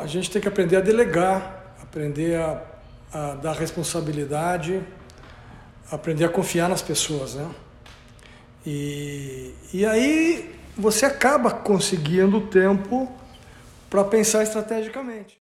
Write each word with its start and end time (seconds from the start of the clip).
A 0.00 0.06
gente 0.06 0.30
tem 0.30 0.40
que 0.40 0.46
aprender 0.46 0.76
a 0.76 0.80
delegar, 0.80 1.74
aprender 1.82 2.36
a, 2.36 2.62
a 3.12 3.34
dar 3.34 3.52
responsabilidade, 3.54 4.80
aprender 5.90 6.24
a 6.24 6.28
confiar 6.28 6.68
nas 6.68 6.80
pessoas, 6.80 7.34
né? 7.34 7.50
E, 8.64 9.52
e 9.74 9.84
aí 9.84 10.54
você 10.76 11.04
acaba 11.04 11.50
conseguindo 11.50 12.42
tempo 12.42 13.10
para 13.90 14.04
pensar 14.04 14.44
estrategicamente. 14.44 15.40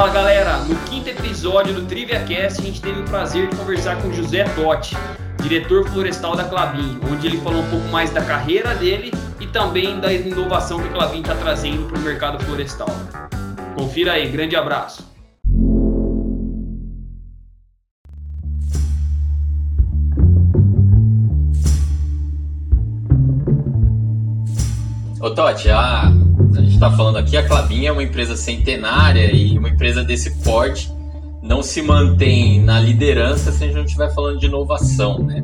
Fala 0.00 0.12
galera, 0.14 0.56
no 0.60 0.74
quinto 0.86 1.10
episódio 1.10 1.74
do 1.74 1.84
Trivia 1.84 2.20
Cast 2.20 2.58
a 2.58 2.64
gente 2.64 2.80
teve 2.80 3.00
o 3.00 3.04
prazer 3.04 3.50
de 3.50 3.56
conversar 3.56 4.00
com 4.00 4.10
José 4.10 4.44
Totti, 4.44 4.96
diretor 5.42 5.86
florestal 5.90 6.34
da 6.34 6.44
Clabin, 6.44 6.98
onde 7.12 7.26
ele 7.26 7.36
falou 7.36 7.60
um 7.60 7.68
pouco 7.68 7.86
mais 7.88 8.08
da 8.10 8.24
carreira 8.24 8.74
dele 8.74 9.12
e 9.38 9.46
também 9.46 10.00
da 10.00 10.10
inovação 10.10 10.80
que 10.80 10.88
a 10.88 10.90
Clabin 10.90 11.20
está 11.20 11.34
trazendo 11.34 11.86
para 11.86 11.98
o 11.98 12.00
mercado 12.00 12.42
florestal. 12.42 12.88
Confira 13.76 14.12
aí, 14.12 14.26
grande 14.30 14.56
abraço. 14.56 15.06
Ô 25.20 25.28
Totti, 25.34 25.68
a, 25.68 26.10
está 26.80 26.90
falando 26.90 27.18
aqui, 27.18 27.36
a 27.36 27.46
Clabin 27.46 27.84
é 27.84 27.92
uma 27.92 28.02
empresa 28.02 28.34
centenária 28.34 29.30
e 29.34 29.58
uma 29.58 29.68
empresa 29.68 30.02
desse 30.02 30.42
porte 30.42 30.90
não 31.42 31.62
se 31.62 31.82
mantém 31.82 32.58
na 32.58 32.80
liderança 32.80 33.52
se 33.52 33.62
a 33.62 33.66
gente 33.66 33.76
não 33.76 33.84
estiver 33.84 34.14
falando 34.14 34.38
de 34.38 34.46
inovação, 34.46 35.18
né? 35.18 35.42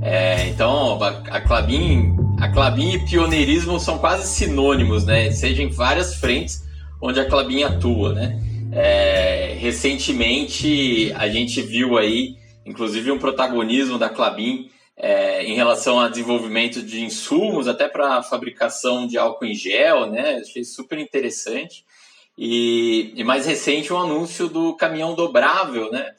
É, 0.00 0.48
então, 0.48 0.98
a, 1.02 1.42
Clabin, 1.42 2.16
a 2.40 2.48
Clabin 2.48 2.92
e 2.92 2.98
pioneirismo 3.00 3.78
são 3.78 3.98
quase 3.98 4.28
sinônimos, 4.28 5.04
né? 5.04 5.30
Seja 5.30 5.62
em 5.62 5.68
várias 5.68 6.14
frentes 6.14 6.64
onde 7.02 7.20
a 7.20 7.26
Clabin 7.26 7.64
atua, 7.64 8.14
né? 8.14 8.40
É, 8.72 9.58
recentemente 9.60 11.12
a 11.16 11.28
gente 11.28 11.60
viu 11.60 11.98
aí, 11.98 12.36
inclusive 12.64 13.12
um 13.12 13.18
protagonismo 13.18 13.98
da 13.98 14.08
Clabin 14.08 14.70
é, 14.98 15.44
em 15.44 15.54
relação 15.54 16.00
ao 16.00 16.10
desenvolvimento 16.10 16.82
de 16.82 17.04
insumos, 17.04 17.68
até 17.68 17.88
para 17.88 18.16
a 18.16 18.22
fabricação 18.22 19.06
de 19.06 19.16
álcool 19.16 19.46
em 19.46 19.54
gel, 19.54 20.06
né? 20.06 20.40
Achei 20.42 20.64
super 20.64 20.98
interessante. 20.98 21.84
E, 22.36 23.12
e 23.14 23.22
mais 23.22 23.46
recente, 23.46 23.92
o 23.92 23.96
um 23.96 24.00
anúncio 24.00 24.48
do 24.48 24.74
caminhão 24.74 25.14
dobrável, 25.14 25.90
né? 25.92 26.14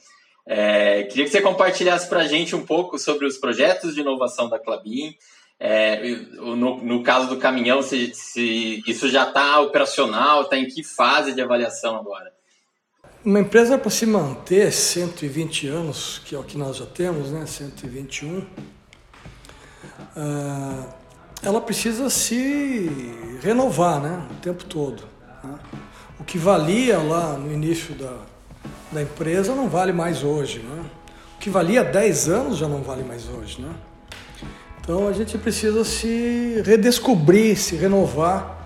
É, 0.46 1.04
queria 1.04 1.26
que 1.26 1.30
você 1.30 1.42
compartilhasse 1.42 2.08
para 2.08 2.22
a 2.22 2.28
gente 2.28 2.56
um 2.56 2.66
pouco 2.66 2.98
sobre 2.98 3.28
os 3.28 3.38
projetos 3.38 3.94
de 3.94 4.02
inovação 4.02 4.50
da 4.50 4.58
Clabin. 4.58 5.14
É, 5.60 6.02
no, 6.38 6.78
no, 6.78 7.04
caso 7.04 7.28
do 7.28 7.38
caminhão, 7.38 7.84
se, 7.84 8.14
se 8.16 8.82
isso 8.88 9.10
já 9.10 9.28
está 9.28 9.60
operacional, 9.60 10.44
está 10.44 10.58
em 10.58 10.68
que 10.68 10.84
fase 10.84 11.34
de 11.34 11.42
avaliação 11.42 11.98
agora? 11.98 12.34
Uma 13.24 13.42
empresa 13.42 13.78
para 13.78 13.90
se 13.90 14.06
manter 14.06 14.72
120 14.72 15.68
anos, 15.68 16.22
que 16.24 16.34
é 16.34 16.40
o 16.40 16.44
que 16.44 16.58
nós 16.58 16.78
já 16.78 16.86
temos, 16.86 17.32
né, 17.32 17.46
121, 17.46 18.38
uh, 18.40 18.46
ela 21.44 21.60
precisa 21.60 22.10
se 22.10 22.90
renovar 23.42 24.00
né, 24.00 24.26
o 24.32 24.36
tempo 24.36 24.64
todo. 24.64 25.04
Né? 25.44 25.60
O 26.18 26.24
que 26.24 26.38
valia 26.38 26.98
lá 26.98 27.34
no 27.34 27.52
início 27.52 27.94
da, 27.94 28.20
da 28.90 29.02
empresa 29.02 29.54
não 29.54 29.68
vale 29.68 29.92
mais 29.92 30.24
hoje. 30.24 30.60
Né? 30.60 30.86
O 31.36 31.40
que 31.40 31.50
valia 31.50 31.84
10 31.84 32.30
anos 32.30 32.58
já 32.58 32.70
não 32.70 32.82
vale 32.82 33.04
mais 33.04 33.28
hoje. 33.28 33.60
Né? 33.62 33.76
Então 34.80 35.10
a 35.10 35.12
gente 35.12 35.38
precisa 35.38 35.84
se 35.84 36.62
redescobrir, 36.66 37.58
se 37.58 37.76
renovar 37.76 38.59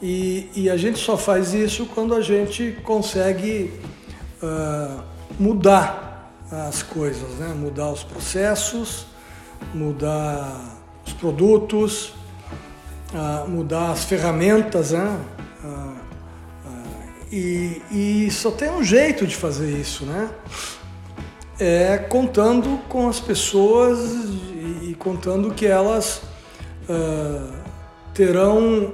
e, 0.00 0.50
e, 0.54 0.70
a 0.70 0.76
gente 0.76 0.98
só 0.98 1.16
faz 1.16 1.54
isso 1.54 1.86
quando 1.86 2.14
a 2.14 2.20
gente 2.20 2.78
consegue 2.82 3.72
uh, 4.42 5.02
mudar 5.38 6.32
as 6.50 6.82
coisas, 6.82 7.30
né? 7.38 7.54
mudar 7.54 7.90
os 7.90 8.04
processos, 8.04 9.06
mudar 9.72 10.76
os 11.06 11.14
produtos, 11.14 12.12
uh, 13.14 13.48
mudar 13.48 13.92
as 13.92 14.04
ferramentas. 14.04 14.90
Né? 14.90 15.18
Uh, 15.64 15.96
e, 17.32 17.82
e, 17.90 18.30
só 18.30 18.50
tem 18.50 18.70
um 18.70 18.84
jeito 18.84 19.26
de 19.26 19.34
fazer 19.34 19.70
isso, 19.70 20.04
né? 20.04 20.30
É 21.58 21.96
contando 21.96 22.78
com 22.86 23.08
as 23.08 23.18
pessoas 23.18 23.98
e, 24.12 24.90
e 24.90 24.96
contando 24.98 25.54
que 25.54 25.66
elas 25.66 26.20
terão 28.12 28.92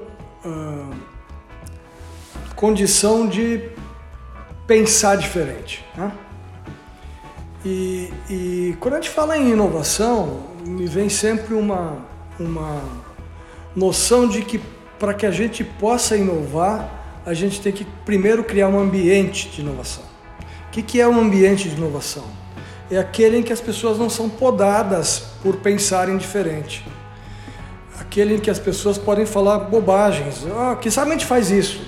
condição 2.63 3.27
de 3.27 3.61
pensar 4.67 5.17
diferente. 5.17 5.85
Né? 5.97 6.13
E, 7.65 8.13
e, 8.31 8.77
quando 8.81 8.95
a 8.95 8.97
gente 9.01 9.11
fala 9.11 9.37
em 9.37 9.51
inovação, 9.51 10.45
me 10.65 10.87
vem 10.87 11.09
sempre 11.09 11.55
uma, 11.55 11.99
uma 12.39 12.81
noção 13.75 14.29
de 14.29 14.43
que 14.43 14.61
para 14.97 15.13
que 15.13 15.27
a 15.27 15.31
gente 15.33 15.65
possa 15.65 16.17
inovar, 16.17 17.21
a 17.27 17.35
gente 17.35 17.61
tem 17.61 17.73
que 17.73 17.85
primeiro 18.05 18.45
criar 18.45 18.69
um 18.69 18.79
ambiente 18.79 19.49
de 19.49 19.61
inovação. 19.61 20.05
O 20.69 20.71
que, 20.71 20.83
que 20.83 21.01
é 21.01 21.09
um 21.09 21.19
ambiente 21.19 21.69
de 21.69 21.77
inovação? 21.77 22.25
É 22.91 22.97
aquele 22.97 23.39
em 23.39 23.43
que 23.43 23.53
as 23.53 23.61
pessoas 23.61 23.99
não 23.99 24.09
são 24.09 24.29
podadas 24.29 25.33
por 25.43 25.57
pensarem 25.57 26.17
diferente 26.17 26.85
aquele 28.03 28.35
em 28.35 28.39
que 28.39 28.51
as 28.51 28.59
pessoas 28.59 28.99
podem 28.99 29.25
falar 29.25 29.59
bobagens. 29.59 30.45
Ah, 30.57 30.77
que 30.77 30.91
sabe 30.91 31.11
a 31.11 31.13
gente 31.15 31.27
faz 31.27 31.51
isso? 31.51 31.81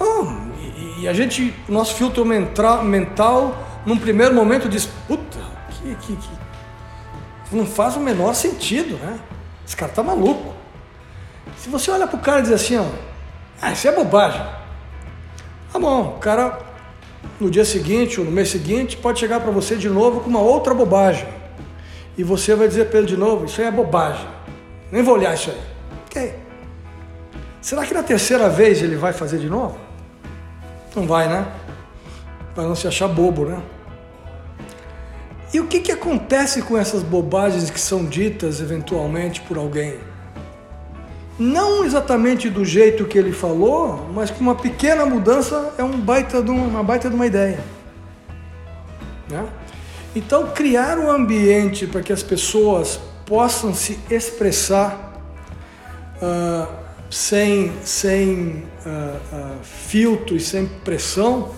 Ah, 0.00 0.46
e, 0.58 1.02
e, 1.02 1.08
a 1.08 1.12
gente, 1.12 1.54
nosso 1.68 1.94
filtro 1.94 2.24
mental, 2.24 2.82
mental, 2.82 3.56
num 3.84 3.98
primeiro 3.98 4.34
momento 4.34 4.68
diz, 4.68 4.86
puta, 5.06 5.38
que, 5.70 5.94
que, 5.96 6.16
que 6.16 7.56
não 7.56 7.66
faz 7.66 7.96
o 7.96 8.00
menor 8.00 8.34
sentido, 8.34 8.96
né? 8.96 9.18
Esse 9.66 9.76
cara 9.76 9.92
tá 9.92 10.02
maluco. 10.02 10.54
Se 11.56 11.68
você 11.68 11.90
olha 11.90 12.06
pro 12.06 12.18
cara 12.18 12.40
e 12.40 12.42
diz 12.42 12.52
assim, 12.52 12.76
ó, 12.76 12.84
ah, 13.60 13.72
isso 13.72 13.86
é 13.86 13.92
bobagem. 13.92 14.44
Tá 15.72 15.78
bom, 15.78 16.14
o 16.16 16.18
cara 16.18 16.60
no 17.38 17.50
dia 17.50 17.64
seguinte 17.64 18.18
ou 18.18 18.24
no 18.24 18.32
mês 18.32 18.48
seguinte 18.48 18.96
pode 18.96 19.18
chegar 19.18 19.40
para 19.40 19.50
você 19.50 19.76
de 19.76 19.88
novo 19.88 20.20
com 20.20 20.30
uma 20.30 20.40
outra 20.40 20.72
bobagem. 20.72 21.26
E 22.16 22.24
você 22.24 22.54
vai 22.54 22.66
dizer 22.66 22.86
para 22.86 22.98
ele 22.98 23.06
de 23.06 23.16
novo, 23.16 23.44
isso 23.44 23.60
aí 23.60 23.66
é 23.66 23.70
bobagem. 23.70 24.37
Nem 24.90 25.02
vou 25.02 25.14
olhar 25.14 25.34
isso 25.34 25.50
aí. 25.50 25.60
Ok. 26.06 26.34
Será 27.60 27.84
que 27.84 27.92
na 27.92 28.02
terceira 28.02 28.48
vez 28.48 28.82
ele 28.82 28.96
vai 28.96 29.12
fazer 29.12 29.38
de 29.38 29.48
novo? 29.48 29.78
Não 30.94 31.06
vai, 31.06 31.28
né? 31.28 31.46
Para 32.54 32.64
não 32.64 32.74
se 32.74 32.86
achar 32.86 33.08
bobo, 33.08 33.44
né? 33.44 33.60
E 35.52 35.60
o 35.60 35.66
que, 35.66 35.80
que 35.80 35.92
acontece 35.92 36.62
com 36.62 36.76
essas 36.76 37.02
bobagens 37.02 37.70
que 37.70 37.80
são 37.80 38.04
ditas 38.04 38.60
eventualmente 38.60 39.40
por 39.42 39.56
alguém? 39.56 39.98
Não 41.38 41.84
exatamente 41.84 42.50
do 42.50 42.64
jeito 42.64 43.04
que 43.04 43.16
ele 43.16 43.32
falou, 43.32 44.08
mas 44.12 44.30
com 44.30 44.40
uma 44.40 44.54
pequena 44.54 45.06
mudança 45.06 45.72
é 45.78 45.84
um 45.84 45.98
baita 45.98 46.42
de 46.42 46.50
uma, 46.50 46.66
uma 46.66 46.82
baita 46.82 47.08
de 47.08 47.14
uma 47.14 47.26
ideia. 47.26 47.60
Né? 49.28 49.46
Então, 50.16 50.48
criar 50.48 50.98
um 50.98 51.10
ambiente 51.10 51.86
para 51.86 52.02
que 52.02 52.12
as 52.12 52.22
pessoas 52.22 52.98
possam 53.28 53.74
se 53.74 54.00
expressar 54.10 55.20
uh, 56.16 56.66
sem, 57.10 57.70
sem 57.84 58.64
uh, 58.86 58.88
uh, 58.88 59.58
filtro 59.62 60.34
e 60.34 60.40
sem 60.40 60.66
pressão 60.66 61.52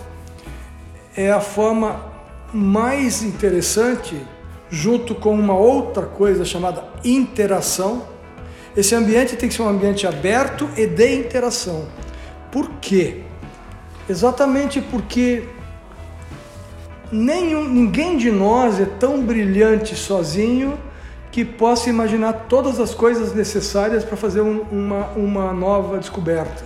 é 1.15 1.31
a 1.31 1.39
forma 1.39 2.11
mais 2.53 3.23
interessante, 3.23 4.21
junto 4.69 5.15
com 5.15 5.33
uma 5.33 5.55
outra 5.55 6.05
coisa 6.05 6.43
chamada 6.43 6.83
interação. 7.05 8.05
Esse 8.75 8.93
ambiente 8.93 9.37
tem 9.37 9.47
que 9.47 9.55
ser 9.55 9.61
um 9.61 9.69
ambiente 9.69 10.05
aberto 10.05 10.69
e 10.75 10.85
de 10.85 11.15
interação. 11.15 11.87
Por 12.51 12.69
quê? 12.81 13.23
Exatamente 14.09 14.81
porque 14.81 15.43
nenhum, 17.11 17.67
ninguém 17.67 18.17
de 18.17 18.29
nós 18.29 18.79
é 18.79 18.85
tão 18.85 19.21
brilhante 19.21 19.95
sozinho 19.95 20.77
que 21.31 21.45
possa 21.45 21.89
imaginar 21.89 22.33
todas 22.49 22.79
as 22.79 22.93
coisas 22.93 23.33
necessárias 23.33 24.03
para 24.03 24.17
fazer 24.17 24.41
um, 24.41 24.61
uma, 24.71 25.07
uma 25.15 25.53
nova 25.53 25.97
descoberta, 25.97 26.65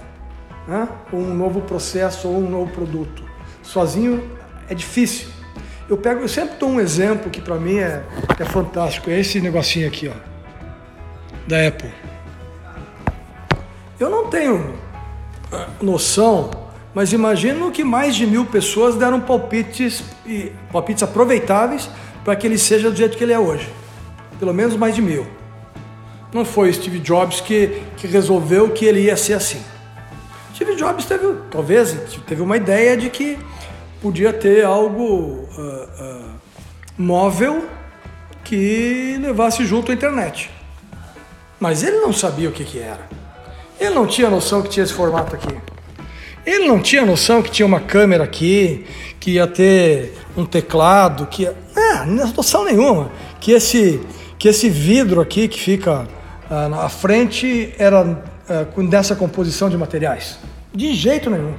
né? 0.68 0.90
ou 1.12 1.20
um 1.20 1.36
novo 1.36 1.62
processo 1.62 2.28
ou 2.28 2.38
um 2.38 2.50
novo 2.50 2.72
produto. 2.72 3.24
Sozinho 3.62 4.28
é 4.68 4.74
difícil. 4.74 5.28
Eu 5.88 5.98
pego, 5.98 6.22
eu 6.22 6.28
sempre 6.28 6.58
dou 6.58 6.70
um 6.70 6.80
exemplo 6.80 7.30
que 7.30 7.40
para 7.40 7.56
mim 7.56 7.78
é, 7.78 8.04
é 8.40 8.46
fantástico, 8.46 9.10
é 9.12 9.20
esse 9.20 9.40
negocinho 9.40 9.88
aqui, 9.88 10.08
ó, 10.08 10.14
da 11.48 11.68
Apple. 11.68 11.92
Eu 14.00 14.10
não 14.10 14.28
tenho 14.28 14.74
noção, 15.80 16.50
mas 16.94 17.14
imagino 17.14 17.72
que 17.72 17.84
mais 17.84 18.16
de 18.16 18.26
mil 18.26 18.46
pessoas 18.46 18.96
deram 18.96 19.22
palpites, 19.22 20.04
palpites 20.72 21.04
aproveitáveis 21.04 21.88
para 22.24 22.36
que 22.36 22.48
ele 22.48 22.58
seja 22.58 22.90
do 22.90 22.98
jeito 22.98 23.16
que 23.16 23.24
ele 23.24 23.34
é 23.34 23.40
hoje. 23.40 23.70
Pelo 24.40 24.54
menos 24.54 24.76
mais 24.76 24.96
de 24.96 25.02
mil. 25.02 25.26
Não 26.34 26.44
foi 26.44 26.72
Steve 26.74 27.00
Jobs 27.00 27.40
que, 27.42 27.82
que 27.98 28.08
resolveu 28.08 28.70
que 28.70 28.86
ele 28.86 29.02
ia 29.02 29.16
ser 29.16 29.34
assim. 29.34 29.62
Steve 30.54 30.76
Jobs 30.76 31.06
teve, 31.06 31.34
talvez, 31.50 31.96
teve 32.28 32.42
uma 32.42 32.58
ideia 32.58 32.96
de 32.96 33.10
que 33.10 33.38
podia 34.02 34.32
ter 34.32 34.66
algo 34.66 35.04
uh, 35.04 36.04
uh, 36.04 36.32
móvel 36.98 37.66
que 38.44 39.18
levasse 39.22 39.66
junto 39.66 39.92
a 39.92 39.96
internet. 39.96 40.50
Mas 41.60 41.84
ele 41.84 41.98
não 42.00 42.14
sabia 42.14 42.50
o 42.50 42.52
que, 42.52 42.64
que 42.64 42.80
era. 42.80 43.08
Ele 43.80 43.96
não 43.96 44.06
tinha 44.06 44.30
noção 44.30 44.62
que 44.62 44.70
tinha 44.70 44.84
esse 44.84 44.94
formato 44.94 45.36
aqui. 45.36 45.56
Ele 46.46 46.68
não 46.68 46.80
tinha 46.80 47.06
noção 47.06 47.42
que 47.42 47.50
tinha 47.50 47.66
uma 47.66 47.80
câmera 47.80 48.24
aqui, 48.24 48.86
que 49.20 49.32
ia 49.32 49.48
ter 49.48 50.14
um 50.38 50.46
teclado, 50.46 51.26
que 51.26 51.44
ia... 51.44 51.56
Não 52.06 52.28
noção 52.34 52.64
nenhuma. 52.64 53.12
Que 53.40 53.52
esse, 53.54 54.00
que 54.46 54.50
esse 54.50 54.70
vidro 54.70 55.22
aqui 55.22 55.48
que 55.48 55.60
fica 55.60 56.08
uh, 56.52 56.70
na 56.70 56.88
frente 56.88 57.74
era 57.80 58.04
uh, 58.04 58.88
dessa 58.88 59.16
composição 59.16 59.72
de 59.72 59.76
materiais. 59.76 60.38
De 60.72 60.94
jeito 60.94 61.32
nenhum. 61.32 61.56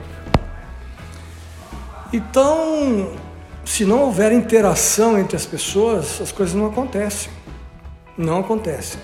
Então, 2.12 3.10
se 3.64 3.84
não 3.84 4.02
houver 4.02 4.30
interação 4.30 5.18
entre 5.18 5.34
as 5.34 5.44
pessoas, 5.44 6.20
as 6.20 6.30
coisas 6.30 6.54
não 6.54 6.66
acontecem. 6.66 7.28
Não 8.16 8.38
acontecem. 8.38 9.00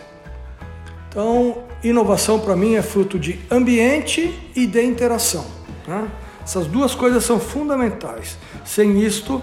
Então, 1.08 1.64
inovação 1.82 2.38
para 2.38 2.55
mim 2.55 2.76
é 2.76 2.82
fruto 2.82 3.19
de 3.19 3.40
ambiente 3.50 4.32
e 4.55 4.64
de 4.64 4.81
interação. 4.81 5.44
Né? 5.88 6.08
Essas 6.40 6.69
duas 6.69 6.94
coisas 6.94 7.25
são 7.25 7.40
fundamentais. 7.40 8.38
Sem 8.64 9.02
isto, 9.02 9.43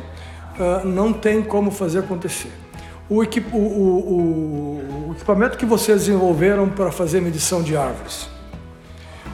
uh, 0.58 0.88
não 0.88 1.12
tem 1.12 1.44
como 1.44 1.72
fazer 1.72 2.00
acontecer. 2.00 2.69
O, 3.10 3.24
equip, 3.24 3.48
o, 3.52 3.58
o, 3.58 5.08
o, 5.10 5.16
equipamento 5.16 5.58
que 5.58 5.66
vocês 5.66 6.02
desenvolveram 6.02 6.70
para 6.70 6.92
fazer 6.92 7.20
medição 7.22 7.64
de 7.64 7.76
árvores. 7.76 8.30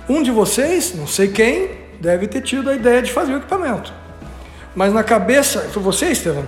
Um 0.08 0.24
de 0.24 0.32
vocês, 0.32 0.96
não 0.96 1.06
sei 1.06 1.28
quem, 1.28 1.72
deve 2.00 2.28
ter 2.28 2.42
tido 2.42 2.70
a 2.70 2.76
ideia 2.76 3.02
de 3.02 3.12
fazer 3.12 3.34
o 3.34 3.38
equipamento. 3.38 3.94
Mas 4.74 4.94
na 4.94 5.04
cabeça, 5.04 5.62
foi 5.72 5.84
você, 5.84 6.08
Estevam? 6.08 6.48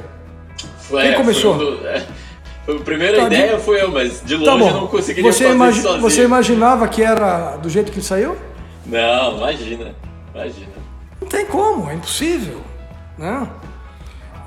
Foi, 0.80 1.02
quem 1.02 1.14
começou? 1.16 1.58
Foi, 1.58 1.66
um 1.66 1.80
foi 2.66 2.76
a 2.78 2.80
primeira 2.80 3.18
tá, 3.18 3.28
ideia 3.28 3.58
de... 3.58 3.64
foi 3.64 3.82
eu, 3.82 3.92
mas 3.92 4.22
de 4.24 4.44
tá 4.44 4.54
longe 4.54 4.64
tá 4.64 4.70
eu 4.70 4.82
não 4.82 4.88
conseguiria 4.88 5.32
você 5.32 5.44
fazer 5.44 5.56
imagi... 5.56 5.82
sozinho. 5.82 6.02
Você 6.02 6.24
imaginava 6.24 6.88
que 6.88 7.04
era 7.04 7.58
do 7.58 7.70
jeito 7.70 7.92
que 7.92 8.02
saiu? 8.02 8.38
Não, 8.86 9.38
imagina, 9.38 9.94
imagina. 10.34 10.78
Não 11.20 11.28
tem 11.28 11.46
como, 11.46 11.90
é 11.90 11.96
impossível, 11.96 12.62
né? 13.18 13.48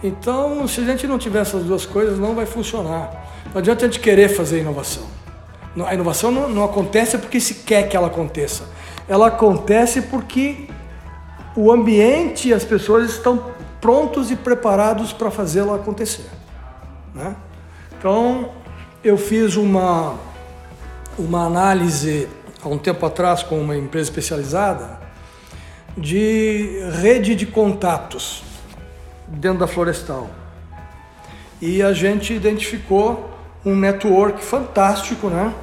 Então, 0.03 0.67
se 0.67 0.81
a 0.81 0.85
gente 0.85 1.07
não 1.07 1.19
tiver 1.19 1.41
essas 1.41 1.65
duas 1.65 1.85
coisas, 1.85 2.19
não 2.19 2.35
vai 2.35 2.47
funcionar. 2.47 3.11
Não 3.53 3.59
adianta 3.59 3.85
a 3.85 3.89
gente 3.89 4.01
querer 4.01 4.29
fazer 4.29 4.61
inovação. 4.61 5.05
A 5.87 5.95
inovação 5.95 6.31
não, 6.31 6.49
não 6.49 6.65
acontece 6.65 7.19
porque 7.19 7.39
se 7.39 7.55
quer 7.57 7.89
que 7.89 7.97
ela 7.97 8.07
aconteça. 8.07 8.65
Ela 9.09 9.29
acontece 9.29 10.03
porque 10.03 10.69
o 11.55 11.71
ambiente 11.71 12.49
e 12.49 12.55
as 12.55 12.65
pessoas 12.65 13.11
estão 13.11 13.51
prontos 13.81 14.31
e 14.31 14.37
preparados 14.37 15.13
para 15.13 15.31
fazê-la 15.31 15.77
acontecer. 15.77 16.27
Né? 17.15 17.37
Então, 17.99 18.51
eu 19.05 19.17
fiz 19.17 19.57
uma, 19.57 20.15
uma 21.19 21.45
análise 21.45 22.29
há 22.63 22.69
um 22.69 22.79
tempo 22.79 23.05
atrás 23.05 23.43
com 23.43 23.61
uma 23.61 23.77
empresa 23.77 24.11
especializada 24.11 24.99
de 25.97 26.81
rede 27.01 27.35
de 27.35 27.47
contatos 27.47 28.50
dentro 29.31 29.61
da 29.61 29.67
florestal. 29.67 30.29
E 31.61 31.83
a 31.83 31.93
gente 31.93 32.33
identificou 32.33 33.31
um 33.65 33.77
network 33.77 34.43
fantástico, 34.43 35.29
né? 35.29 35.55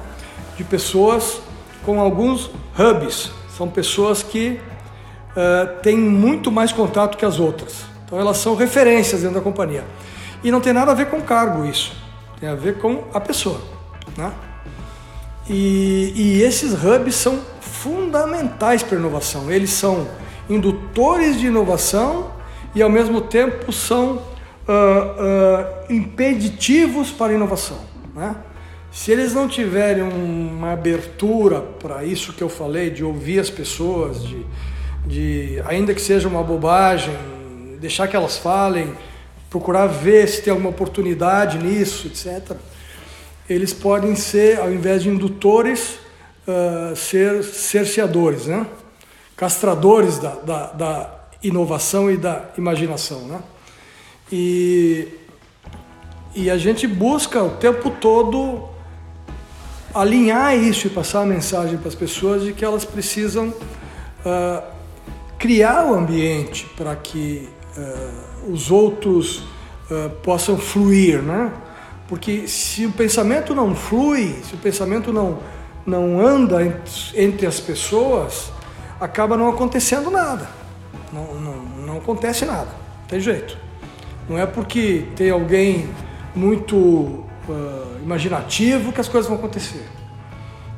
De 0.56 0.64
pessoas 0.64 1.40
com 1.84 2.00
alguns 2.00 2.50
hubs. 2.78 3.30
São 3.56 3.68
pessoas 3.68 4.22
que 4.22 4.60
uh, 5.30 5.80
têm 5.82 5.98
muito 5.98 6.50
mais 6.50 6.72
contato 6.72 7.16
que 7.16 7.24
as 7.24 7.40
outras. 7.40 7.84
Então 8.04 8.18
elas 8.18 8.38
são 8.38 8.54
referências 8.54 9.22
dentro 9.22 9.36
da 9.36 9.42
companhia. 9.42 9.84
E 10.42 10.50
não 10.50 10.60
tem 10.60 10.72
nada 10.72 10.92
a 10.92 10.94
ver 10.94 11.06
com 11.06 11.20
cargo 11.20 11.64
isso. 11.64 11.92
Tem 12.38 12.48
a 12.48 12.54
ver 12.54 12.78
com 12.78 13.04
a 13.12 13.20
pessoa, 13.20 13.60
né? 14.16 14.32
E, 15.48 16.12
e 16.14 16.42
esses 16.42 16.72
hubs 16.72 17.16
são 17.16 17.40
fundamentais 17.60 18.82
para 18.82 18.96
a 18.96 19.00
inovação. 19.00 19.50
Eles 19.50 19.70
são 19.70 20.06
indutores 20.48 21.38
de 21.40 21.46
inovação 21.46 22.37
e 22.78 22.82
ao 22.82 22.88
mesmo 22.88 23.20
tempo 23.20 23.72
são 23.72 24.12
uh, 24.12 24.20
uh, 24.20 25.92
impeditivos 25.92 27.10
para 27.10 27.32
a 27.32 27.34
inovação. 27.34 27.80
Né? 28.14 28.36
Se 28.92 29.10
eles 29.10 29.34
não 29.34 29.48
tiverem 29.48 30.04
uma 30.04 30.74
abertura 30.74 31.60
para 31.60 32.04
isso 32.04 32.32
que 32.32 32.40
eu 32.40 32.48
falei, 32.48 32.88
de 32.88 33.02
ouvir 33.02 33.40
as 33.40 33.50
pessoas, 33.50 34.22
de, 34.22 34.46
de 35.04 35.60
ainda 35.66 35.92
que 35.92 36.00
seja 36.00 36.28
uma 36.28 36.40
bobagem, 36.44 37.12
deixar 37.80 38.06
que 38.06 38.14
elas 38.14 38.38
falem, 38.38 38.94
procurar 39.50 39.88
ver 39.88 40.28
se 40.28 40.40
tem 40.42 40.52
alguma 40.52 40.70
oportunidade 40.70 41.58
nisso, 41.58 42.06
etc. 42.06 42.56
Eles 43.50 43.72
podem 43.72 44.14
ser, 44.14 44.60
ao 44.60 44.70
invés 44.72 45.02
de 45.02 45.08
indutores, 45.08 45.98
uh, 46.46 46.94
ser 46.94 47.42
cerceadores, 47.42 48.46
né? 48.46 48.64
castradores 49.36 50.20
da, 50.20 50.30
da, 50.36 50.66
da 50.66 51.17
inovação 51.42 52.10
e 52.10 52.16
da 52.16 52.46
imaginação. 52.56 53.20
Né? 53.20 53.40
E, 54.30 55.08
e 56.34 56.50
a 56.50 56.58
gente 56.58 56.86
busca 56.86 57.42
o 57.42 57.50
tempo 57.50 57.90
todo 57.90 58.68
alinhar 59.94 60.56
isso 60.56 60.86
e 60.86 60.90
passar 60.90 61.22
a 61.22 61.26
mensagem 61.26 61.78
para 61.78 61.88
as 61.88 61.94
pessoas 61.94 62.42
de 62.42 62.52
que 62.52 62.64
elas 62.64 62.84
precisam 62.84 63.48
uh, 63.48 64.62
criar 65.38 65.86
o 65.86 65.94
ambiente 65.94 66.66
para 66.76 66.94
que 66.94 67.48
uh, 67.76 68.52
os 68.52 68.70
outros 68.70 69.38
uh, 69.90 70.10
possam 70.22 70.58
fluir, 70.58 71.22
né? 71.22 71.52
Porque 72.06 72.48
se 72.48 72.86
o 72.86 72.92
pensamento 72.92 73.54
não 73.54 73.74
flui, 73.74 74.34
se 74.42 74.54
o 74.54 74.58
pensamento 74.58 75.12
não, 75.12 75.38
não 75.84 76.20
anda 76.20 76.82
entre 77.14 77.46
as 77.46 77.60
pessoas, 77.60 78.50
acaba 78.98 79.36
não 79.36 79.48
acontecendo 79.48 80.10
nada. 80.10 80.57
Não, 81.12 81.34
não, 81.34 81.56
não 81.86 81.96
acontece 81.98 82.44
nada, 82.44 82.70
não 83.00 83.06
tem 83.06 83.20
jeito. 83.20 83.56
Não 84.28 84.38
é 84.38 84.46
porque 84.46 85.06
tem 85.16 85.30
alguém 85.30 85.88
muito 86.34 86.76
uh, 86.76 87.98
imaginativo 88.02 88.92
que 88.92 89.00
as 89.00 89.08
coisas 89.08 89.28
vão 89.28 89.38
acontecer. 89.38 89.84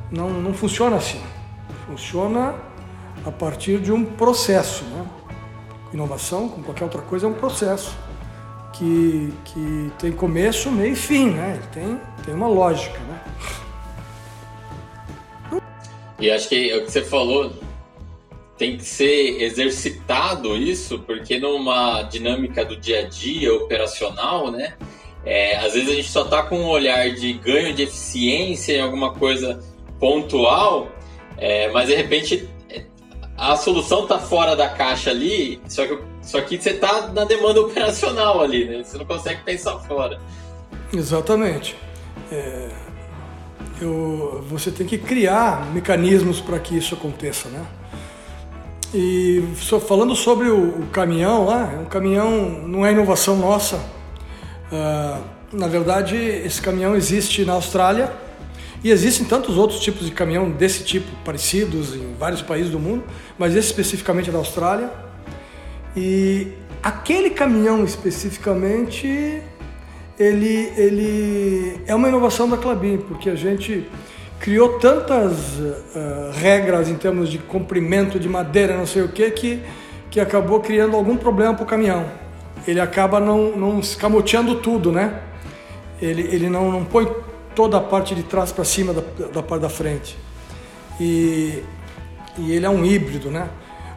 Não, 0.09 0.29
não 0.29 0.53
funciona 0.53 0.95
assim. 0.95 1.21
Funciona 1.85 2.55
a 3.25 3.31
partir 3.31 3.79
de 3.79 3.91
um 3.91 4.03
processo. 4.05 4.85
Né? 4.85 5.05
Inovação, 5.93 6.47
como 6.47 6.63
qualquer 6.63 6.85
outra 6.85 7.01
coisa, 7.01 7.25
é 7.25 7.29
um 7.29 7.33
processo 7.33 7.97
que, 8.73 9.33
que 9.43 9.91
tem 9.99 10.11
começo, 10.11 10.71
meio 10.71 10.93
e 10.93 10.95
fim. 10.95 11.31
Né? 11.31 11.59
Tem, 11.73 11.99
tem 12.25 12.33
uma 12.33 12.47
lógica. 12.47 12.99
Né? 12.99 13.21
E 16.19 16.29
acho 16.29 16.47
que 16.47 16.73
o 16.73 16.85
que 16.85 16.91
você 16.91 17.03
falou 17.03 17.51
tem 18.61 18.77
que 18.77 18.85
ser 18.85 19.41
exercitado 19.41 20.55
isso, 20.55 20.99
porque 20.99 21.39
numa 21.39 22.03
dinâmica 22.03 22.63
do 22.63 22.77
dia 22.77 22.99
a 22.99 23.09
dia 23.09 23.51
operacional, 23.51 24.51
né? 24.51 24.75
É, 25.25 25.57
às 25.57 25.73
vezes 25.73 25.89
a 25.89 25.93
gente 25.93 26.07
só 26.07 26.25
está 26.25 26.43
com 26.43 26.59
um 26.59 26.67
olhar 26.67 27.09
de 27.09 27.33
ganho 27.33 27.73
de 27.73 27.81
eficiência 27.81 28.73
em 28.73 28.81
alguma 28.81 29.15
coisa 29.15 29.59
pontual, 29.99 30.91
é, 31.39 31.71
mas 31.71 31.87
de 31.89 31.95
repente 31.95 32.47
a 33.35 33.55
solução 33.57 34.03
está 34.03 34.19
fora 34.19 34.55
da 34.55 34.69
caixa 34.69 35.09
ali, 35.09 35.59
só 35.67 35.87
que, 35.87 35.97
só 36.21 36.39
que 36.41 36.61
você 36.61 36.69
está 36.69 37.07
na 37.07 37.25
demanda 37.25 37.61
operacional 37.61 38.43
ali, 38.43 38.65
né? 38.65 38.83
Você 38.83 38.95
não 38.95 39.05
consegue 39.05 39.41
pensar 39.43 39.79
fora. 39.79 40.21
Exatamente. 40.93 41.75
É, 42.31 42.69
eu, 43.81 44.45
você 44.47 44.69
tem 44.69 44.85
que 44.85 44.99
criar 44.99 45.65
mecanismos 45.73 46.39
para 46.39 46.59
que 46.59 46.77
isso 46.77 46.93
aconteça, 46.93 47.49
né? 47.49 47.65
E 48.93 49.41
falando 49.87 50.15
sobre 50.15 50.49
o, 50.49 50.81
o 50.81 50.87
caminhão 50.87 51.45
lá, 51.45 51.79
o 51.81 51.85
caminhão 51.85 52.67
não 52.67 52.85
é 52.85 52.91
inovação 52.91 53.37
nossa. 53.37 53.77
Uh, 54.71 55.23
na 55.53 55.67
verdade, 55.67 56.15
esse 56.15 56.61
caminhão 56.61 56.95
existe 56.95 57.45
na 57.45 57.53
Austrália 57.53 58.11
e 58.83 58.89
existem 58.89 59.25
tantos 59.25 59.57
outros 59.57 59.79
tipos 59.79 60.05
de 60.05 60.11
caminhão 60.11 60.49
desse 60.49 60.83
tipo, 60.83 61.07
parecidos 61.23 61.95
em 61.95 62.15
vários 62.19 62.41
países 62.41 62.71
do 62.71 62.79
mundo, 62.79 63.03
mas 63.37 63.55
esse 63.55 63.67
especificamente 63.67 64.29
é 64.29 64.33
da 64.33 64.39
Austrália. 64.39 64.91
E 65.95 66.47
aquele 66.81 67.29
caminhão 67.29 67.83
especificamente, 67.85 69.41
ele, 70.17 70.71
ele 70.75 71.81
é 71.85 71.93
uma 71.93 72.09
inovação 72.09 72.49
da 72.49 72.57
Clabin, 72.57 72.97
porque 72.97 73.29
a 73.29 73.35
gente 73.35 73.87
criou 74.41 74.79
tantas 74.79 75.31
uh, 75.59 76.31
regras 76.33 76.89
em 76.89 76.95
termos 76.95 77.29
de 77.29 77.37
comprimento 77.37 78.19
de 78.19 78.27
madeira, 78.27 78.75
não 78.75 78.87
sei 78.87 79.03
o 79.03 79.07
que, 79.07 79.29
que, 79.29 79.61
que 80.09 80.19
acabou 80.19 80.59
criando 80.59 80.95
algum 80.97 81.15
problema 81.15 81.53
para 81.53 81.63
o 81.63 81.67
caminhão. 81.67 82.05
Ele 82.67 82.79
acaba 82.79 83.19
não, 83.19 83.55
não 83.55 83.79
escamoteando 83.79 84.55
tudo, 84.55 84.91
né? 84.91 85.21
Ele, 86.01 86.23
ele 86.23 86.49
não, 86.49 86.71
não 86.71 86.83
põe 86.83 87.07
toda 87.53 87.77
a 87.77 87.81
parte 87.81 88.15
de 88.15 88.23
trás 88.23 88.51
para 88.51 88.65
cima 88.65 88.93
da, 88.93 89.27
da 89.27 89.43
parte 89.43 89.61
da 89.61 89.69
frente. 89.69 90.17
E, 90.99 91.61
e 92.39 92.51
ele 92.51 92.65
é 92.65 92.69
um 92.69 92.83
híbrido, 92.83 93.29
né? 93.29 93.47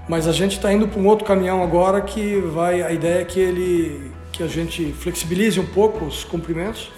Mas 0.06 0.28
a 0.28 0.32
gente 0.32 0.56
está 0.56 0.70
indo 0.70 0.86
para 0.86 1.00
um 1.00 1.06
outro 1.06 1.24
caminhão 1.24 1.62
agora 1.62 2.02
que 2.02 2.36
vai. 2.52 2.82
A 2.82 2.92
ideia 2.92 3.22
é 3.22 3.24
que 3.24 3.40
ele 3.40 4.12
que 4.30 4.42
a 4.42 4.48
gente 4.48 4.92
flexibilize 4.92 5.60
um 5.60 5.66
pouco 5.66 6.04
os 6.04 6.24
comprimentos 6.24 6.90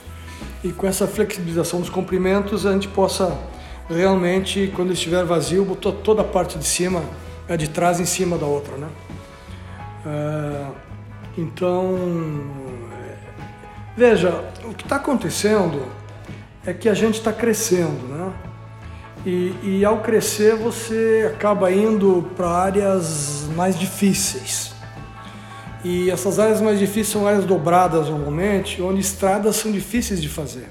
e 0.63 0.73
com 0.73 0.87
essa 0.87 1.07
flexibilização 1.07 1.81
dos 1.81 1.91
comprimentos 1.91 2.67
a 2.67 2.73
gente 2.73 2.89
possa 2.89 3.37
realmente, 3.89 4.73
quando 4.75 4.93
estiver 4.93 5.25
vazio, 5.25 5.65
botar 5.65 5.93
toda 5.93 6.23
a 6.23 6.25
parte 6.25 6.59
de 6.59 6.65
cima, 6.65 7.03
a 7.49 7.57
de 7.57 7.69
trás 7.69 8.01
em 8.01 8.05
cima 8.05 8.37
da 8.37 8.47
outra, 8.47 8.77
né? 8.77 8.89
Uh, 10.05 10.75
então, 11.39 11.97
veja, 13.97 14.45
o 14.65 14.75
que 14.75 14.83
está 14.83 14.97
acontecendo 14.97 15.83
é 16.65 16.73
que 16.73 16.89
a 16.89 16.95
gente 16.95 17.15
está 17.15 17.33
crescendo, 17.33 18.09
né? 18.09 18.33
E, 19.25 19.55
e, 19.63 19.85
ao 19.85 20.03
crescer 20.03 20.55
você 20.55 21.33
acaba 21.35 21.71
indo 21.73 22.31
para 22.37 22.49
áreas 22.49 23.49
mais 23.57 23.77
difíceis. 23.77 24.76
E 25.89 26.11
essas 26.11 26.41
áreas 26.41 26.61
mais 26.61 26.81
difíceis 26.81 27.11
são 27.11 27.29
áreas 27.29 27.45
dobradas 27.45 28.09
normalmente, 28.09 28.83
onde 28.83 29.01
estradas 29.01 29.55
são 29.55 29.71
difíceis 29.71 30.21
de 30.21 30.29
fazer. 30.29 30.67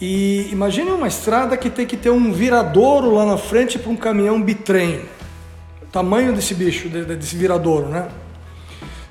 E 0.00 0.48
imagine 0.50 0.90
uma 0.90 1.06
estrada 1.06 1.54
que 1.54 1.68
tem 1.68 1.84
que 1.84 1.94
ter 1.94 2.08
um 2.08 2.32
viradouro 2.32 3.12
lá 3.12 3.26
na 3.26 3.36
frente 3.36 3.78
para 3.78 3.90
um 3.90 3.96
caminhão 3.96 4.40
bitrem. 4.40 5.02
Tamanho 5.92 6.32
desse 6.32 6.54
bicho, 6.54 6.88
desse 6.88 7.36
viradouro, 7.36 7.88
né? 7.88 8.08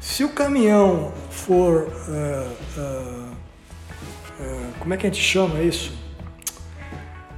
Se 0.01 0.24
o 0.24 0.30
caminhão 0.30 1.13
for. 1.30 1.88
Uh, 2.08 2.80
uh, 2.80 3.32
uh, 4.39 4.74
como 4.80 4.92
é 4.96 4.98
que 4.98 5.06
a 5.06 5.10
gente 5.12 5.22
chama 5.22 5.62
isso? 5.62 5.94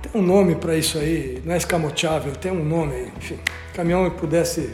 Tem 0.01 0.21
um 0.21 0.25
nome 0.25 0.55
para 0.55 0.77
isso 0.77 0.97
aí, 0.97 1.41
não 1.43 1.53
é 1.53 1.57
escamoteável, 1.57 2.33
tem 2.33 2.53
um 2.53 2.63
nome. 2.63 3.11
Enfim, 3.17 3.37
caminhão 3.73 4.09
pudesse 4.09 4.73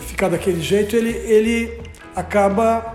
ficar 0.00 0.28
daquele 0.28 0.60
jeito, 0.60 0.96
ele, 0.96 1.10
ele 1.10 1.80
acaba 2.14 2.94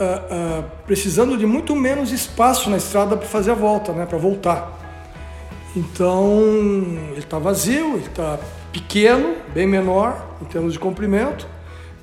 uh, 0.00 0.60
uh, 0.60 0.64
precisando 0.86 1.36
de 1.36 1.46
muito 1.46 1.74
menos 1.74 2.12
espaço 2.12 2.68
na 2.70 2.76
estrada 2.76 3.16
para 3.16 3.26
fazer 3.26 3.52
a 3.52 3.54
volta, 3.54 3.92
né, 3.92 4.06
para 4.06 4.18
voltar. 4.18 4.76
Então 5.76 6.42
ele 7.10 7.18
está 7.18 7.38
vazio, 7.38 7.94
ele 7.94 8.06
está 8.06 8.38
pequeno, 8.72 9.36
bem 9.54 9.66
menor 9.66 10.36
em 10.42 10.44
termos 10.44 10.72
de 10.72 10.78
comprimento, 10.78 11.46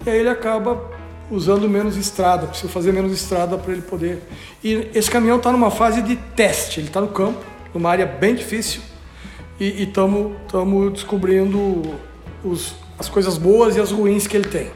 e 0.06 0.10
aí 0.10 0.20
ele 0.20 0.30
acaba 0.30 0.94
usando 1.30 1.68
menos 1.68 1.98
estrada, 1.98 2.48
precisa 2.48 2.72
fazer 2.72 2.92
menos 2.92 3.12
estrada 3.12 3.58
para 3.58 3.72
ele 3.72 3.82
poder. 3.82 4.22
E 4.64 4.90
esse 4.94 5.10
caminhão 5.10 5.38
está 5.38 5.52
numa 5.52 5.72
fase 5.72 6.02
de 6.02 6.16
teste, 6.16 6.80
ele 6.80 6.88
está 6.88 7.02
no 7.02 7.08
campo, 7.08 7.44
numa 7.74 7.90
área 7.90 8.06
bem 8.06 8.36
difícil, 8.36 8.82
e 9.60 9.84
estamos 9.84 10.34
descobrindo 10.94 11.96
os, 12.44 12.76
as 12.98 13.10
coisas 13.10 13.38
boas 13.38 13.76
e 13.76 13.82
as 13.82 13.92
ruins 13.92 14.28
que 14.28 14.38
ele 14.38 14.48
tem. 14.48 14.72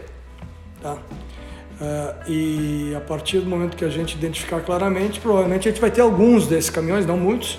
Tá? 0.82 0.94
Uh, 0.94 2.30
e 2.30 2.96
a 2.96 3.00
partir 3.00 3.40
do 3.40 3.50
momento 3.50 3.78
que 3.78 3.86
a 3.86 3.90
gente 3.90 4.14
identificar 4.16 4.60
claramente, 4.62 5.20
provavelmente 5.20 5.68
a 5.68 5.72
gente 5.72 5.80
vai 5.80 5.90
ter 5.90 6.02
alguns 6.02 6.46
desses 6.46 6.70
caminhões, 6.70 7.06
não 7.06 7.18
muitos, 7.18 7.58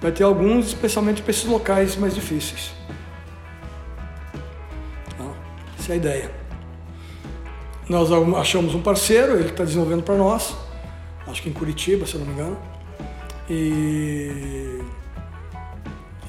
vai 0.00 0.10
ter 0.10 0.24
alguns, 0.24 0.66
especialmente 0.68 1.22
para 1.22 1.30
esses 1.30 1.44
locais 1.44 1.96
mais 1.96 2.14
difíceis. 2.14 2.72
Tá? 5.16 5.24
Essa 5.78 5.92
é 5.92 5.94
a 5.94 5.96
ideia. 5.96 6.30
Nós 7.88 8.10
achamos 8.36 8.74
um 8.74 8.82
parceiro, 8.82 9.34
ele 9.34 9.50
está 9.50 9.62
desenvolvendo 9.62 10.02
para 10.02 10.16
nós, 10.16 10.56
acho 11.28 11.40
que 11.40 11.48
em 11.48 11.52
Curitiba, 11.52 12.04
se 12.04 12.14
eu 12.14 12.20
não 12.20 12.26
me 12.26 12.32
engano. 12.32 12.58
E 13.48 14.80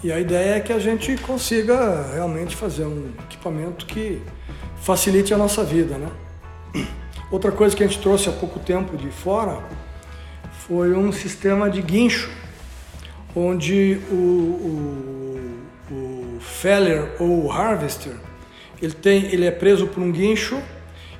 e 0.03 0.11
a 0.11 0.19
ideia 0.19 0.55
é 0.55 0.59
que 0.59 0.71
a 0.71 0.79
gente 0.79 1.15
consiga 1.17 2.11
realmente 2.13 2.55
fazer 2.55 2.85
um 2.85 3.11
equipamento 3.25 3.85
que 3.85 4.21
facilite 4.81 5.33
a 5.33 5.37
nossa 5.37 5.63
vida, 5.63 5.97
né? 5.97 6.09
Outra 7.31 7.51
coisa 7.51 7.75
que 7.75 7.83
a 7.83 7.87
gente 7.87 7.99
trouxe 7.99 8.29
há 8.29 8.31
pouco 8.31 8.59
tempo 8.59 8.95
de 8.95 9.09
fora 9.09 9.59
foi 10.67 10.93
um 10.93 11.11
sistema 11.11 11.69
de 11.69 11.81
guincho, 11.81 12.29
onde 13.35 13.99
o, 14.11 14.15
o, 14.15 15.59
o 15.91 16.39
feller 16.39 17.11
ou 17.19 17.45
o 17.45 17.51
harvester 17.51 18.13
ele 18.81 18.93
tem, 18.93 19.25
ele 19.25 19.45
é 19.45 19.51
preso 19.51 19.87
por 19.87 20.01
um 20.01 20.11
guincho 20.11 20.61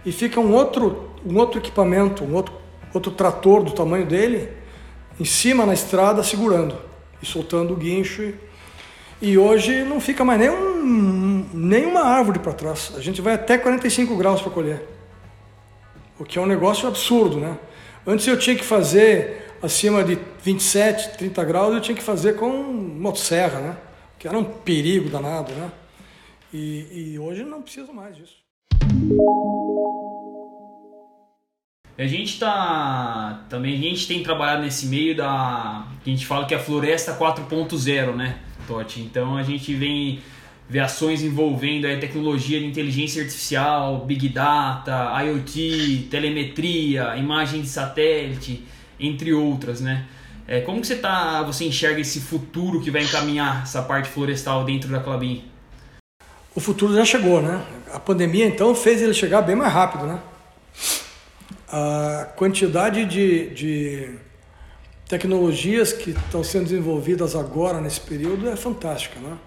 e 0.05 0.11
fica 0.11 0.39
um 0.39 0.53
outro, 0.53 1.09
um 1.25 1.37
outro 1.37 1.59
equipamento, 1.59 2.23
um 2.23 2.35
outro, 2.35 2.53
outro 2.93 3.11
trator 3.11 3.63
do 3.63 3.71
tamanho 3.71 4.05
dele 4.05 4.49
em 5.19 5.25
cima 5.25 5.65
na 5.65 5.73
estrada 5.73 6.23
segurando 6.23 6.77
e 7.21 7.25
soltando 7.25 7.73
o 7.73 7.75
guincho 7.75 8.33
e 9.21 9.37
hoje 9.37 9.83
não 9.83 9.99
fica 9.99 10.23
mais 10.23 10.39
nem, 10.39 10.49
um, 10.49 11.49
nem 11.53 11.85
uma 11.85 12.01
árvore 12.01 12.39
para 12.39 12.53
trás. 12.53 12.93
A 12.95 13.01
gente 13.01 13.21
vai 13.21 13.33
até 13.33 13.57
45 13.57 14.15
graus 14.15 14.41
para 14.41 14.51
colher. 14.51 14.87
O 16.19 16.23
que 16.23 16.37
é 16.37 16.41
um 16.41 16.45
negócio 16.45 16.87
absurdo, 16.87 17.39
né? 17.39 17.57
Antes 18.05 18.27
eu 18.27 18.37
tinha 18.37 18.55
que 18.55 18.63
fazer 18.63 19.53
acima 19.61 20.03
de 20.03 20.17
27, 20.43 21.17
30 21.17 21.43
graus, 21.43 21.73
eu 21.73 21.81
tinha 21.81 21.95
que 21.95 22.03
fazer 22.03 22.35
com 22.35 22.49
motosserra, 22.49 23.59
né? 23.59 23.77
Que 24.19 24.27
era 24.27 24.37
um 24.37 24.43
perigo 24.43 25.09
danado, 25.09 25.51
né? 25.53 25.71
E, 26.53 27.13
e 27.13 27.19
hoje 27.19 27.43
não 27.43 27.61
preciso 27.61 27.93
mais 27.93 28.15
disso. 28.15 28.35
A 31.97 32.05
gente 32.05 32.39
tá 32.39 33.45
também 33.49 33.73
a 33.73 33.77
gente 33.77 34.07
tem 34.07 34.21
trabalhado 34.21 34.61
nesse 34.61 34.85
meio 34.85 35.15
da 35.17 35.87
que 36.03 36.11
a 36.11 36.13
gente 36.13 36.27
fala 36.27 36.45
que 36.45 36.53
é 36.53 36.57
a 36.57 36.59
floresta 36.59 37.17
4.0, 37.17 38.15
né? 38.15 38.39
Totti. 38.67 38.99
Então 38.99 39.37
a 39.37 39.43
gente 39.43 39.73
vem 39.73 40.19
ver 40.69 40.79
ações 40.79 41.23
envolvendo 41.23 41.85
a 41.85 41.97
tecnologia 41.97 42.59
de 42.59 42.65
inteligência 42.65 43.21
artificial, 43.23 44.05
big 44.05 44.27
data, 44.29 45.09
IoT, 45.23 46.07
telemetria, 46.11 47.15
imagem 47.15 47.61
de 47.61 47.69
satélite, 47.69 48.63
entre 48.99 49.33
outras, 49.33 49.79
né? 49.79 50.05
É, 50.47 50.61
como 50.61 50.79
que 50.79 50.87
você 50.87 50.95
tá, 50.95 51.41
você 51.43 51.65
enxerga 51.65 51.99
esse 51.99 52.21
futuro 52.21 52.81
que 52.81 52.89
vai 52.89 53.03
encaminhar 53.03 53.63
essa 53.63 53.81
parte 53.81 54.07
florestal 54.09 54.63
dentro 54.63 54.89
da 54.89 54.99
Clabin? 54.99 55.43
O 56.55 56.59
futuro 56.59 56.93
já 56.95 57.03
chegou, 57.03 57.41
né? 57.41 57.61
A 57.93 57.99
pandemia 57.99 58.45
então 58.45 58.73
fez 58.73 59.01
ele 59.01 59.13
chegar 59.13 59.41
bem 59.41 59.55
mais 59.55 59.71
rápido, 59.71 60.05
né? 60.05 60.19
A 61.69 62.29
quantidade 62.35 63.05
de, 63.05 63.49
de 63.49 64.09
tecnologias 65.07 65.93
que 65.93 66.11
estão 66.11 66.43
sendo 66.43 66.65
desenvolvidas 66.65 67.35
agora 67.35 67.79
nesse 67.79 68.01
período 68.01 68.49
é 68.49 68.55
fantástica, 68.55 69.19
né? 69.19 69.37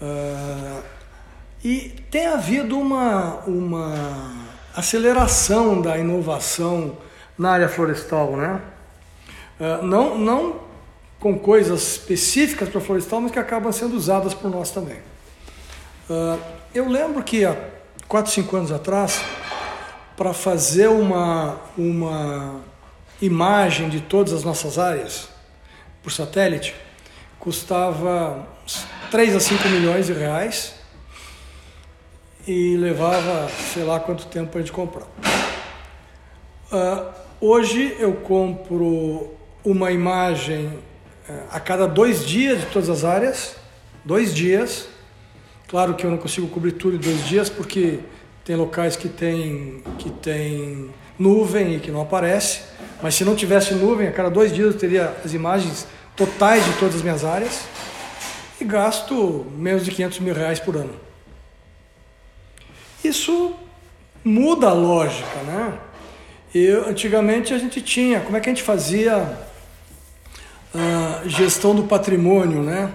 Uh, 0.00 0.82
e 1.64 1.94
tem 2.10 2.26
havido 2.26 2.78
uma, 2.78 3.36
uma 3.46 4.46
aceleração 4.74 5.80
da 5.80 5.96
inovação 5.98 6.96
na 7.36 7.50
área 7.50 7.68
florestal, 7.68 8.36
né? 8.36 8.60
Uh, 9.60 9.84
não, 9.84 10.18
não 10.18 10.60
com 11.18 11.38
coisas 11.38 11.92
específicas 11.92 12.68
para 12.68 12.80
florestal, 12.80 13.20
mas 13.20 13.30
que 13.30 13.38
acabam 13.38 13.70
sendo 13.72 13.96
usadas 13.96 14.34
por 14.34 14.50
nós 14.50 14.70
também. 14.70 14.98
Uh, 16.10 16.38
eu 16.74 16.88
lembro 16.88 17.22
que 17.22 17.44
há 17.44 17.56
4, 18.08 18.32
5 18.32 18.56
anos 18.56 18.72
atrás, 18.72 19.22
para 20.16 20.32
fazer 20.32 20.88
uma, 20.88 21.60
uma 21.78 22.60
imagem 23.22 23.88
de 23.88 24.00
todas 24.00 24.32
as 24.32 24.42
nossas 24.42 24.78
áreas 24.78 25.28
por 26.02 26.10
satélite 26.10 26.74
custava 27.38 28.46
3 29.10 29.36
a 29.36 29.40
5 29.40 29.68
milhões 29.68 30.06
de 30.06 30.12
reais 30.12 30.74
e 32.46 32.76
levava 32.76 33.48
sei 33.72 33.84
lá 33.84 34.00
quanto 34.00 34.26
tempo 34.26 34.50
para 34.50 34.60
a 34.60 34.62
gente 34.62 34.72
comprar. 34.72 35.06
Uh, 36.72 37.12
hoje 37.40 37.96
eu 38.00 38.14
compro 38.14 39.32
uma 39.64 39.92
imagem 39.92 40.66
uh, 41.28 41.42
a 41.52 41.60
cada 41.60 41.86
dois 41.86 42.26
dias 42.26 42.60
de 42.60 42.66
todas 42.66 42.90
as 42.90 43.04
áreas, 43.04 43.54
dois 44.04 44.34
dias. 44.34 44.88
Claro 45.68 45.94
que 45.94 46.04
eu 46.04 46.10
não 46.10 46.18
consigo 46.18 46.48
cobrir 46.48 46.72
tudo 46.72 46.96
em 46.96 47.00
dois 47.00 47.24
dias 47.26 47.48
porque 47.48 48.00
tem 48.44 48.56
locais 48.56 48.96
que 48.96 49.08
tem, 49.08 49.82
que 49.98 50.10
tem 50.10 50.90
nuvem 51.18 51.76
e 51.76 51.80
que 51.80 51.90
não 51.90 52.02
aparece. 52.02 52.62
Mas 53.02 53.14
se 53.14 53.24
não 53.24 53.34
tivesse 53.34 53.74
nuvem, 53.74 54.08
a 54.08 54.12
cada 54.12 54.30
dois 54.30 54.52
dias 54.52 54.74
eu 54.74 54.78
teria 54.78 55.14
as 55.24 55.32
imagens 55.34 55.86
totais 56.16 56.64
de 56.64 56.72
todas 56.74 56.96
as 56.96 57.02
minhas 57.02 57.24
áreas 57.24 57.62
e 58.60 58.64
gasto 58.64 59.46
menos 59.56 59.84
de 59.84 59.90
500 59.90 60.20
mil 60.20 60.34
reais 60.34 60.60
por 60.60 60.76
ano. 60.76 60.94
Isso 63.02 63.54
muda 64.24 64.68
a 64.68 64.72
lógica, 64.72 65.42
né? 65.44 65.78
E 66.54 66.68
antigamente 66.68 67.52
a 67.52 67.58
gente 67.58 67.80
tinha, 67.80 68.20
como 68.20 68.36
é 68.36 68.40
que 68.40 68.48
a 68.48 68.52
gente 68.52 68.62
fazia 68.62 69.38
uh, 70.74 71.28
gestão 71.28 71.74
do 71.74 71.84
patrimônio, 71.84 72.62
né? 72.62 72.92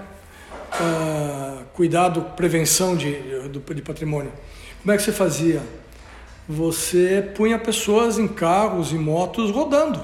Uh, 0.79 1.63
cuidado, 1.73 2.21
prevenção 2.35 2.95
de, 2.95 3.49
de 3.49 3.81
patrimônio. 3.81 4.31
Como 4.81 4.91
é 4.91 4.97
que 4.97 5.03
você 5.03 5.11
fazia? 5.11 5.61
Você 6.47 7.31
punha 7.35 7.59
pessoas 7.59 8.17
em 8.17 8.27
carros 8.27 8.91
e 8.91 8.95
motos 8.95 9.51
rodando. 9.51 10.03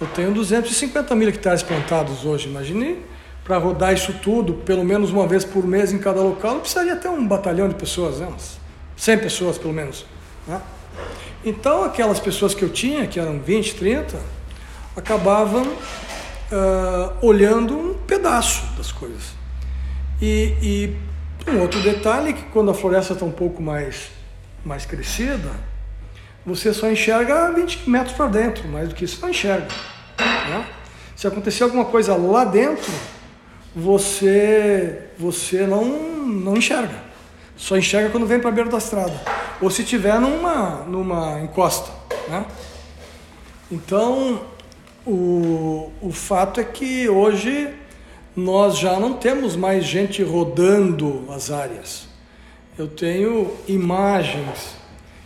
Eu 0.00 0.06
tenho 0.08 0.32
250 0.32 1.14
mil 1.14 1.28
hectares 1.28 1.62
plantados 1.62 2.24
hoje, 2.24 2.48
imagine 2.48 2.98
para 3.48 3.56
rodar 3.56 3.94
isso 3.94 4.12
tudo, 4.22 4.52
pelo 4.52 4.84
menos 4.84 5.10
uma 5.10 5.26
vez 5.26 5.42
por 5.42 5.66
mês 5.66 5.90
em 5.90 5.98
cada 5.98 6.20
local, 6.20 6.56
eu 6.56 6.60
precisaria 6.60 6.94
ter 6.94 7.08
um 7.08 7.26
batalhão 7.26 7.66
de 7.66 7.74
pessoas, 7.76 8.18
né? 8.18 8.26
Umas 8.26 8.58
100 8.94 9.18
pessoas 9.20 9.56
pelo 9.56 9.72
menos. 9.72 10.04
Né? 10.46 10.60
Então, 11.42 11.82
aquelas 11.82 12.20
pessoas 12.20 12.54
que 12.54 12.62
eu 12.62 12.68
tinha, 12.68 13.06
que 13.06 13.18
eram 13.18 13.40
20, 13.40 13.74
30, 13.76 14.20
acabavam 14.94 15.62
uh, 15.62 17.26
olhando 17.26 17.74
um 17.74 17.94
pedaço 17.94 18.66
das 18.76 18.92
coisas. 18.92 19.32
E, 20.20 20.54
e 20.60 20.96
um 21.50 21.60
outro 21.60 21.80
detalhe 21.80 22.30
é 22.30 22.32
que 22.32 22.42
quando 22.44 22.70
a 22.70 22.74
floresta 22.74 23.12
está 23.12 23.24
um 23.24 23.32
pouco 23.32 23.62
mais, 23.62 24.10
mais 24.64 24.84
crescida, 24.84 25.50
você 26.44 26.72
só 26.72 26.90
enxerga 26.90 27.52
20 27.52 27.88
metros 27.88 28.16
para 28.16 28.26
dentro, 28.26 28.68
mais 28.68 28.88
do 28.88 28.94
que 28.94 29.04
isso 29.04 29.20
não 29.20 29.30
enxerga. 29.30 29.68
Né? 30.18 30.66
Se 31.16 31.26
acontecer 31.26 31.64
alguma 31.64 31.84
coisa 31.84 32.16
lá 32.16 32.44
dentro, 32.44 32.92
você, 33.74 35.08
você 35.18 35.66
não, 35.66 35.84
não 35.84 36.56
enxerga. 36.56 37.08
Só 37.56 37.76
enxerga 37.76 38.10
quando 38.10 38.26
vem 38.26 38.38
para 38.38 38.50
a 38.50 38.52
beira 38.52 38.70
da 38.70 38.78
estrada. 38.78 39.20
Ou 39.60 39.70
se 39.70 39.84
tiver 39.84 40.20
numa, 40.20 40.84
numa 40.86 41.40
encosta. 41.40 41.90
Né? 42.28 42.46
Então, 43.70 44.42
o, 45.06 45.92
o 46.00 46.12
fato 46.12 46.60
é 46.60 46.64
que 46.64 47.08
hoje 47.08 47.74
nós 48.38 48.78
já 48.78 48.98
não 49.00 49.14
temos 49.14 49.56
mais 49.56 49.84
gente 49.84 50.22
rodando 50.22 51.24
as 51.28 51.50
áreas. 51.50 52.06
Eu 52.78 52.86
tenho 52.86 53.52
imagens 53.66 54.76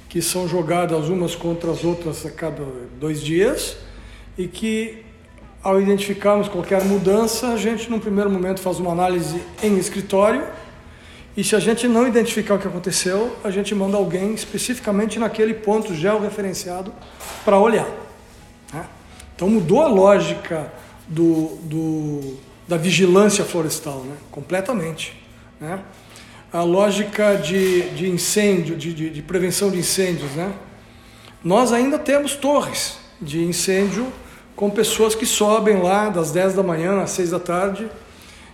que 0.09 0.23
são 0.23 0.49
jogadas 0.49 1.09
umas 1.09 1.37
contra 1.37 1.71
as 1.71 1.85
outras 1.85 2.25
a 2.25 2.31
cada 2.31 2.65
dois 2.99 3.21
dias 3.21 3.77
e 4.37 4.49
que 4.49 5.05
ao 5.63 5.81
identificarmos 5.81 6.49
qualquer 6.49 6.83
mudança, 6.85 7.49
a 7.49 7.57
gente, 7.57 7.89
num 7.91 8.01
primeiro 8.01 8.29
momento, 8.29 8.61
faz 8.61 8.81
uma 8.81 8.91
análise 8.91 9.41
em 9.63 9.79
escritório. 9.79 10.45
E 11.37 11.45
se 11.45 11.55
a 11.55 11.61
gente 11.61 11.87
não 11.87 12.09
identificar 12.09 12.55
o 12.55 12.59
que 12.59 12.67
aconteceu, 12.67 13.37
a 13.45 13.51
gente 13.51 13.75
manda 13.75 13.97
alguém 13.97 14.35
especificamente 14.35 15.19
naquele 15.19 15.55
ponto 15.55 15.95
georreferenciado 15.95 16.93
para 17.45 17.59
olhar. 17.59 17.89
Né? 18.73 18.87
Então 19.37 19.49
mudou 19.49 19.83
a 19.83 19.87
lógica 19.87 20.73
do, 21.07 21.59
do, 21.63 22.37
da 22.73 22.79
vigilância 22.79 23.45
florestal, 23.45 24.01
né? 24.01 24.17
completamente. 24.31 25.15
Né? 25.61 25.79
A 26.51 26.63
lógica 26.63 27.35
de, 27.35 27.83
de 27.91 28.09
incêndio, 28.09 28.75
de, 28.75 28.95
de, 28.95 29.11
de 29.11 29.21
prevenção 29.21 29.71
de 29.71 29.77
incêndios. 29.77 30.31
Né? 30.31 30.51
Nós 31.45 31.71
ainda 31.71 31.99
temos 31.99 32.35
torres 32.35 32.97
de 33.21 33.45
incêndio 33.45 34.11
com 34.57 34.71
pessoas 34.71 35.15
que 35.15 35.27
sobem 35.27 35.83
lá 35.83 36.09
das 36.09 36.31
10 36.33 36.55
da 36.55 36.63
manhã 36.63 37.03
às 37.03 37.11
6 37.11 37.31
da 37.33 37.39
tarde, 37.39 37.91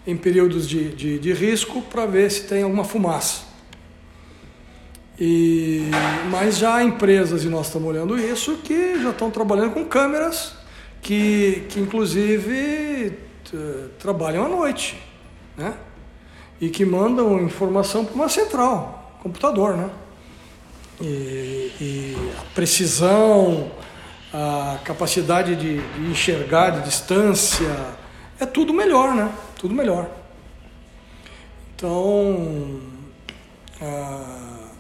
em 0.05 0.17
períodos 0.17 0.69
de, 0.69 0.89
de, 0.91 1.19
de 1.21 1.33
risco, 1.33 1.81
para 1.83 2.05
ver 2.05 2.29
se 2.29 2.43
tem 2.43 2.65
alguma 2.65 2.83
fumaça. 2.83 3.43
E, 5.17 5.91
mas 6.29 6.59
já 6.59 6.75
há 6.75 6.83
empresas, 6.83 7.45
e 7.45 7.49
nós 7.49 7.67
estamos 7.69 7.89
olhando 7.89 8.19
isso, 8.19 8.57
que 8.65 9.01
já 9.01 9.11
estão 9.11 9.31
trabalhando 9.31 9.75
com 9.75 9.85
câmeras 9.85 10.55
que, 11.03 11.63
que 11.69 11.79
inclusive 11.79 13.28
trabalham 13.99 14.45
à 14.45 14.49
noite, 14.49 15.01
né? 15.57 15.75
E 16.61 16.69
que 16.69 16.85
mandam 16.85 17.41
informação 17.41 18.05
para 18.05 18.15
uma 18.15 18.29
central, 18.29 19.19
computador, 19.23 19.77
né? 19.77 19.91
E, 21.01 21.73
e 21.81 22.33
a 22.39 22.55
precisão, 22.55 23.71
a 24.33 24.79
capacidade 24.85 25.55
de, 25.55 25.79
de, 25.81 26.11
enxergar 26.11 26.71
de 26.71 26.83
distância, 26.83 27.75
é 28.39 28.45
tudo 28.45 28.73
melhor, 28.73 29.15
né? 29.15 29.33
Tudo 29.59 29.75
melhor. 29.75 30.09
Então, 31.75 32.81
ah, 33.81 34.71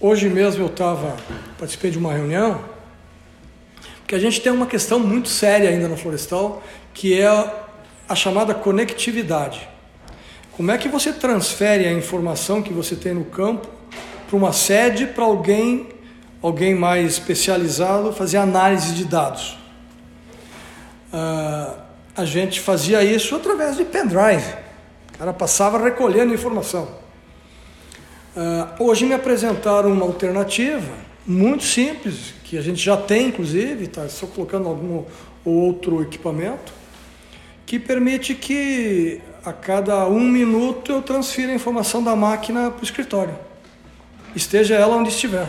hoje 0.00 0.28
mesmo 0.30 0.62
eu 0.62 0.68
estava, 0.68 1.16
participei 1.58 1.90
de 1.90 1.98
uma 1.98 2.12
reunião, 2.12 2.64
que 4.06 4.14
a 4.14 4.18
gente 4.18 4.40
tem 4.40 4.52
uma 4.52 4.66
questão 4.66 4.98
muito 4.98 5.28
séria 5.28 5.68
ainda 5.68 5.88
no 5.88 5.96
florestal, 5.96 6.62
que 6.94 7.20
é 7.20 7.65
a 8.08 8.14
chamada 8.14 8.54
conectividade. 8.54 9.68
Como 10.52 10.70
é 10.70 10.78
que 10.78 10.88
você 10.88 11.12
transfere 11.12 11.86
a 11.86 11.92
informação 11.92 12.62
que 12.62 12.72
você 12.72 12.96
tem 12.96 13.12
no 13.12 13.24
campo 13.24 13.68
para 14.26 14.36
uma 14.36 14.52
sede 14.52 15.06
para 15.06 15.24
alguém 15.24 15.88
alguém 16.42 16.74
mais 16.74 17.12
especializado 17.12 18.12
fazer 18.12 18.36
análise 18.36 18.94
de 18.94 19.04
dados. 19.04 19.58
Uh, 21.12 21.76
a 22.16 22.24
gente 22.24 22.60
fazia 22.60 23.02
isso 23.02 23.34
através 23.34 23.76
de 23.76 23.84
pendrive. 23.84 24.54
O 25.14 25.18
cara 25.18 25.32
passava 25.32 25.82
recolhendo 25.82 26.32
informação. 26.32 26.88
Uh, 28.36 28.84
hoje 28.84 29.06
me 29.06 29.14
apresentaram 29.14 29.90
uma 29.90 30.04
alternativa 30.04 30.92
muito 31.26 31.64
simples, 31.64 32.34
que 32.44 32.56
a 32.56 32.62
gente 32.62 32.82
já 32.82 32.96
tem 32.96 33.28
inclusive, 33.28 33.84
está 33.84 34.08
só 34.08 34.26
colocando 34.26 34.68
algum 34.68 35.04
outro 35.44 36.02
equipamento, 36.02 36.72
que 37.66 37.80
permite 37.80 38.34
que 38.34 39.20
a 39.44 39.52
cada 39.52 40.06
um 40.06 40.20
minuto 40.20 40.92
eu 40.92 41.02
transfira 41.02 41.50
a 41.50 41.54
informação 41.54 42.02
da 42.02 42.14
máquina 42.14 42.70
para 42.70 42.80
o 42.80 42.84
escritório, 42.84 43.36
esteja 44.34 44.76
ela 44.76 44.96
onde 44.96 45.08
estiver. 45.08 45.46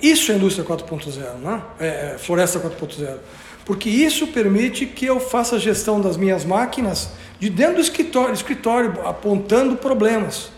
Isso 0.00 0.30
é 0.30 0.36
indústria 0.36 0.64
4.0, 0.64 1.38
né? 1.38 1.62
É, 1.78 1.86
é, 1.86 2.18
floresta 2.18 2.60
4.0. 2.60 3.18
Porque 3.64 3.88
isso 3.88 4.28
permite 4.28 4.86
que 4.86 5.06
eu 5.06 5.18
faça 5.20 5.56
a 5.56 5.58
gestão 5.58 6.00
das 6.00 6.16
minhas 6.16 6.44
máquinas 6.44 7.10
de 7.38 7.50
dentro 7.50 7.76
do 7.76 7.80
escritório, 7.80 8.32
escritório 8.32 8.94
apontando 9.04 9.76
problemas. 9.76 10.50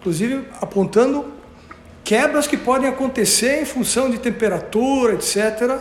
Inclusive 0.00 0.44
apontando 0.60 1.32
quebras 2.02 2.46
que 2.46 2.56
podem 2.56 2.88
acontecer 2.88 3.62
em 3.62 3.64
função 3.64 4.10
de 4.10 4.18
temperatura, 4.18 5.14
etc., 5.14 5.80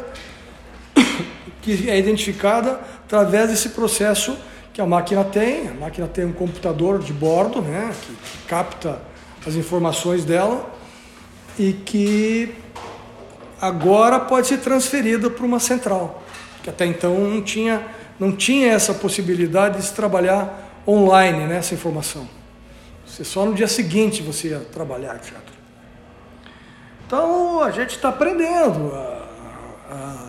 que 1.63 1.89
é 1.89 1.97
identificada 1.97 2.80
através 3.06 3.49
desse 3.49 3.69
processo 3.69 4.38
que 4.73 4.82
a 4.82 4.86
máquina 4.86 5.23
tem. 5.23 5.69
A 5.69 5.73
máquina 5.73 6.08
tem 6.08 6.26
um 6.26 6.34
computador 6.34 6.99
de 6.99 7.13
bordo, 7.13 7.62
né, 7.62 7.91
que 8.02 8.47
capta 8.47 9.02
as 9.47 9.56
informações 9.56 10.26
dela 10.26 10.69
e 11.58 11.73
que 11.73 12.54
agora 13.62 14.19
pode 14.19 14.47
ser 14.47 14.58
transferida 14.58 15.30
para 15.30 15.45
uma 15.45 15.60
central, 15.60 16.23
que 16.62 16.69
até 16.69 16.86
então 16.86 17.17
não 17.17 17.41
tinha, 17.41 17.86
não 18.19 18.32
tinha 18.36 18.71
essa 18.71 18.93
possibilidade 18.93 19.78
de 19.78 19.86
se 19.86 19.93
trabalhar 19.93 20.82
online 20.86 21.45
né, 21.45 21.62
informação. 21.71 22.28
Você 23.06 23.23
só 23.23 23.45
no 23.45 23.54
dia 23.54 23.67
seguinte 23.67 24.21
você 24.21 24.49
ia 24.49 24.60
trabalhar, 24.60 25.15
etc. 25.15 25.38
Então 27.06 27.62
a 27.62 27.71
gente 27.71 27.95
está 27.95 28.10
aprendendo. 28.10 28.91
A, 28.93 29.30
a, 29.91 30.23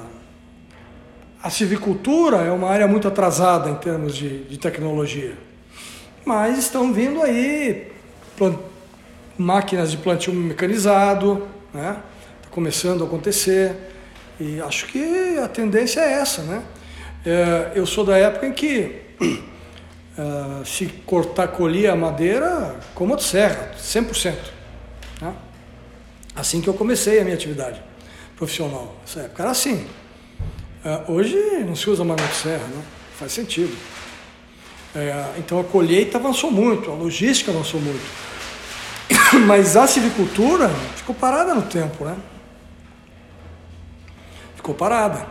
a, 1.44 1.50
civicultura 1.50 2.38
é 2.38 2.50
uma 2.50 2.70
área 2.70 2.88
muito 2.88 3.07
atrasada 3.07 3.68
em 3.68 3.74
termos 3.74 4.16
de, 4.16 4.44
de 4.44 4.59
tecnologia, 4.59 5.37
mas 6.24 6.59
estão 6.59 6.90
vindo 6.90 7.20
aí 7.20 7.92
plant, 8.35 8.59
máquinas 9.37 9.90
de 9.90 9.98
plantio 9.98 10.33
mecanizado, 10.33 11.46
né? 11.72 11.98
começando 12.50 13.04
a 13.04 13.07
acontecer. 13.07 13.76
E 14.40 14.59
acho 14.62 14.87
que 14.87 15.38
a 15.38 15.46
tendência 15.46 16.00
é 16.00 16.14
essa, 16.14 16.42
né? 16.42 16.62
É, 17.26 17.72
eu 17.74 17.85
sou 17.85 18.04
da 18.04 18.16
época 18.16 18.46
em 18.46 18.52
que 18.52 19.02
é, 20.18 20.64
se 20.64 20.87
cortar, 21.04 21.48
colher 21.48 21.90
a 21.90 21.96
madeira 21.96 22.74
com 22.94 23.07
motosserra, 23.07 23.72
100%. 23.78 24.35
Né? 25.20 25.35
Assim 26.35 26.62
que 26.62 26.68
eu 26.68 26.74
comecei 26.74 27.20
a 27.20 27.22
minha 27.22 27.37
atividade 27.37 27.83
profissional. 28.35 28.96
Nessa 29.02 29.20
época 29.20 29.42
era 29.42 29.52
assim. 29.52 29.87
É, 30.84 31.10
hoje 31.10 31.36
não 31.66 31.74
se 31.74 31.88
usa 31.88 32.04
motosserra, 32.04 32.66
né? 32.66 32.82
Faz 33.18 33.32
sentido. 33.32 33.76
É, 34.94 35.34
então 35.38 35.58
a 35.58 35.64
colheita 35.64 36.18
avançou 36.18 36.50
muito, 36.50 36.90
a 36.90 36.94
logística 36.94 37.50
avançou 37.50 37.80
muito. 37.80 38.04
Mas 39.46 39.76
a 39.76 39.86
silvicultura 39.86 40.68
ficou 40.96 41.14
parada 41.14 41.54
no 41.54 41.62
tempo, 41.62 42.04
né? 42.04 42.16
ficou 44.64 44.74
parada. 44.74 45.26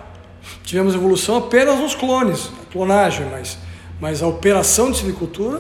Tivemos 0.64 0.94
evolução 0.94 1.38
apenas 1.38 1.80
nos 1.80 1.96
clones, 1.96 2.52
a 2.62 2.72
clonagem, 2.72 3.26
mas, 3.26 3.58
mas 4.00 4.22
a 4.22 4.28
operação 4.28 4.92
de 4.92 4.98
silvicultura. 4.98 5.60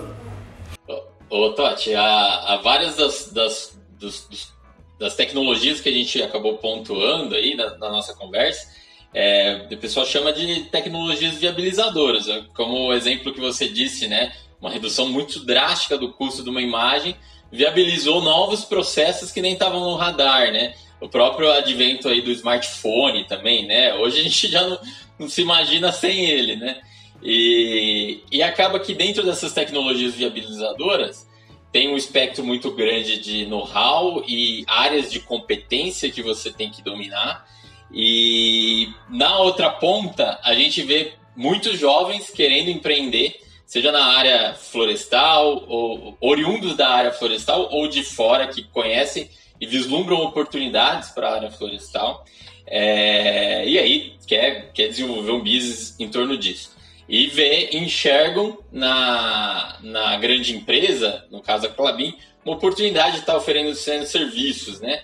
Ô, 1.28 1.50
Totti, 1.54 1.96
há, 1.96 2.04
há 2.06 2.58
várias 2.58 2.96
das, 2.96 3.32
das, 3.32 3.80
dos, 4.00 4.28
dos, 4.28 4.54
das 5.00 5.16
tecnologias 5.16 5.82
que 5.82 5.90
a 5.90 5.92
gente 5.92 6.22
acabou 6.22 6.58
pontuando 6.58 7.34
aí 7.34 7.56
na, 7.56 7.76
na 7.78 7.90
nossa 7.90 8.14
conversa, 8.14 8.68
é, 9.14 9.68
o 9.72 9.78
pessoal 9.78 10.06
chama 10.06 10.34
de 10.34 10.64
tecnologias 10.66 11.36
viabilizadoras, 11.36 12.28
é 12.28 12.44
como 12.54 12.88
o 12.88 12.94
exemplo 12.94 13.34
que 13.34 13.40
você 13.40 13.68
disse, 13.68 14.08
né? 14.08 14.34
Uma 14.60 14.72
redução 14.72 15.10
muito 15.10 15.40
drástica 15.46 15.98
do 15.98 16.12
custo 16.12 16.44
de 16.44 16.50
uma 16.50 16.62
imagem 16.62 17.16
viabilizou 17.52 18.22
novos 18.22 18.66
processos 18.66 19.32
que 19.32 19.42
nem 19.42 19.54
estavam 19.54 19.82
no 19.82 19.96
radar, 19.96 20.52
né? 20.52 20.74
O 21.00 21.08
próprio 21.08 21.52
advento 21.52 22.08
aí 22.08 22.22
do 22.22 22.32
smartphone 22.32 23.26
também, 23.26 23.68
né? 23.68 23.94
Hoje 23.94 24.22
a 24.22 24.24
gente 24.24 24.48
já 24.50 24.68
não, 24.68 24.80
não 25.20 25.30
se 25.30 25.42
imagina 25.42 25.92
sem 25.92 26.26
ele, 26.26 26.56
né? 26.56 26.82
E, 27.22 28.22
e 28.32 28.42
acaba 28.42 28.80
que 28.80 28.96
dentro 28.96 29.24
dessas 29.24 29.54
tecnologias 29.54 30.16
viabilizadoras 30.16 31.28
tem 31.72 31.90
um 31.90 31.98
espectro 31.98 32.44
muito 32.44 32.72
grande 32.72 33.20
de 33.20 33.46
know-how 33.46 34.24
e 34.28 34.64
áreas 34.68 35.12
de 35.12 35.20
competência 35.20 36.12
que 36.12 36.22
você 36.22 36.52
tem 36.52 36.70
que 36.70 36.82
dominar. 36.82 37.48
E 37.92 38.90
na 39.14 39.38
outra 39.38 39.70
ponta, 39.70 40.40
a 40.44 40.56
gente 40.56 40.82
vê 40.82 41.14
muitos 41.36 41.78
jovens 41.80 42.32
querendo 42.32 42.70
empreender, 42.70 43.40
seja 43.64 43.92
na 43.92 44.04
área 44.04 44.56
florestal, 44.56 45.66
ou 45.68 46.18
oriundos 46.20 46.76
da 46.76 46.90
área 46.90 47.12
florestal, 47.12 47.70
ou 47.72 47.88
de 47.88 48.04
fora, 48.04 48.48
que 48.48 48.64
conhecem 48.64 49.30
e 49.62 49.68
vislumbram 49.68 50.18
oportunidades 50.18 51.12
para 51.12 51.30
a 51.30 51.36
área 51.36 51.52
florestal. 51.52 52.26
É, 52.66 53.64
e 53.68 53.78
aí 53.78 54.16
quer, 54.26 54.72
quer 54.74 54.88
desenvolver 54.88 55.32
um 55.32 55.44
business 55.44 55.96
em 56.00 56.10
torno 56.10 56.36
disso. 56.36 56.72
E 57.08 57.28
vê, 57.28 57.70
enxergam 57.72 58.58
na, 58.72 59.78
na 59.84 60.18
grande 60.18 60.56
empresa, 60.56 61.24
no 61.30 61.40
caso 61.40 61.68
a 61.68 61.70
Clabin, 61.70 62.18
uma 62.44 62.56
oportunidade 62.56 63.14
de 63.14 63.20
estar 63.20 63.38
oferecendo 63.38 64.08
serviços, 64.08 64.82
né? 64.82 65.04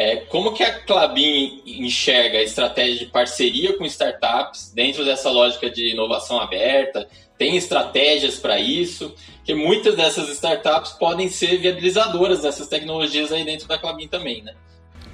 É, 0.00 0.14
como 0.28 0.52
que 0.52 0.62
a 0.62 0.78
Clabin 0.78 1.60
enxerga 1.66 2.38
a 2.38 2.42
estratégia 2.44 3.00
de 3.00 3.06
parceria 3.06 3.76
com 3.76 3.84
startups 3.84 4.70
dentro 4.72 5.04
dessa 5.04 5.28
lógica 5.28 5.68
de 5.68 5.90
inovação 5.90 6.40
aberta? 6.40 7.08
Tem 7.36 7.56
estratégias 7.56 8.36
para 8.36 8.60
isso? 8.60 9.12
Que 9.44 9.56
muitas 9.56 9.96
dessas 9.96 10.28
startups 10.28 10.92
podem 10.92 11.28
ser 11.28 11.58
viabilizadoras 11.58 12.42
dessas 12.42 12.68
tecnologias 12.68 13.32
aí 13.32 13.44
dentro 13.44 13.66
da 13.66 13.76
Clabin 13.76 14.06
também, 14.06 14.40
né? 14.40 14.54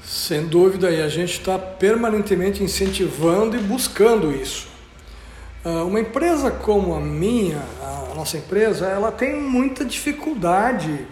Sem 0.02 0.46
dúvida, 0.48 0.90
e 0.90 1.00
a 1.00 1.08
gente 1.08 1.32
está 1.32 1.58
permanentemente 1.58 2.62
incentivando 2.62 3.56
e 3.56 3.60
buscando 3.60 4.36
isso. 4.36 4.68
Ah, 5.64 5.84
uma 5.84 5.98
empresa 5.98 6.50
como 6.50 6.92
a 6.92 7.00
minha, 7.00 7.62
a 7.80 8.14
nossa 8.14 8.36
empresa, 8.36 8.86
ela 8.86 9.10
tem 9.10 9.34
muita 9.34 9.82
dificuldade 9.82 11.06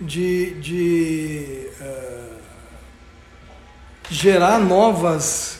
de, 0.00 0.54
de 0.60 1.68
uh, 1.80 2.27
gerar 4.10 4.58
novas, 4.58 5.58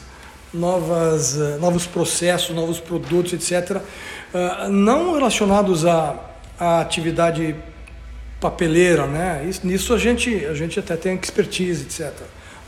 novas, 0.52 1.34
uh, 1.34 1.58
novos 1.60 1.86
processos, 1.86 2.54
novos 2.54 2.80
produtos, 2.80 3.32
etc., 3.32 3.76
uh, 3.76 4.68
não 4.68 5.14
relacionados 5.14 5.84
à, 5.84 6.16
à 6.58 6.80
atividade 6.80 7.54
papeleira, 8.40 9.06
né? 9.06 9.46
Isso, 9.48 9.66
nisso 9.66 9.94
a 9.94 9.98
gente, 9.98 10.46
a 10.46 10.54
gente 10.54 10.78
até 10.78 10.96
tem 10.96 11.14
expertise, 11.14 11.84
etc 11.84 12.12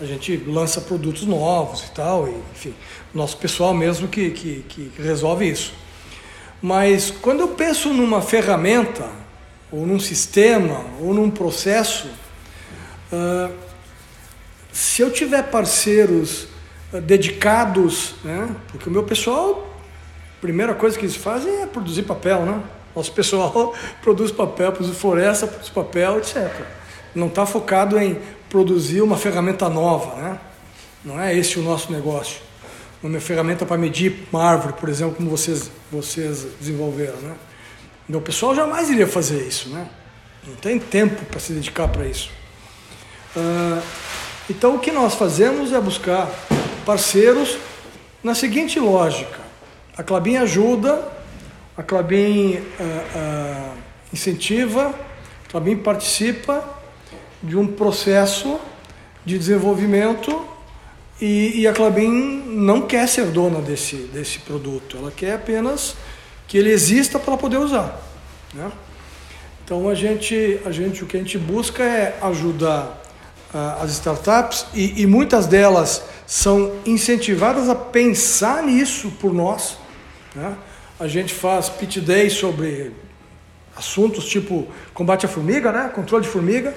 a 0.01 0.07
gente 0.07 0.35
lança 0.47 0.81
produtos 0.81 1.27
novos 1.27 1.83
e 1.83 1.91
tal, 1.91 2.27
e, 2.27 2.35
enfim, 2.55 2.75
nosso 3.13 3.37
pessoal 3.37 3.75
mesmo 3.75 4.09
que, 4.09 4.31
que, 4.31 4.65
que 4.67 5.03
resolve 5.03 5.49
isso. 5.49 5.75
Mas 6.63 7.11
quando 7.11 7.41
eu 7.41 7.49
penso 7.49 7.93
numa 7.93 8.23
ferramenta, 8.23 9.07
ou 9.71 9.87
num 9.87 10.01
sistema, 10.01 10.85
ou 11.01 11.13
num 11.13 11.31
processo, 11.31 12.09
uh, 13.13 13.53
se 14.73 15.03
eu 15.03 15.11
tiver 15.11 15.43
parceiros 15.51 16.47
uh, 16.93 17.01
dedicados, 17.01 18.15
né, 18.25 18.55
porque 18.69 18.89
o 18.89 18.93
meu 18.93 19.03
pessoal, 19.03 19.69
a 20.39 20.41
primeira 20.41 20.75
coisa 20.75 20.99
que 20.99 21.05
eles 21.05 21.17
fazem 21.17 21.63
é 21.63 21.67
produzir 21.67 22.03
papel, 22.03 22.43
né? 22.43 22.63
Nosso 22.95 23.13
pessoal 23.13 23.75
produz 24.03 24.31
papel, 24.33 24.73
produz 24.73 24.97
floresta, 24.97 25.47
produz 25.47 25.69
papel, 25.69 26.19
etc. 26.19 26.51
Não 27.15 27.27
está 27.27 27.47
focado 27.47 27.99
em 27.99 28.19
produzir 28.49 29.01
uma 29.01 29.17
ferramenta 29.17 29.69
nova, 29.69 30.17
né? 30.17 30.39
Não 31.05 31.21
é 31.21 31.35
esse 31.35 31.59
o 31.59 31.63
nosso 31.63 31.93
negócio. 31.93 32.41
Uma 33.03 33.21
ferramenta 33.21 33.65
para 33.65 33.79
medir 33.79 34.27
uma 34.31 34.45
árvore, 34.45 34.75
por 34.75 34.89
exemplo, 34.89 35.15
como 35.15 35.31
vocês, 35.31 35.71
vocês 35.91 36.47
desenvolveram, 36.61 37.17
né? 37.19 37.35
O 38.13 38.21
pessoal 38.21 38.55
jamais 38.55 38.91
iria 38.91 39.07
fazer 39.07 39.47
isso, 39.47 39.71
né? 39.71 39.89
Não 40.47 40.55
tem 40.57 40.79
tempo 40.79 41.25
para 41.27 41.39
se 41.39 41.53
dedicar 41.53 41.89
para 41.89 42.07
isso. 42.07 42.31
Uh, 43.37 43.81
então, 44.51 44.75
o 44.75 44.79
que 44.81 44.91
nós 44.91 45.15
fazemos 45.15 45.73
é 45.73 45.81
buscar 45.81 46.29
parceiros 46.85 47.57
na 48.21 48.35
seguinte 48.35 48.81
lógica. 48.81 49.39
A 49.97 50.03
Clabin 50.03 50.39
ajuda, 50.39 51.07
a 51.77 51.85
Clabin 51.85 52.55
uh, 52.55 52.59
uh, 52.59 53.79
incentiva, 54.13 54.93
a 55.47 55.51
Clabin 55.53 55.77
participa 55.77 56.65
de 57.41 57.57
um 57.57 57.65
processo 57.65 58.59
de 59.25 59.39
desenvolvimento 59.39 60.45
e, 61.21 61.61
e, 61.61 61.69
a 61.69 61.73
Clabin 61.73 62.11
não 62.49 62.83
quer 62.83 63.07
ser 63.07 63.27
dona 63.27 63.61
desse, 63.61 63.97
desse 64.13 64.41
produto, 64.41 64.97
ela 64.97 65.13
quer 65.13 65.35
apenas 65.35 65.95
que 66.49 66.59
ele 66.59 66.71
exista 66.71 67.21
para 67.21 67.37
poder 67.37 67.59
usar. 67.59 68.03
Né? 68.53 68.69
Então 69.65 69.89
a 69.89 69.95
gente, 69.95 70.59
a 70.67 70.73
gente, 70.73 71.05
o 71.05 71.07
que 71.07 71.17
a 71.17 71.21
gente 71.21 71.39
busca 71.39 71.85
é 71.85 72.19
ajudar 72.21 73.00
as 73.53 73.91
startups 73.93 74.67
e, 74.73 75.03
e, 75.03 75.07
muitas 75.07 75.47
delas 75.47 76.05
são 76.27 76.73
incentivadas 76.87 77.69
a 77.69 77.75
pensar 77.75 78.63
nisso 78.63 79.11
por 79.21 79.33
nós. 79.33 79.77
Né? 80.35 80.55
A 80.99 81.09
gente 81.09 81.35
faz 81.35 81.69
pitch 81.69 81.99
day 81.99 82.31
sobre 82.31 82.93
assuntos 83.77 84.25
tipo 84.27 84.69
combate 84.95 85.27
à 85.27 85.29
formiga, 85.29 85.73
né? 85.73 85.91
controle 85.93 86.25
de 86.25 86.31
formiga 86.31 86.75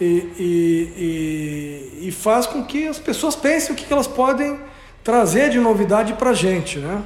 e, 0.00 0.04
e, 0.38 2.00
e, 2.02 2.08
e 2.08 2.12
faz 2.12 2.46
com 2.46 2.64
que 2.64 2.88
as 2.88 2.98
pessoas 2.98 3.36
pensem 3.36 3.72
o 3.72 3.76
que 3.76 3.92
elas 3.92 4.08
podem 4.08 4.58
trazer 5.04 5.50
de 5.50 5.60
novidade 5.60 6.14
para 6.14 6.30
a 6.30 6.34
gente. 6.34 6.78
Né? 6.80 7.02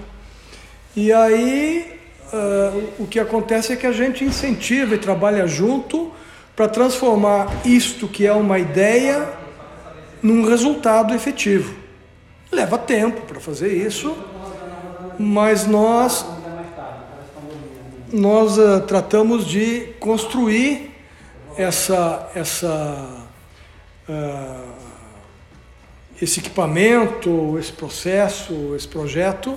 E 0.96 1.12
aí 1.12 2.00
uh, 2.32 2.84
o 2.98 3.06
que 3.06 3.20
acontece 3.20 3.72
é 3.72 3.76
que 3.76 3.86
a 3.86 3.92
gente 3.92 4.24
incentiva 4.24 4.94
e 4.94 4.98
trabalha 4.98 5.46
junto 5.46 6.10
para 6.58 6.66
transformar 6.66 7.64
isto 7.64 8.08
que 8.08 8.26
é 8.26 8.32
uma 8.32 8.58
ideia 8.58 9.28
num 10.20 10.44
resultado 10.44 11.14
efetivo. 11.14 11.72
Leva 12.50 12.76
tempo 12.76 13.20
para 13.20 13.38
fazer 13.38 13.72
isso, 13.72 14.18
mas 15.16 15.68
nós 15.68 16.26
nós 18.12 18.58
uh, 18.58 18.80
tratamos 18.80 19.46
de 19.46 19.92
construir 20.00 20.90
essa, 21.56 22.28
essa, 22.34 23.28
uh, 24.08 24.72
esse 26.20 26.40
equipamento, 26.40 27.56
esse 27.56 27.70
processo, 27.70 28.74
esse 28.74 28.88
projeto, 28.88 29.56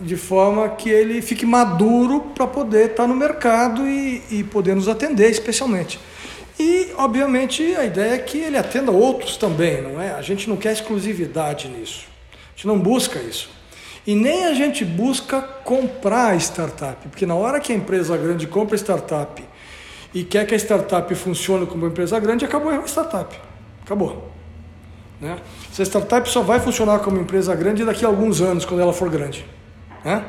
de 0.00 0.16
forma 0.16 0.68
que 0.70 0.88
ele 0.88 1.20
fique 1.22 1.44
maduro 1.46 2.20
para 2.34 2.46
poder 2.46 2.90
estar 2.90 3.02
tá 3.02 3.06
no 3.06 3.14
mercado 3.14 3.86
e, 3.86 4.22
e 4.30 4.44
poder 4.44 4.74
nos 4.74 4.88
atender, 4.88 5.30
especialmente. 5.30 5.98
E, 6.58 6.92
obviamente, 6.96 7.62
a 7.74 7.84
ideia 7.84 8.14
é 8.14 8.18
que 8.18 8.38
ele 8.38 8.58
atenda 8.58 8.90
outros 8.90 9.36
também, 9.36 9.80
não 9.80 10.00
é? 10.00 10.12
A 10.12 10.20
gente 10.20 10.48
não 10.48 10.56
quer 10.56 10.72
exclusividade 10.72 11.68
nisso. 11.68 12.06
A 12.32 12.56
gente 12.56 12.66
não 12.66 12.78
busca 12.78 13.18
isso. 13.18 13.50
E 14.06 14.14
nem 14.14 14.46
a 14.46 14.54
gente 14.54 14.84
busca 14.84 15.40
comprar 15.40 16.36
startup, 16.36 17.08
porque 17.08 17.26
na 17.26 17.34
hora 17.34 17.60
que 17.60 17.72
a 17.72 17.76
empresa 17.76 18.16
grande 18.16 18.46
compra 18.46 18.76
startup 18.76 19.42
e 20.12 20.24
quer 20.24 20.46
que 20.46 20.54
a 20.54 20.58
startup 20.58 21.14
funcione 21.14 21.66
como 21.66 21.84
uma 21.84 21.90
empresa 21.90 22.18
grande, 22.18 22.44
acabou 22.44 22.72
a 22.72 22.86
startup. 22.86 23.38
Acabou. 23.82 24.29
Né? 25.20 25.38
Essa 25.70 25.82
startup 25.84 26.28
só 26.28 26.42
vai 26.42 26.60
funcionar 26.60 27.00
como 27.00 27.20
empresa 27.20 27.54
grande 27.54 27.84
daqui 27.84 28.04
a 28.04 28.08
alguns 28.08 28.40
anos, 28.40 28.64
quando 28.64 28.80
ela 28.80 28.92
for 28.92 29.10
grande. 29.10 29.44
Né? 30.04 30.24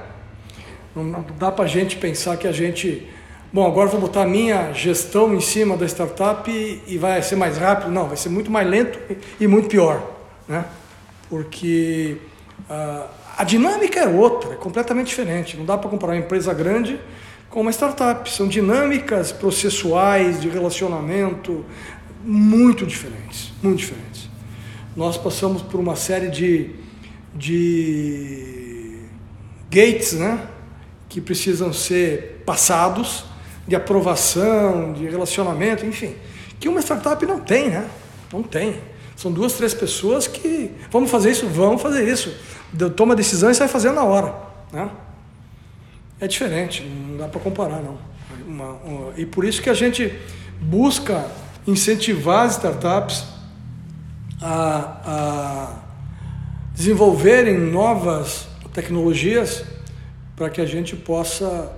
Não 0.95 1.25
dá 1.39 1.51
para 1.51 1.65
a 1.65 1.67
gente 1.67 1.95
pensar 1.95 2.35
que 2.37 2.47
a 2.47 2.51
gente. 2.51 3.07
Bom, 3.53 3.65
agora 3.65 3.87
vou 3.87 3.99
botar 3.99 4.23
a 4.23 4.27
minha 4.27 4.73
gestão 4.73 5.33
em 5.33 5.39
cima 5.39 5.77
da 5.77 5.85
startup 5.85 6.49
e, 6.51 6.97
vai 6.97 7.21
ser 7.21 7.35
mais 7.35 7.57
rápido. 7.57 7.91
Não, 7.91 8.07
vai 8.07 8.17
ser 8.17 8.29
muito 8.29 8.51
mais 8.51 8.67
lento 8.67 8.99
e, 9.09 9.43
e 9.43 9.47
muito 9.47 9.69
pior. 9.69 10.01
Né? 10.47 10.65
Porque 11.29 12.17
uh, 12.69 13.05
a 13.37 13.43
dinâmica 13.43 13.99
é 13.99 14.07
outra, 14.07 14.53
é 14.53 14.55
completamente 14.55 15.07
diferente. 15.07 15.57
Não 15.57 15.65
dá 15.65 15.77
para 15.77 15.89
comparar 15.89 16.13
uma 16.13 16.19
empresa 16.19 16.53
grande 16.53 16.99
com 17.49 17.61
uma 17.61 17.71
startup. 17.71 18.29
São 18.29 18.47
dinâmicas 18.47 19.31
processuais 19.31 20.41
de 20.41 20.49
relacionamento 20.49 21.65
muito 22.23 22.85
diferentes, 22.85 23.51
muito 23.63 23.79
diferentes. 23.79 24.10
Nós 24.95 25.17
passamos 25.17 25.61
por 25.61 25.79
uma 25.79 25.95
série 25.95 26.29
de, 26.29 26.71
de 27.33 28.99
gates, 29.69 30.13
né, 30.13 30.47
que 31.07 31.21
precisam 31.21 31.71
ser 31.71 32.43
passados, 32.45 33.25
de 33.67 33.75
aprovação, 33.75 34.91
de 34.93 35.07
relacionamento, 35.07 35.85
enfim, 35.85 36.15
que 36.59 36.67
uma 36.67 36.81
startup 36.81 37.25
não 37.25 37.39
tem, 37.39 37.69
né? 37.69 37.87
Não 38.33 38.43
tem. 38.43 38.75
São 39.15 39.31
duas, 39.31 39.53
três 39.53 39.73
pessoas 39.73 40.27
que 40.27 40.71
vamos 40.89 41.09
fazer 41.11 41.31
isso, 41.31 41.47
vamos 41.47 41.81
fazer 41.81 42.07
isso. 42.07 42.33
toma 42.95 43.15
decisão 43.15 43.49
e 43.51 43.55
sai 43.55 43.67
fazendo 43.67 43.95
na 43.95 44.03
hora. 44.03 44.33
Né? 44.71 44.89
É 46.19 46.27
diferente, 46.27 46.83
não 46.83 47.17
dá 47.17 47.27
para 47.27 47.39
comparar 47.39 47.81
não. 47.81 47.97
Uma, 48.47 48.71
uma, 48.83 49.13
e 49.17 49.25
por 49.25 49.45
isso 49.45 49.61
que 49.61 49.69
a 49.69 49.73
gente 49.73 50.13
busca 50.59 51.25
incentivar 51.67 52.45
as 52.45 52.53
startups 52.53 53.25
a, 54.41 55.01
a 55.05 55.81
desenvolverem 56.73 57.57
novas 57.59 58.47
tecnologias 58.73 59.63
para 60.35 60.49
que 60.49 60.59
a 60.59 60.65
gente 60.65 60.95
possa 60.95 61.71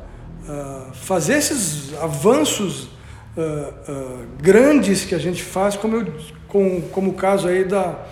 uh, 0.48 0.94
fazer 0.94 1.34
esses 1.34 1.94
avanços 1.96 2.84
uh, 2.84 3.42
uh, 3.42 4.28
grandes 4.42 5.04
que 5.04 5.14
a 5.14 5.20
gente 5.20 5.44
faz, 5.44 5.76
como, 5.76 5.98
eu, 5.98 6.14
com, 6.48 6.82
como 6.84 7.12
o 7.12 7.14
caso 7.14 7.48
aí 7.48 7.66
da, 7.66 8.06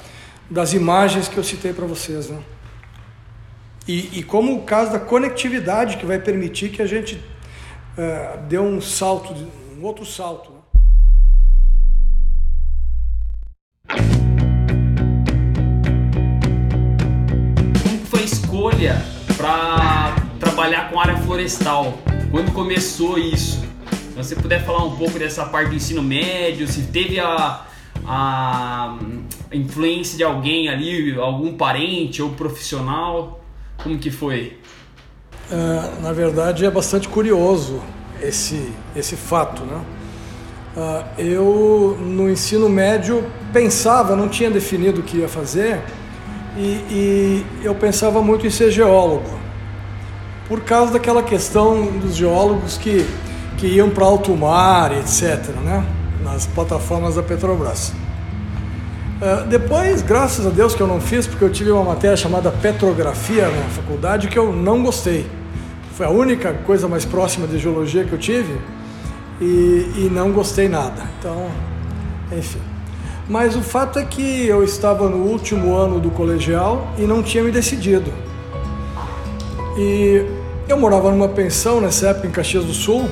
das 0.49 0.73
imagens 0.73 1.29
que 1.29 1.37
eu 1.37 1.43
citei 1.43 1.71
para 1.71 1.85
vocês. 1.85 2.29
Né? 2.29 2.39
E, 3.87 4.19
e, 4.19 4.23
como 4.23 4.55
o 4.55 4.63
caso 4.63 4.91
da 4.91 4.99
conectividade 4.99 5.97
que 5.97 6.05
vai 6.05 6.19
permitir 6.19 6.69
que 6.69 6.81
a 6.81 6.85
gente 6.85 7.21
dê 8.47 8.57
um 8.57 8.79
salto, 8.79 9.33
um 9.77 9.83
outro 9.83 10.05
salto. 10.05 10.50
Escolha 18.61 19.01
para 19.35 20.15
trabalhar 20.39 20.91
com 20.91 20.99
área 20.99 21.17
florestal? 21.17 21.97
Quando 22.29 22.51
começou 22.53 23.17
isso? 23.17 23.59
Se 23.89 24.15
você 24.15 24.35
puder 24.35 24.63
falar 24.63 24.83
um 24.85 24.95
pouco 24.95 25.17
dessa 25.17 25.45
parte 25.45 25.69
do 25.69 25.75
ensino 25.75 26.03
médio, 26.03 26.67
se 26.67 26.83
teve 26.83 27.19
a, 27.19 27.65
a 28.05 28.99
influência 29.51 30.15
de 30.15 30.23
alguém 30.23 30.69
ali, 30.69 31.19
algum 31.19 31.53
parente 31.53 32.21
ou 32.21 32.29
profissional? 32.29 33.43
Como 33.81 33.97
que 33.97 34.11
foi? 34.11 34.59
Uh, 35.49 36.01
na 36.03 36.13
verdade, 36.13 36.63
é 36.63 36.69
bastante 36.69 37.09
curioso 37.09 37.81
esse, 38.21 38.71
esse 38.95 39.15
fato, 39.15 39.63
né? 39.63 39.81
Uh, 40.77 41.19
eu, 41.19 41.97
no 41.99 42.29
ensino 42.29 42.69
médio, 42.69 43.25
pensava, 43.51 44.15
não 44.15 44.29
tinha 44.29 44.51
definido 44.51 45.01
o 45.01 45.03
que 45.03 45.17
ia 45.17 45.27
fazer, 45.27 45.81
e, 46.57 46.61
e 46.89 47.45
eu 47.63 47.73
pensava 47.73 48.21
muito 48.21 48.45
em 48.45 48.49
ser 48.49 48.71
geólogo, 48.71 49.29
por 50.47 50.61
causa 50.61 50.93
daquela 50.93 51.23
questão 51.23 51.85
dos 51.97 52.15
geólogos 52.15 52.77
que, 52.77 53.05
que 53.57 53.67
iam 53.67 53.89
para 53.89 54.05
alto 54.05 54.35
mar, 54.35 54.91
etc., 54.91 55.47
né? 55.63 55.85
nas 56.23 56.45
plataformas 56.45 57.15
da 57.15 57.23
Petrobras. 57.23 57.93
Uh, 59.21 59.47
depois, 59.47 60.01
graças 60.01 60.45
a 60.45 60.49
Deus 60.49 60.73
que 60.73 60.81
eu 60.81 60.87
não 60.87 60.99
fiz, 60.99 61.27
porque 61.27 61.43
eu 61.43 61.51
tive 61.51 61.71
uma 61.71 61.83
matéria 61.83 62.17
chamada 62.17 62.51
Petrografia 62.51 63.47
na 63.47 63.69
faculdade 63.69 64.27
que 64.27 64.37
eu 64.37 64.51
não 64.51 64.81
gostei. 64.81 65.27
Foi 65.93 66.05
a 66.05 66.09
única 66.09 66.53
coisa 66.65 66.87
mais 66.87 67.05
próxima 67.05 67.45
de 67.45 67.59
geologia 67.59 68.03
que 68.03 68.13
eu 68.13 68.19
tive 68.19 68.59
e, 69.39 69.45
e 69.95 70.09
não 70.11 70.31
gostei 70.31 70.67
nada. 70.67 71.03
Então, 71.19 71.47
enfim. 72.35 72.70
Mas 73.31 73.55
o 73.55 73.61
fato 73.61 73.97
é 73.97 74.03
que 74.03 74.45
eu 74.45 74.61
estava 74.61 75.07
no 75.07 75.19
último 75.19 75.73
ano 75.73 76.01
do 76.01 76.11
colegial 76.11 76.85
e 76.97 77.03
não 77.03 77.23
tinha 77.23 77.41
me 77.41 77.49
decidido. 77.49 78.11
E 79.77 80.25
eu 80.67 80.77
morava 80.77 81.09
numa 81.11 81.29
pensão 81.29 81.79
nessa 81.79 82.09
época 82.09 82.27
em 82.27 82.29
Caxias 82.31 82.65
do 82.65 82.73
Sul 82.73 83.09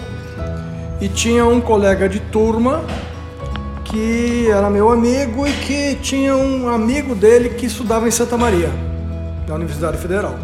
e 1.00 1.08
tinha 1.08 1.46
um 1.46 1.62
colega 1.62 2.10
de 2.10 2.20
turma 2.20 2.84
que 3.86 4.50
era 4.52 4.70
meu 4.70 4.92
amigo 4.92 5.48
e 5.48 5.54
que 5.54 5.96
tinha 6.02 6.36
um 6.36 6.68
amigo 6.68 7.16
dele 7.16 7.52
que 7.52 7.68
estudava 7.68 8.06
em 8.06 8.12
Santa 8.12 8.36
Maria, 8.36 8.70
da 9.48 9.56
Universidade 9.56 9.98
Federal. 10.00 10.38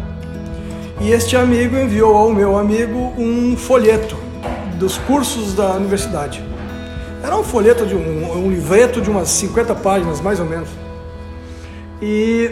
E 1.02 1.10
este 1.10 1.36
amigo 1.36 1.76
enviou 1.76 2.16
ao 2.16 2.32
meu 2.32 2.56
amigo 2.56 3.12
um 3.18 3.54
folheto 3.58 4.16
dos 4.78 4.96
cursos 4.96 5.52
da 5.52 5.72
universidade. 5.72 6.55
Era 7.26 7.36
um 7.36 7.42
folheto 7.42 7.84
de 7.84 7.96
um, 7.96 8.44
um 8.44 8.48
livreto 8.48 9.00
de 9.00 9.10
umas 9.10 9.28
50 9.30 9.74
páginas, 9.74 10.20
mais 10.20 10.38
ou 10.38 10.46
menos. 10.46 10.68
E 12.00 12.48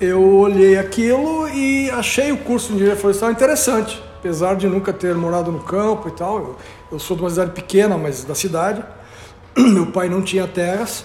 eu 0.00 0.38
olhei 0.38 0.78
aquilo 0.78 1.46
e 1.50 1.90
achei 1.90 2.32
o 2.32 2.38
curso 2.38 2.68
de 2.68 2.76
engenharia 2.76 2.98
florestal 2.98 3.30
interessante, 3.30 4.02
apesar 4.18 4.56
de 4.56 4.66
nunca 4.66 4.94
ter 4.94 5.14
morado 5.14 5.52
no 5.52 5.60
campo 5.60 6.08
e 6.08 6.12
tal. 6.12 6.38
Eu, 6.38 6.56
eu 6.92 6.98
sou 6.98 7.14
de 7.14 7.22
uma 7.22 7.28
cidade 7.28 7.50
pequena, 7.50 7.98
mas 7.98 8.24
da 8.24 8.34
cidade. 8.34 8.82
meu 9.54 9.84
pai 9.92 10.08
não 10.08 10.22
tinha 10.22 10.46
terras. 10.46 11.04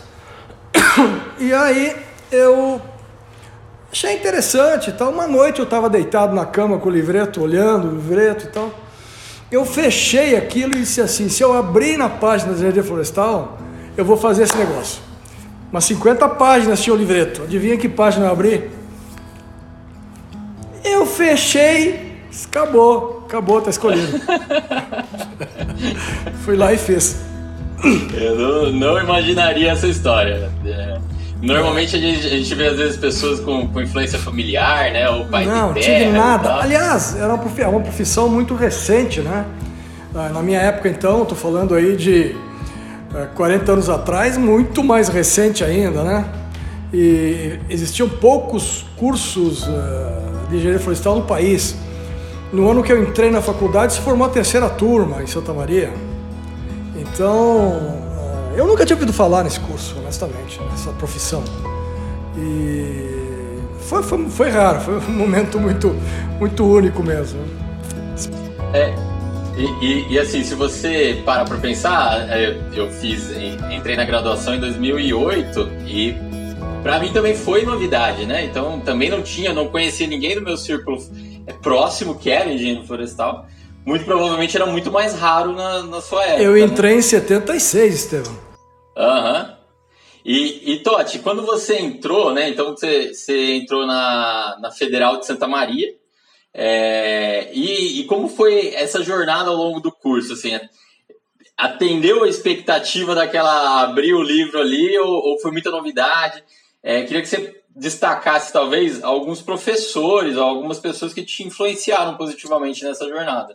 E 1.39 1.53
aí 1.53 1.95
eu 2.31 2.81
achei 3.91 4.15
interessante. 4.15 4.89
Então, 4.89 5.11
uma 5.11 5.27
noite 5.27 5.59
eu 5.59 5.65
estava 5.65 5.87
deitado 5.89 6.33
na 6.33 6.45
cama 6.45 6.79
com 6.79 6.87
o 6.87 6.91
livreto, 6.91 7.43
olhando 7.43 7.89
o 7.89 7.91
livreto 7.91 8.45
e 8.45 8.47
tal. 8.47 8.71
Eu 9.51 9.65
fechei 9.65 10.35
aquilo 10.35 10.73
e 10.73 10.79
disse 10.79 10.99
assim: 11.01 11.29
se 11.29 11.41
eu 11.41 11.53
abrir 11.53 11.97
na 11.97 12.09
página 12.09 12.53
da 12.53 12.59
Jardim 12.59 12.81
Florestal, 12.81 13.57
eu 13.95 14.03
vou 14.03 14.17
fazer 14.17 14.43
esse 14.43 14.57
negócio. 14.57 15.01
Umas 15.71 15.85
50 15.85 16.27
páginas 16.29 16.81
tinha 16.81 16.93
o 16.93 16.97
livreto. 16.97 17.43
Adivinha 17.43 17.77
que 17.77 17.89
página 17.89 18.25
eu 18.25 18.31
abri? 18.31 18.69
Eu 20.83 21.05
fechei, 21.05 22.17
acabou, 22.45 23.23
acabou, 23.25 23.61
tá 23.61 23.69
escolhido. 23.69 24.19
Fui 26.43 26.55
lá 26.55 26.73
e 26.73 26.77
fiz. 26.77 27.21
Eu 28.13 28.35
não, 28.35 28.71
não, 28.71 28.99
imaginaria 28.99 29.71
essa 29.71 29.87
história. 29.87 30.51
É, 30.65 30.99
normalmente 31.41 31.95
a 31.95 31.99
gente, 31.99 32.25
a 32.25 32.29
gente, 32.29 32.55
vê 32.55 32.67
às 32.67 32.77
vezes 32.77 32.97
pessoas 32.97 33.39
com, 33.39 33.67
com 33.67 33.81
influência 33.81 34.17
familiar, 34.17 34.91
né? 34.91 35.09
O 35.09 35.25
pai 35.25 35.45
não, 35.45 35.73
de 35.73 35.81
terra. 35.81 35.93
Não, 35.93 36.05
tive 36.05 36.17
nada. 36.17 36.55
Aliás, 36.55 37.15
era 37.15 37.33
uma, 37.33 37.81
profissão 37.81 38.29
muito 38.29 38.55
recente, 38.55 39.21
né? 39.21 39.45
Ah, 40.15 40.29
na 40.29 40.41
minha 40.41 40.59
época, 40.59 40.89
então, 40.89 41.21
estou 41.23 41.37
falando 41.37 41.75
aí 41.75 41.95
de 41.95 42.35
40 43.35 43.71
é, 43.71 43.73
anos 43.73 43.89
atrás, 43.89 44.37
muito 44.37 44.83
mais 44.83 45.09
recente 45.09 45.63
ainda, 45.63 46.03
né? 46.03 46.25
E 46.91 47.59
existiam 47.69 48.09
poucos 48.09 48.85
cursos 48.97 49.67
uh, 49.67 50.49
de 50.49 50.55
engenharia 50.55 50.79
florestal 50.79 51.17
no 51.17 51.23
país. 51.23 51.75
No 52.51 52.69
ano 52.69 52.81
que 52.81 52.91
eu 52.91 53.03
entrei 53.03 53.29
na 53.29 53.41
faculdade, 53.41 53.93
se 53.93 53.99
formou 53.99 54.25
a 54.25 54.29
terceira 54.29 54.69
turma 54.69 55.21
em 55.21 55.27
Santa 55.27 55.53
Maria. 55.53 55.91
Então, 56.95 58.06
eu 58.57 58.65
nunca 58.65 58.85
tinha 58.85 58.95
ouvido 58.95 59.13
falar 59.13 59.43
nesse 59.43 59.59
curso, 59.59 59.95
honestamente, 59.99 60.59
nessa 60.71 60.91
profissão. 60.93 61.43
E 62.35 63.59
foi, 63.81 64.01
foi, 64.01 64.29
foi 64.29 64.49
raro, 64.49 64.81
foi 64.81 64.97
um 64.97 65.11
momento 65.13 65.59
muito, 65.59 65.95
muito 66.39 66.65
único 66.65 67.03
mesmo. 67.03 67.39
É, 68.73 68.93
e, 69.55 69.85
e, 69.85 70.13
e, 70.13 70.19
assim, 70.19 70.43
se 70.43 70.55
você 70.55 71.21
para 71.23 71.45
para 71.45 71.57
pensar, 71.57 72.27
é, 72.29 72.59
eu 72.73 72.89
fiz, 72.89 73.29
entrei 73.71 73.95
na 73.95 74.03
graduação 74.03 74.55
em 74.55 74.59
2008 74.59 75.69
e 75.85 76.15
para 76.81 76.99
mim 76.99 77.13
também 77.13 77.35
foi 77.35 77.63
novidade, 77.63 78.25
né? 78.25 78.43
Então 78.43 78.79
também 78.79 79.09
não 79.09 79.21
tinha, 79.21 79.53
não 79.53 79.67
conhecia 79.67 80.07
ninguém 80.07 80.35
do 80.35 80.41
meu 80.41 80.57
círculo 80.57 80.97
é, 81.45 81.53
próximo 81.53 82.15
que 82.15 82.29
era 82.29 82.51
engenheiro 82.51 82.85
florestal 82.85 83.47
muito 83.87 84.03
provavelmente 84.03 84.57
era 84.57 84.65
muito 84.65 84.91
mais 84.91 85.13
raro 85.13 85.53
na, 85.53 85.81
na 85.83 86.01
sua 86.01 86.21
época. 86.25 86.43
Eu 86.43 86.53
né? 86.53 86.59
entrei 86.59 86.91
né? 86.91 86.97
em 86.97 87.01
76, 87.01 87.95
Estevão. 87.95 88.46
Aham. 88.97 89.49
Uhum. 89.51 89.57
E, 90.25 90.73
e 90.73 90.79
Totti, 90.79 91.19
quando 91.19 91.45
você 91.45 91.77
entrou, 91.77 92.33
né? 92.33 92.49
Então 92.49 92.71
você, 92.71 93.13
você 93.13 93.53
entrou 93.53 93.85
na, 93.85 94.57
na 94.59 94.71
Federal 94.71 95.17
de 95.17 95.25
Santa 95.25 95.47
Maria. 95.47 95.95
É, 96.53 97.49
e, 97.53 98.01
e 98.01 98.05
como 98.05 98.27
foi 98.27 98.73
essa 98.73 99.01
jornada 99.03 99.49
ao 99.49 99.55
longo 99.55 99.79
do 99.79 99.91
curso? 99.91 100.33
Assim, 100.33 100.59
atendeu 101.55 102.23
a 102.23 102.27
expectativa 102.27 103.15
daquela 103.15 103.83
abrir 103.83 104.13
o 104.13 104.21
livro 104.21 104.59
ali 104.59 104.97
ou, 104.97 105.07
ou 105.07 105.39
foi 105.39 105.51
muita 105.51 105.71
novidade? 105.71 106.43
É, 106.83 107.03
queria 107.03 107.21
que 107.21 107.27
você 107.27 107.61
destacasse 107.75 108.51
talvez 108.51 109.03
alguns 109.03 109.41
professores 109.41 110.35
algumas 110.35 110.79
pessoas 110.79 111.13
que 111.13 111.23
te 111.23 111.43
influenciaram 111.43 112.17
positivamente 112.17 112.83
nessa 112.83 113.07
jornada. 113.07 113.53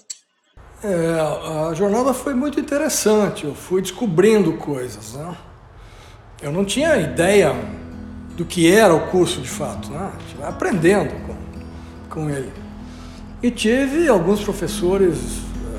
É, 0.84 1.68
a 1.70 1.74
jornada 1.74 2.12
foi 2.12 2.34
muito 2.34 2.58
interessante, 2.58 3.44
eu 3.44 3.54
fui 3.54 3.80
descobrindo 3.80 4.54
coisas. 4.54 5.12
Né? 5.12 5.36
Eu 6.42 6.50
não 6.50 6.64
tinha 6.64 6.96
ideia 6.96 7.54
do 8.36 8.44
que 8.44 8.68
era 8.68 8.92
o 8.92 9.06
curso 9.06 9.40
de 9.40 9.48
fato, 9.48 9.92
né? 9.92 10.10
vai 10.36 10.48
aprendendo 10.48 11.12
com, 11.24 11.36
com 12.10 12.30
ele. 12.30 12.52
E 13.40 13.48
tive 13.48 14.08
alguns 14.08 14.42
professores 14.42 15.18
é, 15.72 15.78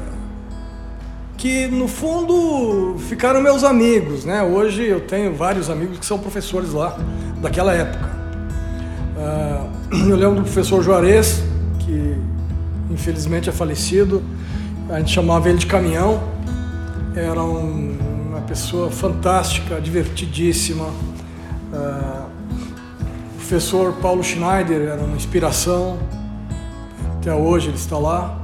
que, 1.37 1.67
no 1.67 1.89
fundo, 1.89 2.95
ficaram 3.09 3.41
meus 3.41 3.65
amigos. 3.65 4.23
Né? 4.23 4.41
Hoje 4.41 4.85
eu 4.85 5.01
tenho 5.01 5.35
vários 5.35 5.69
amigos 5.69 5.99
que 5.99 6.05
são 6.05 6.17
professores 6.17 6.71
lá, 6.71 6.97
daquela 7.41 7.73
época. 7.73 8.09
É, 9.17 10.09
eu 10.09 10.15
lembro 10.15 10.35
do 10.35 10.43
professor 10.43 10.81
Juarez, 10.81 11.43
que 11.79 12.15
infelizmente 12.89 13.49
é 13.49 13.51
falecido 13.51 14.23
a 14.93 14.99
gente 14.99 15.11
chamava 15.11 15.49
ele 15.49 15.57
de 15.57 15.65
caminhão. 15.65 16.21
Era 17.15 17.41
um, 17.41 17.97
uma 18.29 18.41
pessoa 18.41 18.91
fantástica, 18.91 19.81
divertidíssima. 19.81 20.85
Uh, 20.85 22.23
professor 23.37 23.93
Paulo 23.93 24.23
Schneider 24.23 24.81
era 24.81 25.01
uma 25.01 25.15
inspiração, 25.15 25.97
até 27.17 27.33
hoje 27.33 27.69
ele 27.69 27.77
está 27.77 27.97
lá. 27.97 28.39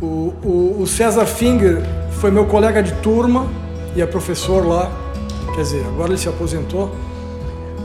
O, 0.00 0.32
o, 0.42 0.76
o 0.80 0.86
César 0.86 1.26
Finger 1.26 1.82
foi 2.12 2.30
meu 2.30 2.46
colega 2.46 2.82
de 2.82 2.92
turma 2.94 3.46
e 3.94 4.00
é 4.00 4.06
professor 4.06 4.66
lá, 4.66 4.90
quer 5.54 5.62
dizer, 5.62 5.84
agora 5.86 6.10
ele 6.10 6.18
se 6.18 6.28
aposentou. 6.28 6.94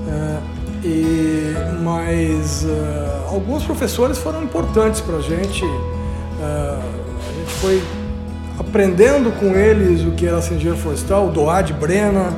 É, 0.07 0.37
e, 0.85 1.53
mas 1.83 2.63
uh, 2.63 3.29
alguns 3.29 3.63
professores 3.63 4.17
foram 4.17 4.41
importantes 4.41 5.01
para 5.01 5.17
a 5.17 5.21
gente. 5.21 5.65
Uh, 5.65 7.00
gente 7.41 7.51
foi 7.53 7.81
aprendendo 8.59 9.31
com 9.39 9.55
eles 9.55 10.01
o 10.01 10.11
que 10.11 10.27
era 10.27 10.37
engenheiro 10.37 10.77
florestal, 10.77 11.27
o 11.27 11.31
Doad 11.31 11.73
Brena, 11.73 12.29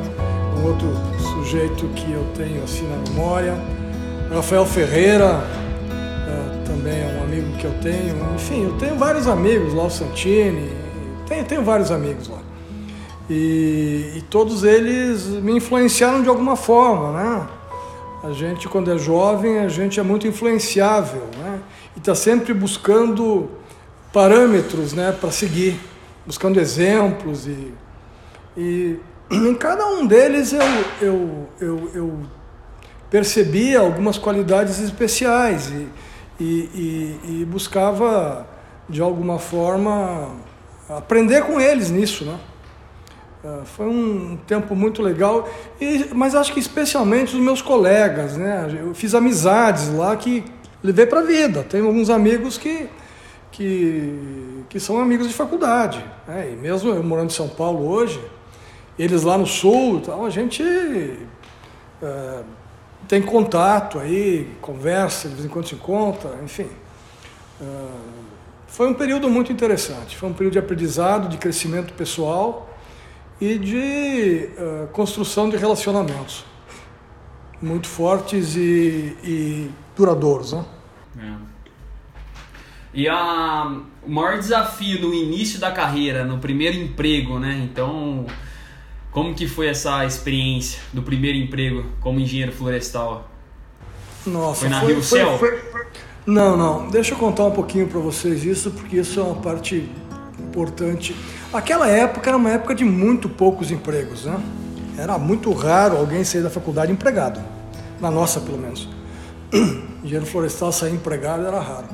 um 0.58 0.68
outro 0.68 0.88
sujeito 1.18 1.88
que 1.90 2.12
eu 2.12 2.26
tenho 2.36 2.64
assim 2.64 2.88
na 2.88 2.98
memória, 3.10 3.56
Rafael 4.34 4.66
Ferreira, 4.66 5.42
uh, 5.42 6.66
também 6.66 7.02
é 7.02 7.20
um 7.20 7.24
amigo 7.24 7.58
que 7.58 7.66
eu 7.66 7.74
tenho, 7.82 8.16
enfim, 8.36 8.64
eu 8.64 8.74
tenho 8.78 8.96
vários 8.96 9.28
amigos 9.28 9.74
lá, 9.74 9.84
o 9.84 9.90
Santini, 9.90 10.72
tenho, 11.28 11.44
tenho 11.44 11.64
vários 11.64 11.92
amigos 11.92 12.30
lá. 12.30 12.40
E, 13.30 14.14
e 14.18 14.22
todos 14.30 14.64
eles 14.64 15.26
me 15.28 15.54
influenciaram 15.54 16.22
de 16.22 16.30
alguma 16.30 16.56
forma, 16.56 17.12
né? 17.12 17.48
A 18.24 18.32
gente, 18.32 18.70
quando 18.70 18.92
é 18.92 18.98
jovem, 18.98 19.60
a 19.60 19.68
gente 19.68 20.00
é 20.00 20.04
muito 20.04 20.26
influenciável, 20.28 21.24
né? 21.38 21.60
E 21.96 22.00
está 22.00 22.16
sempre 22.16 22.54
buscando 22.54 23.50
parâmetros, 24.14 24.94
né, 24.94 25.12
para 25.12 25.32
seguir, 25.32 25.80
buscando 26.26 26.60
exemplos 26.60 27.48
e, 27.48 27.74
e 28.56 29.00
em 29.30 29.56
cada 29.56 29.86
um 29.88 30.06
deles 30.06 30.54
eu, 30.54 30.62
eu, 31.02 31.50
eu, 31.60 31.92
eu 31.94 32.20
percebia 33.10 33.80
algumas 33.80 34.18
qualidades 34.18 34.80
especiais 34.80 35.70
e, 35.70 35.88
e, 36.40 36.44
e, 36.44 37.42
e 37.42 37.46
buscava 37.46 38.48
de 38.88 39.02
alguma 39.02 39.40
forma 39.40 40.32
aprender 40.90 41.44
com 41.44 41.60
eles 41.60 41.90
nisso, 41.90 42.26
né? 42.26 42.40
Ah, 43.46 43.64
foi 43.66 43.88
um 43.88 44.38
tempo 44.48 44.74
muito 44.74 45.02
legal, 45.02 45.50
e, 45.80 46.10
mas 46.14 46.34
acho 46.34 46.54
que 46.54 46.60
especialmente 46.60 47.36
os 47.36 47.42
meus 47.42 47.62
colegas, 47.62 48.38
né? 48.38 48.80
Eu 48.80 48.94
fiz 48.94 49.14
amizades 49.14 49.90
lá 49.94 50.16
que 50.16 50.46
levei 50.82 51.06
para 51.06 51.20
a 51.20 51.24
vida. 51.24 51.64
Tenho 51.64 51.88
alguns 51.88 52.10
amigos 52.10 52.58
que, 52.58 52.88
que, 53.54 54.66
que 54.68 54.80
são 54.80 55.00
amigos 55.00 55.28
de 55.28 55.34
faculdade. 55.34 56.04
Né? 56.28 56.52
E 56.52 56.56
mesmo 56.56 56.90
eu 56.90 57.02
morando 57.02 57.28
em 57.28 57.34
São 57.34 57.48
Paulo 57.48 57.88
hoje, 57.88 58.22
eles 59.00 59.24
lá 59.24 59.38
no 59.38 59.46
sul, 59.46 59.98
então 59.98 60.26
a 60.26 60.30
gente 60.30 60.62
é, 62.02 62.44
tem 63.08 63.22
contato 63.22 64.00
aí, 64.00 64.50
conversa, 64.60 65.30
de 65.30 65.36
vez 65.36 65.46
em 65.46 65.50
quando 65.50 65.68
se 65.68 65.76
encontra, 65.76 66.38
enfim. 66.44 66.68
É, 67.62 67.66
foi 68.68 68.90
um 68.90 68.94
período 68.94 69.30
muito 69.30 69.54
interessante, 69.54 70.18
foi 70.18 70.28
um 70.28 70.34
período 70.34 70.54
de 70.54 70.60
aprendizado, 70.60 71.30
de 71.30 71.38
crescimento 71.38 71.94
pessoal 71.94 72.70
e 73.40 73.60
de 73.60 74.50
uh, 74.58 74.88
construção 74.88 75.48
de 75.48 75.58
relacionamentos 75.58 76.44
muito 77.62 77.88
fortes 77.88 78.56
e, 78.56 79.16
e 79.24 79.72
duradouros. 79.96 80.54
Né? 80.54 80.66
É. 81.20 81.53
E 82.94 83.08
a, 83.10 83.82
o 84.06 84.12
maior 84.12 84.38
desafio 84.38 85.02
no 85.02 85.14
início 85.14 85.60
da 85.60 85.72
carreira, 85.72 86.24
no 86.24 86.38
primeiro 86.38 86.78
emprego, 86.78 87.40
né? 87.40 87.60
Então, 87.64 88.26
como 89.12 89.34
que 89.34 89.48
foi 89.48 89.68
essa 89.68 90.06
experiência 90.06 90.80
do 90.94 91.02
primeiro 91.02 91.38
emprego 91.38 91.86
como 92.00 92.20
engenheiro 92.20 92.52
florestal? 92.52 93.30
Nossa, 94.26 94.62
foi 94.62 94.70
na 94.70 94.80
foi, 94.82 94.94
Rio 94.94 95.04
Céu? 95.04 95.38
Foi, 95.38 95.58
foi, 95.58 95.86
não, 96.26 96.56
não. 96.56 96.88
Deixa 96.90 97.14
eu 97.14 97.18
contar 97.18 97.46
um 97.46 97.52
pouquinho 97.52 97.88
para 97.88 98.00
vocês 98.00 98.46
isso, 98.46 98.72
porque 98.72 98.98
isso 98.98 99.20
é 99.20 99.24
uma 99.24 99.36
parte 99.36 99.90
importante. 100.40 101.16
Aquela 101.52 101.88
época 101.88 102.30
era 102.30 102.38
uma 102.38 102.50
época 102.52 102.76
de 102.76 102.86
muito 102.86 103.28
poucos 103.28 103.72
empregos, 103.72 104.26
né? 104.26 104.40
Era 104.98 105.18
muito 105.18 105.52
raro 105.52 105.98
alguém 105.98 106.24
sair 106.24 106.44
da 106.44 106.50
faculdade 106.50 106.92
empregado, 106.92 107.42
na 108.00 108.12
nossa 108.12 108.40
pelo 108.40 108.58
menos. 108.58 108.88
Engenheiro 110.04 110.26
florestal 110.26 110.72
sair 110.72 110.94
empregado 110.94 111.46
era 111.46 111.60
raro. 111.60 111.88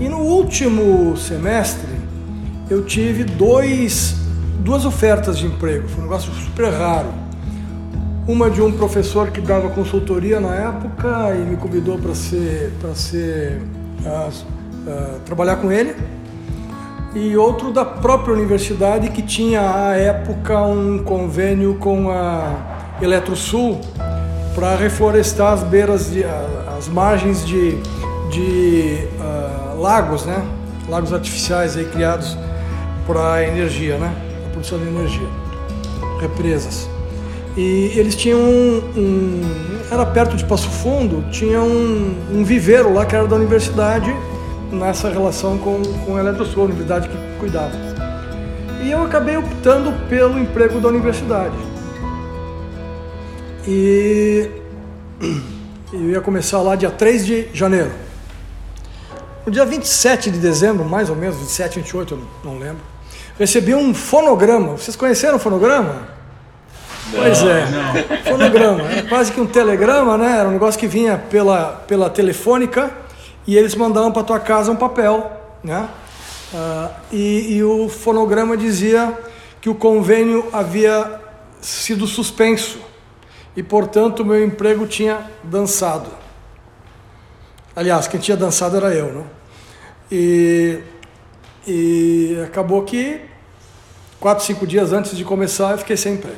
E 0.00 0.08
no 0.08 0.18
último 0.18 1.16
semestre 1.16 1.88
eu 2.68 2.84
tive 2.84 3.24
dois, 3.24 4.16
duas 4.58 4.84
ofertas 4.84 5.38
de 5.38 5.46
emprego, 5.46 5.88
foi 5.88 6.00
um 6.00 6.06
negócio 6.06 6.32
super 6.32 6.72
raro. 6.72 7.08
Uma 8.26 8.50
de 8.50 8.60
um 8.60 8.72
professor 8.72 9.30
que 9.30 9.40
dava 9.40 9.68
consultoria 9.70 10.40
na 10.40 10.54
época 10.54 11.34
e 11.36 11.38
me 11.38 11.56
convidou 11.56 11.96
para 11.96 12.14
ser, 12.14 12.72
para 12.80 12.92
ser 12.94 13.62
uh, 14.04 14.28
uh, 14.28 15.20
trabalhar 15.24 15.56
com 15.56 15.70
ele 15.70 15.94
e 17.14 17.34
outro 17.36 17.72
da 17.72 17.84
própria 17.84 18.34
universidade 18.34 19.08
que 19.10 19.22
tinha 19.22 19.60
à 19.60 19.96
época 19.96 20.60
um 20.62 20.98
convênio 20.98 21.76
com 21.76 22.10
a 22.10 22.96
Eletrosul 23.00 23.80
para 24.54 24.74
reflorestar 24.74 25.52
as 25.52 25.62
beiras, 25.62 26.10
de, 26.10 26.24
as 26.76 26.88
margens 26.88 27.44
de, 27.46 27.76
de 28.30 29.06
uh, 29.18 29.65
lagos, 29.76 30.24
né? 30.24 30.44
Lagos 30.88 31.12
artificiais 31.12 31.76
aí 31.76 31.84
criados 31.84 32.36
para 33.06 33.44
energia, 33.44 33.98
né? 33.98 34.14
A 34.46 34.50
produção 34.50 34.78
de 34.78 34.86
energia, 34.86 35.28
represas. 36.20 36.88
E 37.56 37.92
eles 37.94 38.14
tinham 38.14 38.38
um, 38.38 38.82
um 38.96 39.76
era 39.90 40.04
perto 40.04 40.36
de 40.36 40.44
Passo 40.44 40.68
Fundo, 40.68 41.24
tinha 41.30 41.62
um, 41.62 42.14
um 42.30 42.44
viveiro 42.44 42.92
lá 42.92 43.06
que 43.06 43.14
era 43.14 43.26
da 43.26 43.36
universidade 43.36 44.14
nessa 44.70 45.08
relação 45.08 45.56
com, 45.58 45.80
com 46.04 46.16
a 46.16 46.20
Eletrosul, 46.20 46.62
a 46.62 46.66
universidade 46.66 47.08
que 47.08 47.16
cuidava. 47.38 47.72
E 48.82 48.90
eu 48.90 49.02
acabei 49.04 49.36
optando 49.36 49.92
pelo 50.08 50.38
emprego 50.38 50.80
da 50.80 50.88
universidade. 50.88 51.56
E 53.66 54.50
eu 55.92 56.10
ia 56.10 56.20
começar 56.20 56.60
lá 56.60 56.76
dia 56.76 56.90
3 56.90 57.26
de 57.26 57.48
janeiro. 57.54 57.90
No 59.46 59.52
dia 59.52 59.64
27 59.64 60.32
de 60.32 60.40
dezembro, 60.40 60.84
mais 60.84 61.08
ou 61.08 61.14
menos, 61.14 61.36
27, 61.36 61.76
28, 61.76 62.14
eu 62.14 62.20
não 62.42 62.58
lembro, 62.58 62.82
recebi 63.38 63.76
um 63.76 63.94
fonograma. 63.94 64.72
Vocês 64.72 64.96
conheceram 64.96 65.36
o 65.36 65.38
fonograma? 65.38 66.08
Não, 67.12 67.20
pois 67.20 67.44
é, 67.44 67.64
não. 67.70 68.24
fonograma. 68.32 68.82
Era 68.82 69.02
quase 69.04 69.30
que 69.30 69.40
um 69.40 69.46
telegrama, 69.46 70.18
né? 70.18 70.36
Era 70.40 70.48
um 70.48 70.52
negócio 70.52 70.80
que 70.80 70.88
vinha 70.88 71.16
pela, 71.16 71.84
pela 71.86 72.10
telefônica 72.10 72.90
e 73.46 73.56
eles 73.56 73.76
mandavam 73.76 74.10
para 74.10 74.24
tua 74.24 74.40
casa 74.40 74.72
um 74.72 74.76
papel, 74.76 75.30
né? 75.62 75.88
Uh, 76.52 76.90
e, 77.12 77.56
e 77.56 77.62
o 77.62 77.88
fonograma 77.88 78.56
dizia 78.56 79.16
que 79.60 79.68
o 79.68 79.76
convênio 79.76 80.48
havia 80.52 81.20
sido 81.60 82.04
suspenso 82.08 82.80
e, 83.56 83.62
portanto, 83.62 84.20
o 84.20 84.24
meu 84.24 84.44
emprego 84.44 84.88
tinha 84.88 85.20
dançado. 85.44 86.10
Aliás, 87.76 88.08
quem 88.08 88.18
tinha 88.18 88.36
dançado 88.36 88.76
era 88.76 88.92
eu, 88.92 89.12
né? 89.12 89.35
E, 90.10 90.78
e 91.66 92.38
acabou 92.44 92.82
que 92.82 93.20
quatro, 94.20 94.44
cinco 94.44 94.66
dias 94.66 94.92
antes 94.92 95.16
de 95.16 95.24
começar 95.24 95.72
eu 95.72 95.78
fiquei 95.78 95.96
sem 95.96 96.14
emprego. 96.14 96.36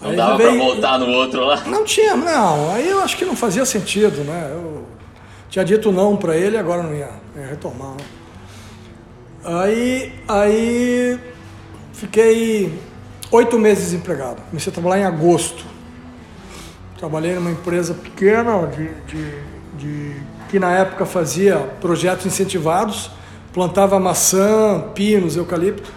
Não 0.00 0.10
aí 0.10 0.16
dava 0.16 0.36
veio... 0.36 0.50
para 0.50 0.58
voltar 0.58 0.98
no 0.98 1.06
outro 1.08 1.44
lá? 1.44 1.62
Não 1.64 1.84
tinha, 1.84 2.16
não. 2.16 2.72
Aí 2.72 2.88
eu 2.88 3.02
acho 3.02 3.16
que 3.16 3.24
não 3.24 3.36
fazia 3.36 3.64
sentido, 3.66 4.24
né? 4.24 4.50
Eu 4.52 4.86
tinha 5.50 5.64
dito 5.64 5.92
não 5.92 6.16
para 6.16 6.36
ele, 6.36 6.56
agora 6.56 6.82
não 6.82 6.94
ia, 6.94 7.10
ia 7.36 7.46
retomar. 7.46 7.90
Né? 7.90 8.04
Aí, 9.44 10.12
aí 10.28 11.18
fiquei 11.92 12.78
oito 13.30 13.58
meses 13.58 13.84
desempregado. 13.84 14.40
Comecei 14.48 14.70
a 14.70 14.74
trabalhar 14.74 15.02
em 15.02 15.06
agosto. 15.06 15.64
Trabalhei 16.98 17.34
numa 17.34 17.50
empresa 17.50 17.94
pequena 17.94 18.66
de, 18.66 18.88
de, 19.06 19.34
de, 19.78 20.20
que 20.50 20.58
na 20.58 20.72
época 20.72 21.06
fazia 21.06 21.58
projetos 21.80 22.26
incentivados, 22.26 23.08
plantava 23.52 24.00
maçã, 24.00 24.84
pinos, 24.94 25.36
eucalipto. 25.36 25.92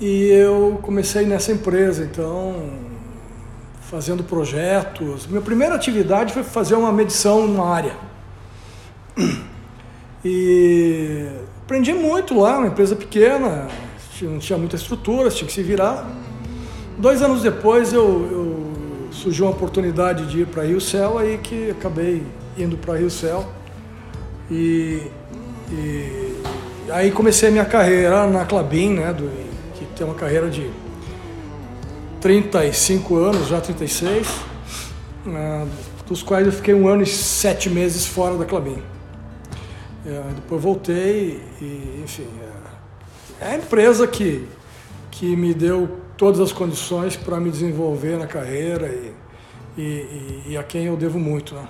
E 0.00 0.28
eu 0.28 0.78
comecei 0.80 1.26
nessa 1.26 1.50
empresa, 1.50 2.04
então, 2.04 2.70
fazendo 3.90 4.22
projetos. 4.22 5.26
Minha 5.26 5.40
primeira 5.40 5.74
atividade 5.74 6.32
foi 6.32 6.44
fazer 6.44 6.76
uma 6.76 6.92
medição 6.92 7.48
numa 7.48 7.68
área. 7.68 7.94
E 10.24 11.26
aprendi 11.64 11.92
muito 11.92 12.38
lá, 12.38 12.58
uma 12.58 12.68
empresa 12.68 12.94
pequena, 12.94 13.68
não 14.22 14.38
tinha 14.38 14.58
muita 14.58 14.76
estrutura, 14.76 15.30
tinha 15.30 15.46
que 15.46 15.52
se 15.52 15.62
virar. 15.62 16.06
Dois 16.98 17.22
anos 17.22 17.42
depois 17.42 17.92
eu, 17.92 18.02
eu 18.30 19.10
surgiu 19.10 19.46
uma 19.46 19.52
oportunidade 19.52 20.26
de 20.26 20.42
ir 20.42 20.46
para 20.46 20.64
Rio 20.64 20.80
Céu, 20.80 21.18
aí 21.18 21.38
que 21.38 21.70
acabei 21.70 22.22
indo 22.58 22.76
para 22.76 22.96
Rio 22.98 23.10
Céu. 23.10 23.46
E, 24.50 25.02
e, 25.70 26.36
aí 26.90 27.10
comecei 27.10 27.48
a 27.48 27.52
minha 27.52 27.64
carreira 27.64 28.26
na 28.26 28.44
Clabin, 28.44 28.94
né, 28.94 29.12
do, 29.12 29.30
que 29.74 29.84
tem 29.96 30.06
uma 30.06 30.14
carreira 30.14 30.48
de 30.48 30.70
35 32.20 33.16
anos, 33.16 33.48
já 33.48 33.60
36. 33.60 34.28
Uh, 35.26 35.68
dos 36.06 36.22
quais 36.22 36.46
eu 36.46 36.52
fiquei 36.52 36.72
um 36.72 36.88
ano 36.88 37.02
e 37.02 37.06
sete 37.06 37.68
meses 37.68 38.06
fora 38.06 38.36
da 38.36 38.44
Clabin. 38.44 38.80
É, 40.06 40.22
depois 40.36 40.62
voltei 40.62 41.42
e, 41.60 42.00
enfim, 42.04 42.28
é, 43.40 43.44
é 43.44 43.50
a 43.54 43.56
empresa 43.56 44.06
que, 44.06 44.46
que 45.10 45.34
me 45.34 45.52
deu 45.52 45.98
todas 46.16 46.40
as 46.40 46.52
condições 46.52 47.16
para 47.16 47.40
me 47.40 47.50
desenvolver 47.50 48.16
na 48.16 48.26
carreira 48.26 48.86
e, 48.86 49.12
e, 49.76 50.42
e, 50.50 50.56
a 50.56 50.62
quem 50.62 50.84
eu 50.84 50.96
devo 50.96 51.18
muito. 51.18 51.56
Né? 51.56 51.68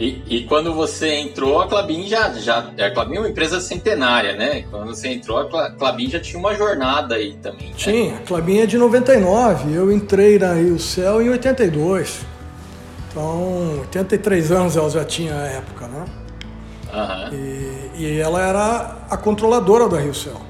E, 0.00 0.22
e, 0.26 0.44
quando 0.44 0.72
você 0.72 1.16
entrou, 1.16 1.60
a 1.60 1.68
Clabin 1.68 2.06
já, 2.06 2.32
já. 2.32 2.58
A 2.58 2.90
Clabin 2.90 3.16
é 3.16 3.18
uma 3.20 3.28
empresa 3.28 3.60
centenária, 3.60 4.34
né? 4.34 4.64
Quando 4.70 4.86
você 4.86 5.08
entrou, 5.08 5.36
a 5.38 5.70
Clabin 5.72 6.08
já 6.08 6.18
tinha 6.18 6.38
uma 6.38 6.54
jornada 6.54 7.16
aí 7.16 7.34
também. 7.34 7.68
Né? 7.68 7.74
Sim, 7.76 8.14
a 8.14 8.26
Clabin 8.26 8.60
é 8.60 8.66
de 8.66 8.78
99. 8.78 9.74
Eu 9.74 9.92
entrei 9.92 10.38
na 10.38 10.54
Rio 10.54 10.78
Céu 10.78 11.20
em 11.20 11.28
82. 11.28 12.24
Então, 13.10 13.80
83 13.80 14.50
anos 14.52 14.74
ela 14.74 14.88
já 14.88 15.04
tinha 15.04 15.34
a 15.34 15.46
época, 15.48 15.86
né? 15.86 16.04
Uhum. 16.94 17.34
E, 17.34 18.02
e, 18.02 18.20
ela 18.20 18.40
era 18.40 18.96
a 19.10 19.16
controladora 19.18 19.86
da 19.86 19.98
Rio 20.00 20.14
Céu. 20.14 20.40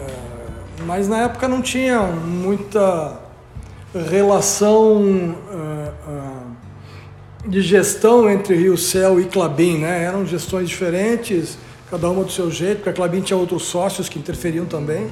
É, 0.00 0.82
mas 0.84 1.06
na 1.06 1.22
época 1.22 1.46
não 1.46 1.62
tinha 1.62 2.00
muita 2.02 3.20
relação 3.94 4.96
uh, 4.98 5.75
de 7.46 7.62
gestão 7.62 8.28
entre 8.28 8.56
Rio 8.56 8.76
Céu 8.76 9.20
e 9.20 9.24
Clabin, 9.24 9.78
né? 9.78 10.04
Eram 10.04 10.26
gestões 10.26 10.68
diferentes, 10.68 11.56
cada 11.90 12.10
uma 12.10 12.24
do 12.24 12.32
seu 12.32 12.50
jeito, 12.50 12.78
porque 12.78 12.90
a 12.90 12.92
Clabin 12.92 13.20
tinha 13.20 13.36
outros 13.36 13.64
sócios 13.64 14.08
que 14.08 14.18
interferiam 14.18 14.66
também. 14.66 15.08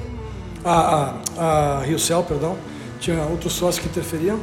A, 0.63 1.15
a, 1.37 1.77
a 1.79 1.83
Rio 1.83 1.97
Céu, 1.97 2.23
perdão, 2.23 2.57
tinha 2.99 3.21
outros 3.23 3.53
sócios 3.53 3.83
que 3.83 3.89
interferiam. 3.89 4.39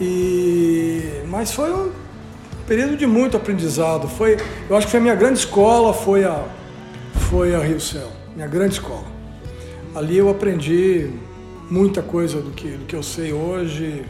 E, 0.00 1.22
mas 1.28 1.52
foi 1.52 1.70
um 1.70 1.90
período 2.66 2.96
de 2.96 3.06
muito 3.06 3.36
aprendizado. 3.36 4.08
Foi, 4.08 4.38
eu 4.68 4.76
acho 4.76 4.86
que 4.86 4.90
foi 4.90 5.00
a 5.00 5.02
minha 5.02 5.14
grande 5.14 5.40
escola, 5.40 5.92
foi 5.92 6.24
a, 6.24 6.42
foi 7.28 7.54
a 7.54 7.58
Rio 7.58 7.80
Céu, 7.80 8.10
minha 8.34 8.48
grande 8.48 8.74
escola. 8.74 9.04
Ali 9.94 10.16
eu 10.16 10.30
aprendi 10.30 11.10
muita 11.70 12.00
coisa 12.00 12.40
do 12.40 12.50
que, 12.50 12.68
do 12.68 12.86
que 12.86 12.96
eu 12.96 13.02
sei 13.02 13.32
hoje, 13.32 14.04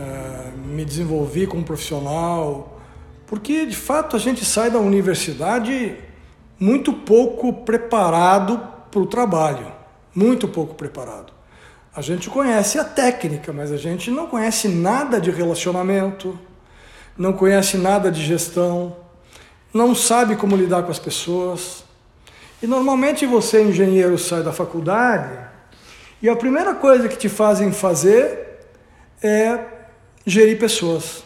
é, 0.00 0.53
me 0.74 0.84
desenvolvi 0.84 1.46
como 1.46 1.62
profissional, 1.62 2.80
porque 3.26 3.64
de 3.64 3.76
fato 3.76 4.16
a 4.16 4.18
gente 4.18 4.44
sai 4.44 4.70
da 4.70 4.78
universidade 4.78 5.96
muito 6.58 6.92
pouco 6.92 7.52
preparado 7.52 8.60
para 8.90 9.00
o 9.00 9.06
trabalho, 9.06 9.72
muito 10.14 10.46
pouco 10.48 10.74
preparado. 10.74 11.32
A 11.94 12.00
gente 12.00 12.28
conhece 12.28 12.78
a 12.78 12.84
técnica, 12.84 13.52
mas 13.52 13.70
a 13.70 13.76
gente 13.76 14.10
não 14.10 14.26
conhece 14.26 14.68
nada 14.68 15.20
de 15.20 15.30
relacionamento, 15.30 16.38
não 17.16 17.32
conhece 17.32 17.76
nada 17.76 18.10
de 18.10 18.24
gestão, 18.24 18.96
não 19.72 19.94
sabe 19.94 20.36
como 20.36 20.56
lidar 20.56 20.82
com 20.82 20.90
as 20.90 20.98
pessoas. 20.98 21.84
E 22.62 22.66
normalmente 22.66 23.26
você, 23.26 23.62
engenheiro, 23.62 24.18
sai 24.18 24.42
da 24.42 24.52
faculdade 24.52 25.44
e 26.22 26.28
a 26.28 26.34
primeira 26.34 26.74
coisa 26.74 27.06
que 27.06 27.18
te 27.18 27.28
fazem 27.28 27.70
fazer 27.70 28.60
é 29.22 29.73
gerir 30.26 30.58
pessoas. 30.58 31.24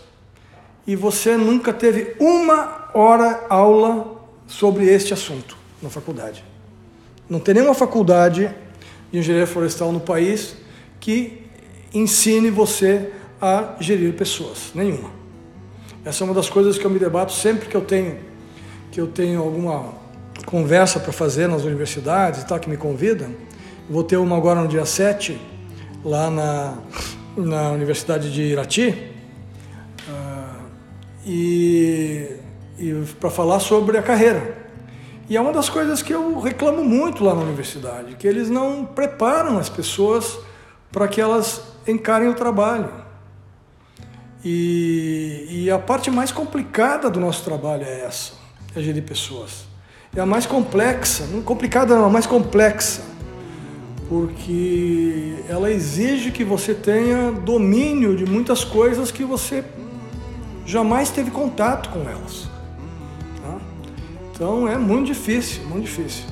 E 0.86 0.96
você 0.96 1.36
nunca 1.36 1.72
teve 1.72 2.16
uma 2.18 2.90
hora 2.94 3.46
aula 3.49 4.16
sobre 4.46 4.86
este 4.86 5.12
assunto 5.12 5.57
na 5.82 5.90
faculdade. 5.90 6.42
Não 7.28 7.38
tem 7.38 7.55
nenhuma 7.55 7.74
faculdade 7.74 8.51
de 9.12 9.18
engenharia 9.18 9.46
florestal 9.46 9.92
no 9.92 10.01
país 10.01 10.57
que 10.99 11.42
ensine 11.92 12.51
você 12.51 13.12
a 13.40 13.74
gerir 13.80 14.14
pessoas. 14.14 14.70
Nenhuma. 14.74 15.11
Essa 16.05 16.24
é 16.24 16.26
uma 16.26 16.34
das 16.34 16.49
coisas 16.49 16.78
que 16.78 16.84
eu 16.84 16.90
me 16.90 16.99
debato 16.99 17.32
sempre 17.32 17.68
que 17.68 17.76
eu 17.76 17.82
tenho 17.82 18.28
que 18.90 19.01
eu 19.01 19.07
tenho 19.07 19.42
alguma 19.42 19.92
conversa 20.46 20.99
para 20.99 21.12
fazer 21.12 21.46
nas 21.46 21.64
universidades 21.64 22.42
e 22.42 22.46
tal, 22.46 22.59
que 22.59 22.70
me 22.70 22.76
convidam. 22.76 23.34
Vou 23.88 24.03
ter 24.03 24.16
uma 24.16 24.36
agora 24.36 24.62
no 24.62 24.68
dia 24.68 24.86
7, 24.86 25.38
lá 26.03 26.30
na, 26.30 26.78
na 27.39 27.70
Universidade 27.70 28.32
de 28.32 28.43
Irati, 28.43 29.12
uh, 30.09 30.62
e, 31.24 32.36
e 32.78 33.05
para 33.20 33.30
falar 33.30 33.61
sobre 33.61 33.97
a 33.97 34.03
carreira. 34.03 34.66
E 35.28 35.36
é 35.36 35.41
uma 35.41 35.53
das 35.53 35.68
coisas 35.68 36.03
que 36.03 36.12
eu 36.12 36.41
reclamo 36.41 36.82
muito 36.82 37.22
lá 37.22 37.34
na 37.34 37.43
universidade, 37.43 38.16
que 38.16 38.26
eles 38.26 38.49
não 38.49 38.84
preparam 38.84 39.59
as 39.59 39.68
pessoas 39.68 40.39
para 40.91 41.07
que 41.07 41.20
elas 41.20 41.62
encarem 41.86 42.28
o 42.28 42.34
trabalho. 42.34 42.91
E, 44.45 45.47
e, 45.51 45.70
a 45.70 45.78
parte 45.78 46.11
mais 46.11 46.30
complicada 46.30 47.11
do 47.11 47.20
nosso 47.20 47.45
trabalho 47.45 47.84
é 47.84 48.05
essa, 48.05 48.32
é 48.74 48.80
gerir 48.80 49.03
pessoas. 49.03 49.66
É 50.16 50.20
a 50.20 50.26
mais 50.26 50.47
complexa, 50.47 51.26
não 51.26 51.43
complicada 51.43 51.95
não, 51.95 52.07
a 52.07 52.11
mais 52.11 52.26
complexa, 52.26 53.03
porque 54.09 55.44
ela 55.48 55.70
exige 55.70 56.30
que 56.30 56.42
você 56.42 56.74
tenha 56.74 57.30
domínio 57.30 58.16
de 58.16 58.24
muitas 58.24 58.64
coisas 58.64 59.11
que 59.11 59.22
você 59.22 59.62
jamais 60.64 61.11
teve 61.11 61.30
contato 61.30 61.90
com 61.90 62.09
elas. 62.09 62.48
Tá? 63.42 63.59
Então 64.32 64.66
é 64.66 64.78
muito 64.78 65.09
difícil, 65.09 65.62
muito 65.64 65.84
difícil. 65.84 66.24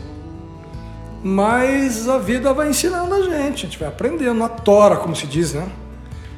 Mas 1.23 2.09
a 2.09 2.19
vida 2.19 2.53
vai 2.55 2.71
ensinando 2.71 3.15
a 3.15 3.23
gente, 3.23 3.67
a 3.67 3.69
gente 3.69 3.79
vai 3.79 3.89
aprendendo, 3.89 4.43
a 4.43 4.49
tora, 4.49 4.97
como 4.97 5.15
se 5.15 5.27
diz, 5.27 5.53
né? 5.53 5.69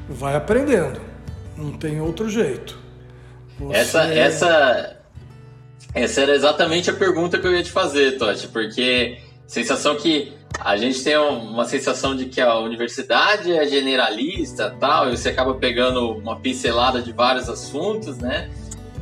Vai 0.09 0.35
aprendendo. 0.35 1.01
Não 1.57 1.73
tem 1.73 2.01
outro 2.01 2.29
jeito. 2.29 2.79
Você... 3.59 3.77
Essa, 3.77 4.05
essa, 4.05 4.97
essa 5.95 6.21
era 6.21 6.35
exatamente 6.35 6.89
a 6.89 6.95
pergunta 6.95 7.39
que 7.39 7.47
eu 7.47 7.53
ia 7.53 7.63
te 7.63 7.71
fazer, 7.71 8.17
Totti, 8.17 8.49
porque 8.49 9.19
sensação 9.47 9.97
que 9.97 10.38
a 10.61 10.77
gente 10.77 11.03
tem 11.03 11.17
uma 11.17 11.65
sensação 11.65 12.17
de 12.17 12.27
que 12.27 12.41
a 12.41 12.59
universidade 12.59 13.53
é 13.53 13.67
generalista 13.67 14.75
tal, 14.79 15.09
e 15.09 15.17
você 15.17 15.29
acaba 15.29 15.55
pegando 15.55 16.11
uma 16.13 16.37
pincelada 16.37 17.01
de 17.01 17.13
vários 17.13 17.49
assuntos, 17.49 18.19
né? 18.19 18.51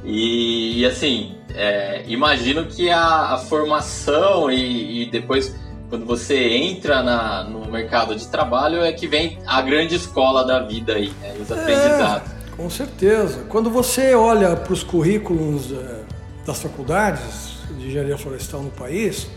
E, 0.04 0.80
e 0.80 0.86
assim, 0.86 1.34
é, 1.54 2.04
imagino 2.06 2.66
que 2.66 2.90
a, 2.90 3.34
a 3.34 3.38
formação 3.38 4.50
e, 4.50 5.02
e, 5.02 5.10
depois 5.10 5.54
quando 5.88 6.04
você 6.04 6.48
entra 6.48 7.02
na, 7.02 7.44
no 7.44 7.70
mercado 7.70 8.14
de 8.14 8.26
trabalho 8.28 8.82
é 8.82 8.92
que 8.92 9.06
vem 9.06 9.38
a 9.46 9.60
grande 9.62 9.94
escola 9.94 10.44
da 10.44 10.60
vida 10.60 10.94
aí, 10.94 11.12
né? 11.20 11.34
os 11.40 11.50
é. 11.50 11.54
aprendizados. 11.54 12.32
Com 12.56 12.70
certeza. 12.70 13.44
Quando 13.48 13.70
você 13.70 14.14
olha 14.14 14.56
para 14.56 14.72
os 14.72 14.82
currículos 14.82 15.72
é, 15.72 16.00
das 16.44 16.62
faculdades 16.62 17.56
de 17.78 17.88
engenharia 17.88 18.16
florestal 18.16 18.62
no 18.62 18.70
país, 18.70 19.28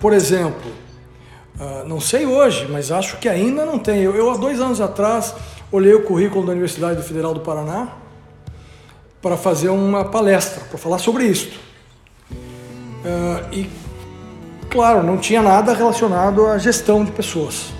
por 0.00 0.12
exemplo, 0.12 0.70
uh, 1.62 1.88
não 1.88 2.00
sei 2.00 2.26
hoje, 2.26 2.66
mas 2.70 2.90
acho 2.90 3.18
que 3.18 3.28
ainda 3.28 3.64
não 3.64 3.78
tem. 3.78 4.02
Eu, 4.02 4.14
eu, 4.14 4.30
há 4.30 4.36
dois 4.36 4.60
anos 4.60 4.80
atrás, 4.80 5.34
olhei 5.70 5.94
o 5.94 6.02
currículo 6.02 6.44
da 6.44 6.52
Universidade 6.52 7.02
Federal 7.02 7.32
do 7.32 7.40
Paraná 7.40 7.96
para 9.20 9.36
fazer 9.36 9.68
uma 9.68 10.04
palestra, 10.04 10.62
para 10.68 10.78
falar 10.78 10.98
sobre 10.98 11.24
isso. 11.24 11.50
Uh, 12.32 13.54
e, 13.54 13.70
claro, 14.68 15.02
não 15.02 15.16
tinha 15.16 15.42
nada 15.42 15.72
relacionado 15.72 16.46
à 16.46 16.58
gestão 16.58 17.04
de 17.04 17.12
pessoas. 17.12 17.72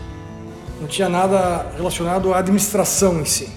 Não 0.80 0.86
tinha 0.86 1.08
nada 1.08 1.66
relacionado 1.76 2.32
à 2.32 2.38
administração 2.38 3.20
em 3.20 3.24
si. 3.24 3.48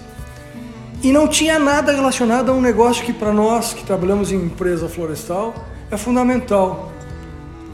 E 1.04 1.12
não 1.12 1.28
tinha 1.28 1.60
nada 1.60 1.92
relacionado 1.92 2.50
a 2.50 2.54
um 2.54 2.62
negócio 2.62 3.06
que 3.06 3.14
para 3.14 3.32
nós 3.32 3.74
que 3.74 3.84
trabalhamos 3.84 4.32
em 4.32 4.38
empresa 4.38 4.90
florestal 4.90 5.54
é 5.92 5.98
fundamental. 5.98 6.92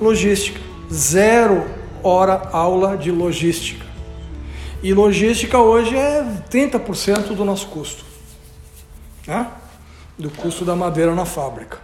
Logística. 0.01 0.59
Zero 0.91 1.63
hora 2.03 2.49
aula 2.51 2.97
de 2.97 3.11
logística. 3.11 3.85
E 4.83 4.93
logística 4.93 5.59
hoje 5.59 5.95
é 5.95 6.23
30% 6.49 7.35
do 7.35 7.45
nosso 7.45 7.67
custo. 7.67 8.03
Né? 9.27 9.47
Do 10.17 10.29
custo 10.29 10.65
da 10.65 10.75
madeira 10.75 11.13
na 11.13 11.25
fábrica. 11.25 11.79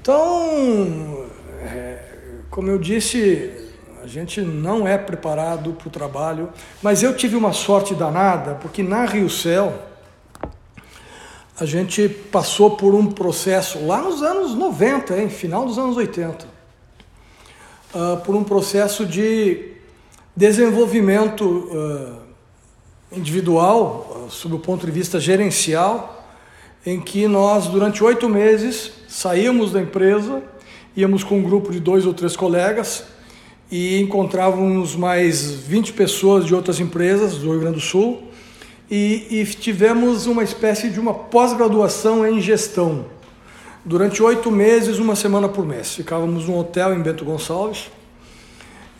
Então, 0.00 1.26
é, 1.62 1.98
como 2.50 2.68
eu 2.68 2.78
disse, 2.78 3.50
a 4.02 4.06
gente 4.06 4.40
não 4.40 4.86
é 4.86 4.98
preparado 4.98 5.72
para 5.72 5.88
o 5.88 5.90
trabalho, 5.90 6.50
mas 6.82 7.02
eu 7.02 7.16
tive 7.16 7.36
uma 7.36 7.52
sorte 7.52 7.94
danada, 7.94 8.56
porque 8.56 8.82
na 8.82 9.04
Rio 9.04 9.30
Céu, 9.30 9.72
a 11.58 11.64
gente 11.64 12.08
passou 12.08 12.76
por 12.76 12.94
um 12.94 13.06
processo 13.06 13.86
lá 13.86 14.02
nos 14.02 14.22
anos 14.22 14.54
90, 14.54 15.16
hein, 15.16 15.28
final 15.28 15.64
dos 15.64 15.78
anos 15.78 15.96
80, 15.96 16.51
uh, 17.94 18.20
por 18.24 18.34
um 18.34 18.44
processo 18.44 19.04
de 19.04 19.72
desenvolvimento 20.34 21.44
uh, 21.44 22.16
individual, 23.16 24.26
uh, 24.26 24.30
sob 24.30 24.54
o 24.54 24.58
ponto 24.58 24.86
de 24.86 24.92
vista 24.92 25.20
gerencial, 25.20 26.26
em 26.84 27.00
que 27.00 27.28
nós, 27.28 27.66
durante 27.66 28.02
oito 28.02 28.28
meses, 28.28 28.92
saíamos 29.08 29.70
da 29.70 29.80
empresa, 29.80 30.42
íamos 30.96 31.22
com 31.22 31.38
um 31.38 31.42
grupo 31.42 31.70
de 31.70 31.78
dois 31.78 32.06
ou 32.06 32.12
três 32.12 32.34
colegas 32.34 33.04
e 33.70 34.00
encontrávamos 34.00 34.96
mais 34.96 35.50
20 35.50 35.92
pessoas 35.92 36.44
de 36.44 36.54
outras 36.54 36.80
empresas 36.80 37.38
do 37.38 37.50
Rio 37.50 37.60
Grande 37.60 37.76
do 37.76 37.80
Sul 37.80 38.22
e, 38.90 39.26
e 39.30 39.44
tivemos 39.46 40.26
uma 40.26 40.42
espécie 40.42 40.90
de 40.90 41.00
uma 41.00 41.14
pós-graduação 41.14 42.26
em 42.26 42.40
gestão. 42.40 43.06
Durante 43.84 44.22
oito 44.22 44.48
meses, 44.48 44.98
uma 44.98 45.16
semana 45.16 45.48
por 45.48 45.66
mês. 45.66 45.92
Ficávamos 45.92 46.46
num 46.46 46.56
hotel 46.56 46.94
em 46.94 47.02
Bento 47.02 47.24
Gonçalves 47.24 47.90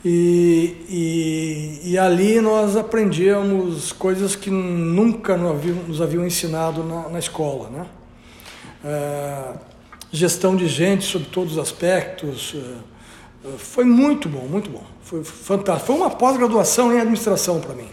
e, 0.04 0.74
e, 0.88 1.92
e 1.92 1.98
ali 1.98 2.40
nós 2.40 2.76
aprendíamos 2.76 3.92
coisas 3.92 4.34
que 4.34 4.50
nunca 4.50 5.36
nos 5.36 6.02
haviam 6.02 6.26
ensinado 6.26 6.82
na, 6.82 7.08
na 7.10 7.18
escola. 7.20 7.70
Né? 7.70 7.86
É, 8.84 9.52
gestão 10.10 10.56
de 10.56 10.66
gente 10.66 11.04
sob 11.04 11.26
todos 11.26 11.52
os 11.52 11.58
aspectos. 11.58 12.56
É, 13.44 13.56
foi 13.58 13.84
muito 13.84 14.28
bom, 14.28 14.48
muito 14.48 14.68
bom. 14.68 14.82
Foi 15.04 15.22
fantástico. 15.22 15.86
Foi 15.86 15.96
uma 15.96 16.10
pós-graduação 16.10 16.92
em 16.92 16.98
administração 16.98 17.60
para 17.60 17.72
mim. 17.72 17.88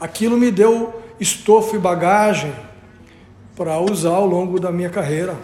Aquilo 0.00 0.38
me 0.38 0.50
deu 0.50 0.98
estofo 1.20 1.76
e 1.76 1.78
bagagem 1.78 2.54
para 3.54 3.78
usar 3.78 4.14
ao 4.14 4.26
longo 4.26 4.58
da 4.58 4.72
minha 4.72 4.88
carreira 4.88 5.36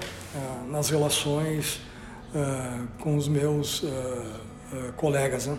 nas 0.68 0.90
relações 0.90 1.80
uh, 2.34 2.86
com 2.98 3.16
os 3.16 3.28
meus 3.28 3.82
uh, 3.82 4.92
colegas. 4.96 5.46
Né? 5.46 5.58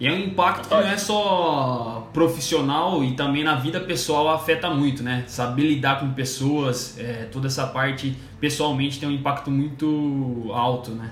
E 0.00 0.06
é 0.06 0.12
um 0.12 0.18
impacto 0.18 0.68
que 0.68 0.74
não 0.74 0.80
é 0.80 0.96
só 0.96 2.08
profissional 2.12 3.02
e 3.02 3.16
também 3.16 3.42
na 3.42 3.56
vida 3.56 3.80
pessoal 3.80 4.28
afeta 4.28 4.70
muito, 4.70 5.02
né? 5.02 5.24
Saber 5.26 5.62
lidar 5.62 5.98
com 5.98 6.12
pessoas, 6.12 6.96
é, 6.96 7.28
toda 7.32 7.48
essa 7.48 7.66
parte 7.66 8.16
pessoalmente 8.38 9.00
tem 9.00 9.08
um 9.08 9.12
impacto 9.12 9.50
muito 9.50 10.52
alto, 10.52 10.92
né? 10.92 11.10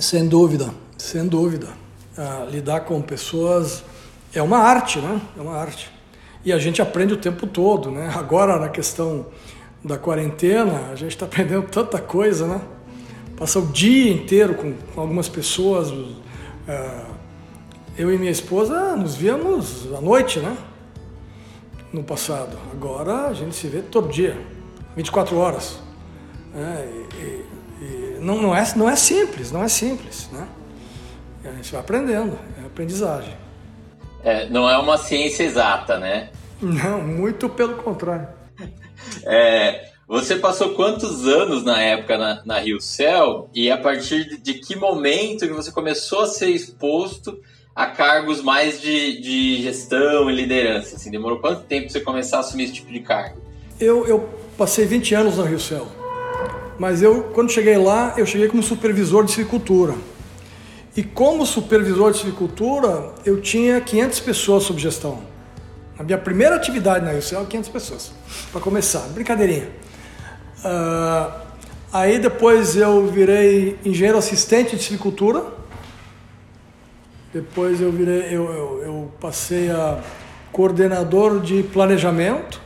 Sem 0.00 0.28
dúvida, 0.28 0.74
sem 0.98 1.28
dúvida. 1.28 1.68
lidar 2.50 2.80
com 2.80 3.00
pessoas 3.00 3.84
é 4.34 4.42
uma 4.42 4.58
arte, 4.58 4.98
né? 4.98 5.20
É 5.38 5.40
uma 5.40 5.56
arte. 5.56 5.88
E 6.44 6.52
a 6.52 6.58
gente 6.58 6.82
aprende 6.82 7.14
o 7.14 7.16
tempo 7.16 7.46
todo, 7.46 7.90
né? 7.90 8.12
Agora, 8.16 8.58
na 8.58 8.68
questão 8.68 9.26
da 9.84 9.98
quarentena, 9.98 10.90
a 10.92 10.94
gente 10.94 11.12
está 11.12 11.26
aprendendo 11.26 11.66
tanta 11.68 11.98
coisa, 11.98 12.46
né? 12.46 12.60
Passa 13.36 13.58
o 13.58 13.66
dia 13.66 14.12
inteiro 14.12 14.54
com, 14.54 14.74
algumas 15.00 15.28
pessoas. 15.28 15.90
Uh, 15.90 17.12
eu 17.96 18.12
e 18.12 18.16
minha 18.16 18.30
esposa 18.30 18.96
nos 18.96 19.14
víamos 19.14 19.92
à 19.92 20.00
noite, 20.00 20.38
né? 20.38 20.56
No 21.92 22.04
passado. 22.04 22.56
Agora 22.72 23.26
a 23.26 23.34
gente 23.34 23.54
se 23.54 23.66
vê 23.66 23.82
todo 23.82 24.08
dia, 24.08 24.40
24 24.96 25.36
horas. 25.36 25.78
É, 26.54 26.88
e, 27.18 27.84
e, 27.84 28.18
não, 28.20 28.40
não, 28.40 28.54
é, 28.54 28.64
não 28.76 28.88
é 28.88 28.96
simples, 28.96 29.50
não 29.50 29.62
é 29.62 29.68
simples, 29.68 30.28
né? 30.32 30.46
E 31.44 31.48
a 31.48 31.52
gente 31.52 31.72
vai 31.72 31.80
aprendendo, 31.80 32.38
é 32.62 32.66
aprendizagem. 32.66 33.34
É, 34.22 34.48
não 34.48 34.70
é 34.70 34.78
uma 34.78 34.96
ciência 34.96 35.42
exata, 35.42 35.98
né? 35.98 36.30
Não, 36.60 37.02
muito 37.02 37.48
pelo 37.48 37.74
contrário. 37.74 38.28
É, 39.24 39.92
você 40.06 40.36
passou 40.36 40.74
quantos 40.74 41.26
anos 41.26 41.64
na 41.64 41.80
época 41.80 42.18
na, 42.18 42.42
na 42.44 42.58
Rio 42.58 42.80
Cell 42.80 43.48
e 43.54 43.70
a 43.70 43.78
partir 43.78 44.28
de, 44.28 44.36
de, 44.36 44.54
que 44.54 44.76
momento 44.76 45.46
que 45.46 45.52
você 45.52 45.72
começou 45.72 46.20
a 46.20 46.26
ser 46.26 46.50
exposto 46.50 47.38
a 47.74 47.86
cargos 47.86 48.42
mais 48.42 48.80
de, 48.80 49.20
de 49.20 49.62
gestão 49.62 50.30
e 50.30 50.34
liderança? 50.34 50.96
Assim, 50.96 51.10
demorou 51.10 51.38
quanto 51.38 51.62
tempo 51.62 51.88
você 51.88 52.00
começar 52.00 52.38
a 52.38 52.40
assumir 52.40 52.64
esse 52.64 52.74
tipo 52.74 52.92
de 52.92 53.00
cargo? 53.00 53.40
Eu, 53.80 54.06
eu 54.06 54.28
passei 54.58 54.84
20 54.84 55.14
anos 55.14 55.38
na 55.38 55.44
Rio 55.44 55.58
Cell, 55.58 55.86
mas 56.78 57.02
eu 57.02 57.30
quando 57.32 57.50
cheguei 57.50 57.78
lá 57.78 58.12
eu 58.16 58.26
cheguei 58.26 58.48
como 58.48 58.62
supervisor 58.62 59.24
de 59.24 59.32
silvicultura. 59.32 59.94
E 60.94 61.02
como 61.02 61.46
supervisor 61.46 62.12
de 62.12 62.18
silvicultura, 62.18 63.14
eu 63.24 63.40
tinha 63.40 63.80
500 63.80 64.20
pessoas 64.20 64.64
sob 64.64 64.78
gestão. 64.78 65.31
A 65.98 66.02
minha 66.02 66.18
primeira 66.18 66.56
atividade 66.56 67.04
na 67.04 67.12
UCL, 67.12 67.46
500 67.46 67.68
pessoas, 67.70 68.12
para 68.50 68.60
começar, 68.60 69.00
brincadeirinha. 69.08 69.68
Uh, 70.64 71.32
aí 71.92 72.18
depois 72.18 72.76
eu 72.76 73.06
virei 73.06 73.78
engenheiro 73.84 74.18
assistente 74.18 74.76
de 74.76 74.82
silvicultura. 74.82 75.44
Depois 77.32 77.80
eu 77.80 77.90
virei, 77.90 78.34
eu, 78.34 78.44
eu, 78.44 78.82
eu 78.82 79.12
passei 79.20 79.70
a 79.70 80.00
coordenador 80.50 81.40
de 81.40 81.62
planejamento. 81.62 82.60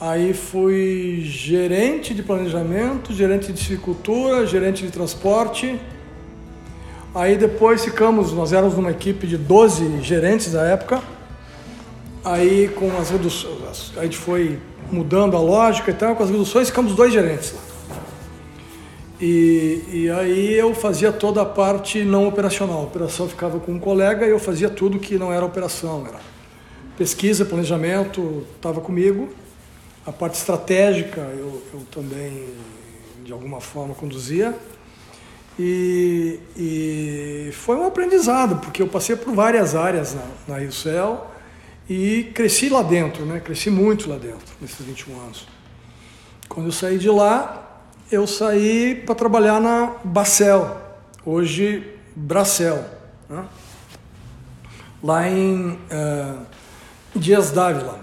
Aí 0.00 0.34
fui 0.34 1.22
gerente 1.24 2.12
de 2.12 2.22
planejamento, 2.22 3.12
gerente 3.12 3.52
de 3.52 3.60
silvicultura, 3.60 4.46
gerente 4.46 4.84
de 4.84 4.90
transporte 4.90 5.80
Aí 7.14 7.36
depois 7.36 7.84
ficamos, 7.84 8.32
nós 8.32 8.52
éramos 8.52 8.74
uma 8.74 8.90
equipe 8.90 9.24
de 9.24 9.36
12 9.38 10.02
gerentes 10.02 10.50
da 10.50 10.64
época. 10.64 11.00
Aí 12.24 12.68
com 12.68 12.96
as 12.98 13.10
reduções, 13.10 13.92
a 13.96 14.02
gente 14.02 14.16
foi 14.16 14.58
mudando 14.90 15.36
a 15.36 15.40
lógica 15.40 15.90
e 15.90 15.94
tal, 15.94 16.16
com 16.16 16.22
as 16.22 16.30
reduções 16.30 16.68
ficamos 16.68 16.94
dois 16.94 17.12
gerentes 17.12 17.52
lá. 17.52 17.74
E, 19.20 19.82
e 19.92 20.10
aí 20.10 20.54
eu 20.54 20.74
fazia 20.74 21.12
toda 21.12 21.42
a 21.42 21.44
parte 21.44 22.02
não 22.02 22.26
operacional. 22.26 22.80
A 22.80 22.82
operação 22.82 23.28
ficava 23.28 23.60
com 23.60 23.72
um 23.72 23.78
colega 23.78 24.26
e 24.26 24.30
eu 24.30 24.38
fazia 24.38 24.68
tudo 24.68 24.98
que 24.98 25.16
não 25.16 25.32
era 25.32 25.44
operação. 25.44 26.06
Era 26.06 26.20
pesquisa, 26.96 27.44
planejamento, 27.44 28.44
estava 28.56 28.80
comigo. 28.80 29.28
A 30.04 30.12
parte 30.12 30.34
estratégica 30.34 31.20
eu, 31.20 31.62
eu 31.72 31.80
também, 31.90 32.48
de 33.24 33.32
alguma 33.32 33.60
forma, 33.60 33.94
conduzia. 33.94 34.54
E, 35.58 36.40
e, 36.56 37.50
foi 37.52 37.76
um 37.76 37.86
aprendizado, 37.86 38.56
porque 38.56 38.82
eu 38.82 38.88
passei 38.88 39.14
por 39.14 39.32
várias 39.32 39.76
áreas 39.76 40.14
na, 40.14 40.24
na 40.48 40.58
Rio 40.58 40.72
e 41.88 42.30
cresci 42.34 42.68
lá 42.68 42.82
dentro, 42.82 43.26
né? 43.26 43.40
cresci 43.40 43.70
muito 43.70 44.08
lá 44.08 44.16
dentro, 44.16 44.54
nesses 44.60 44.84
21 44.84 45.20
anos. 45.20 45.46
Quando 46.48 46.66
eu 46.66 46.72
saí 46.72 46.98
de 46.98 47.10
lá, 47.10 47.82
eu 48.10 48.26
saí 48.26 48.94
para 48.94 49.14
trabalhar 49.14 49.60
na 49.60 49.96
Bacel, 50.04 50.80
hoje 51.24 51.96
Bracel, 52.16 52.84
né? 53.28 53.44
lá 55.02 55.28
em 55.28 55.72
uh, 55.72 56.46
Dias 57.14 57.50
Dávila, 57.50 58.00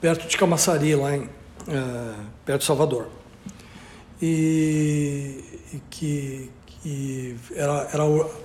perto 0.00 0.28
de 0.28 0.36
Camaçari, 0.36 0.94
lá 0.94 1.16
em, 1.16 1.22
uh, 1.22 1.30
perto 2.44 2.60
de 2.60 2.66
Salvador. 2.66 3.08
E 4.22 5.42
que, 5.90 6.50
que 6.66 7.36
era, 7.54 7.88
era 7.92 8.02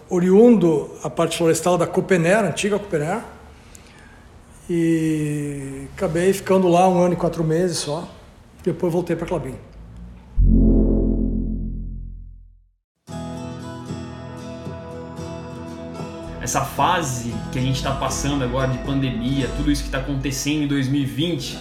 oriundo 0.10 0.91
a 1.04 1.10
parte 1.10 1.38
florestal 1.38 1.78
da 1.78 1.86
Copener, 1.86 2.43
antiga 2.43 2.80
Copener, 2.80 3.22
e 4.70 5.88
acabei 5.95 6.32
ficando 6.32 6.67
lá 6.67 6.88
um 6.88 7.01
ano 7.01 7.13
e 7.13 7.17
quatro 7.17 7.43
meses 7.43 7.78
só, 7.78 8.07
depois 8.63 8.93
voltei 8.93 9.15
para 9.15 9.26
Clabin. 9.26 9.55
Essa 16.39 16.61
fase 16.61 17.34
que 17.51 17.59
a 17.59 17.61
gente 17.61 17.78
está 17.78 17.91
passando 17.91 18.43
agora 18.43 18.67
de 18.67 18.78
pandemia, 18.80 19.49
tudo 19.57 19.72
isso 19.72 19.82
que 19.82 19.88
está 19.88 19.99
acontecendo 19.99 20.63
em 20.63 20.67
2020, 20.67 21.57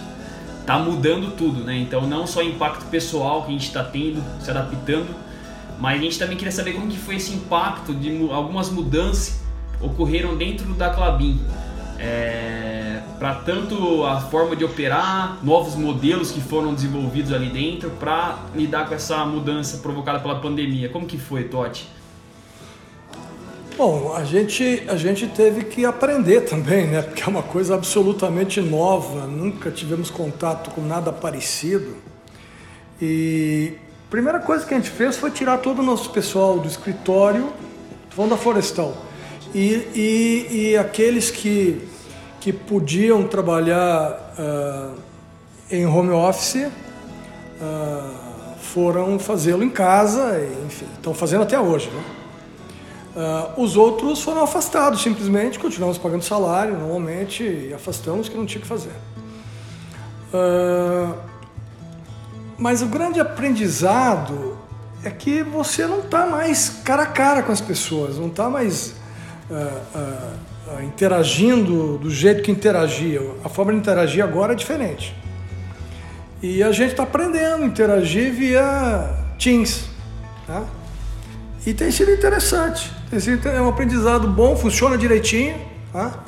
está 0.61 0.77
mudando 0.77 1.35
tudo, 1.35 1.63
né? 1.63 1.77
Então 1.77 2.07
não 2.07 2.27
só 2.27 2.43
impacto 2.43 2.85
pessoal 2.85 3.41
que 3.41 3.49
a 3.49 3.51
gente 3.51 3.67
está 3.67 3.83
tendo, 3.83 4.23
se 4.39 4.51
adaptando, 4.51 5.15
mas 5.79 5.99
a 5.99 6.03
gente 6.03 6.19
também 6.19 6.37
queria 6.37 6.51
saber 6.51 6.73
como 6.73 6.87
que 6.87 6.97
foi 6.97 7.15
esse 7.15 7.33
impacto 7.33 7.93
de 7.93 8.29
algumas 8.31 8.69
mudanças 8.69 9.39
ocorreram 9.81 10.37
dentro 10.37 10.73
da 10.73 10.89
Clabin. 10.89 11.39
É, 11.97 12.78
para 13.19 13.35
tanto 13.35 14.05
a 14.05 14.21
forma 14.21 14.55
de 14.55 14.63
operar, 14.63 15.37
novos 15.43 15.75
modelos 15.75 16.31
que 16.31 16.41
foram 16.41 16.73
desenvolvidos 16.73 17.31
ali 17.31 17.49
dentro 17.49 17.91
para 17.91 18.39
lidar 18.55 18.87
com 18.87 18.95
essa 18.95 19.25
mudança 19.25 19.77
provocada 19.77 20.19
pela 20.19 20.39
pandemia. 20.39 20.89
Como 20.89 21.05
que 21.05 21.17
foi, 21.17 21.43
Totti? 21.43 21.87
Bom, 23.77 24.13
a 24.15 24.23
gente, 24.23 24.83
a 24.87 24.95
gente 24.95 25.27
teve 25.27 25.65
que 25.65 25.85
aprender 25.85 26.41
também, 26.41 26.87
né? 26.87 27.01
Porque 27.01 27.21
é 27.21 27.27
uma 27.27 27.43
coisa 27.43 27.75
absolutamente 27.75 28.59
nova, 28.59 29.27
nunca 29.27 29.69
tivemos 29.69 30.09
contato 30.09 30.71
com 30.71 30.81
nada 30.81 31.11
parecido. 31.11 31.95
E 33.01 33.77
Primeira 34.09 34.39
coisa 34.39 34.65
que 34.65 34.73
a 34.73 34.77
gente 34.77 34.89
fez 34.89 35.17
foi 35.17 35.29
tirar 35.29 35.59
todo 35.59 35.79
o 35.79 35.83
nosso 35.83 36.09
pessoal 36.09 36.57
do 36.57 36.67
escritório, 36.67 37.53
falando 38.09 38.31
da 38.31 38.37
Florestal, 38.37 39.05
e, 39.53 39.87
e, 39.93 40.47
e 40.49 40.77
aqueles 40.77 41.29
que, 41.29 41.79
que 42.39 42.53
podiam 42.53 43.27
trabalhar 43.27 44.33
uh, 44.37 44.95
em 45.69 45.85
home 45.85 46.11
office 46.11 46.55
uh, 46.55 48.29
foram 48.61 49.19
fazê-lo 49.19 49.63
em 49.63 49.69
casa, 49.69 50.39
enfim, 50.65 50.85
estão 50.95 51.13
fazendo 51.13 51.43
até 51.43 51.59
hoje. 51.59 51.89
Né? 51.89 52.03
Uh, 53.15 53.61
os 53.61 53.75
outros 53.75 54.21
foram 54.21 54.43
afastados, 54.43 55.01
simplesmente, 55.01 55.59
continuamos 55.59 55.97
pagando 55.97 56.23
salário 56.23 56.77
normalmente 56.77 57.43
e 57.43 57.73
afastamos 57.73 58.29
que 58.29 58.37
não 58.37 58.45
tinha 58.45 58.61
que 58.61 58.67
fazer. 58.67 58.93
Mas 62.57 62.81
o 62.81 62.87
grande 62.87 63.19
aprendizado 63.19 64.57
é 65.03 65.09
que 65.09 65.41
você 65.43 65.87
não 65.87 65.99
está 65.99 66.25
mais 66.25 66.69
cara 66.83 67.03
a 67.03 67.05
cara 67.05 67.41
com 67.41 67.51
as 67.51 67.61
pessoas, 67.61 68.17
não 68.17 68.27
está 68.27 68.49
mais 68.49 68.95
uh, 69.49 69.97
uh, 69.97 70.39
interagindo 70.83 71.97
do 71.97 72.09
jeito 72.09 72.41
que 72.41 72.51
interagia. 72.51 73.21
A 73.43 73.49
forma 73.49 73.71
de 73.71 73.79
interagir 73.79 74.23
agora 74.23 74.53
é 74.53 74.55
diferente. 74.55 75.15
E 76.41 76.63
a 76.63 76.71
gente 76.71 76.91
está 76.91 77.03
aprendendo 77.03 77.63
a 77.63 77.65
interagir 77.65 78.31
via 78.33 79.09
Teams. 79.37 79.85
Tá? 80.47 80.65
E 81.65 81.73
tem 81.73 81.91
sido 81.91 82.11
interessante. 82.11 82.91
Tem 83.09 83.19
sido, 83.19 83.47
é 83.49 83.61
um 83.61 83.69
aprendizado 83.69 84.27
bom, 84.27 84.55
funciona 84.55 84.97
direitinho. 84.97 85.55
Tá? 85.91 86.23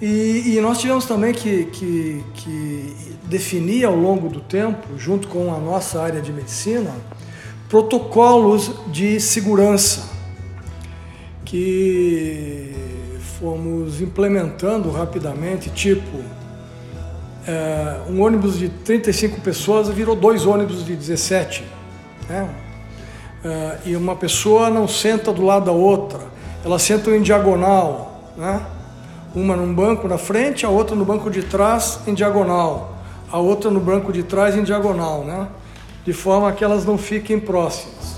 E, 0.00 0.56
e, 0.56 0.60
nós 0.60 0.78
tivemos 0.78 1.06
também 1.06 1.32
que, 1.32 1.64
que, 1.66 2.24
que, 2.34 2.94
definir 3.24 3.86
ao 3.86 3.96
longo 3.96 4.28
do 4.28 4.40
tempo, 4.40 4.98
junto 4.98 5.26
com 5.28 5.54
a 5.54 5.58
nossa 5.58 6.02
área 6.02 6.20
de 6.20 6.30
medicina, 6.30 6.90
protocolos 7.68 8.70
de 8.88 9.18
segurança 9.18 10.16
que 11.46 12.74
fomos 13.38 14.00
implementando 14.00 14.90
rapidamente, 14.90 15.68
tipo, 15.70 16.18
é, 17.46 18.00
um 18.08 18.22
ônibus 18.22 18.58
de 18.58 18.68
35 18.68 19.40
pessoas 19.40 19.88
virou 19.88 20.16
dois 20.16 20.46
ônibus 20.46 20.84
de 20.84 20.96
17. 20.96 21.64
Né? 22.28 22.48
É, 23.44 23.78
e 23.86 23.96
uma 23.96 24.16
pessoa 24.16 24.70
não 24.70 24.88
senta 24.88 25.32
do 25.32 25.44
lado 25.44 25.66
da 25.66 25.72
outra, 25.72 26.20
elas 26.64 26.82
sentam 26.82 27.14
em 27.14 27.22
diagonal, 27.22 28.32
né? 28.36 28.60
uma 29.34 29.54
num 29.54 29.72
banco 29.72 30.08
na 30.08 30.16
frente, 30.16 30.64
a 30.64 30.70
outra 30.70 30.96
no 30.96 31.04
banco 31.04 31.30
de 31.30 31.42
trás 31.42 32.00
em 32.06 32.14
diagonal, 32.14 32.96
a 33.30 33.38
outra 33.38 33.70
no 33.70 33.80
banco 33.80 34.12
de 34.12 34.22
trás 34.22 34.56
em 34.56 34.62
diagonal, 34.62 35.24
né? 35.24 35.46
de 36.04 36.12
forma 36.12 36.50
que 36.52 36.64
elas 36.64 36.86
não 36.86 36.96
fiquem 36.96 37.38
próximas. 37.38 38.16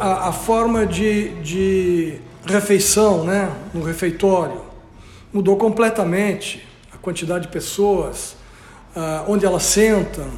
A, 0.00 0.28
a 0.28 0.32
forma 0.32 0.86
de, 0.86 1.28
de 1.42 2.20
refeição 2.46 3.24
né? 3.24 3.52
no 3.72 3.82
refeitório 3.82 4.60
mudou 5.32 5.56
completamente 5.56 6.66
a 6.92 6.96
quantidade 6.96 7.46
de 7.46 7.52
pessoas, 7.52 8.36
uh, 8.96 9.30
onde 9.30 9.46
elas 9.46 9.62
sentam, 9.62 10.28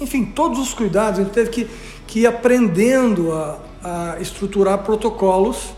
enfim, 0.00 0.24
todos 0.24 0.58
os 0.58 0.74
cuidados. 0.74 1.20
A 1.20 1.22
gente 1.22 1.32
teve 1.32 1.50
que, 1.50 1.70
que 2.06 2.20
ir 2.20 2.26
aprendendo 2.26 3.32
a, 3.32 3.58
a 3.82 4.20
estruturar 4.20 4.78
protocolos 4.78 5.74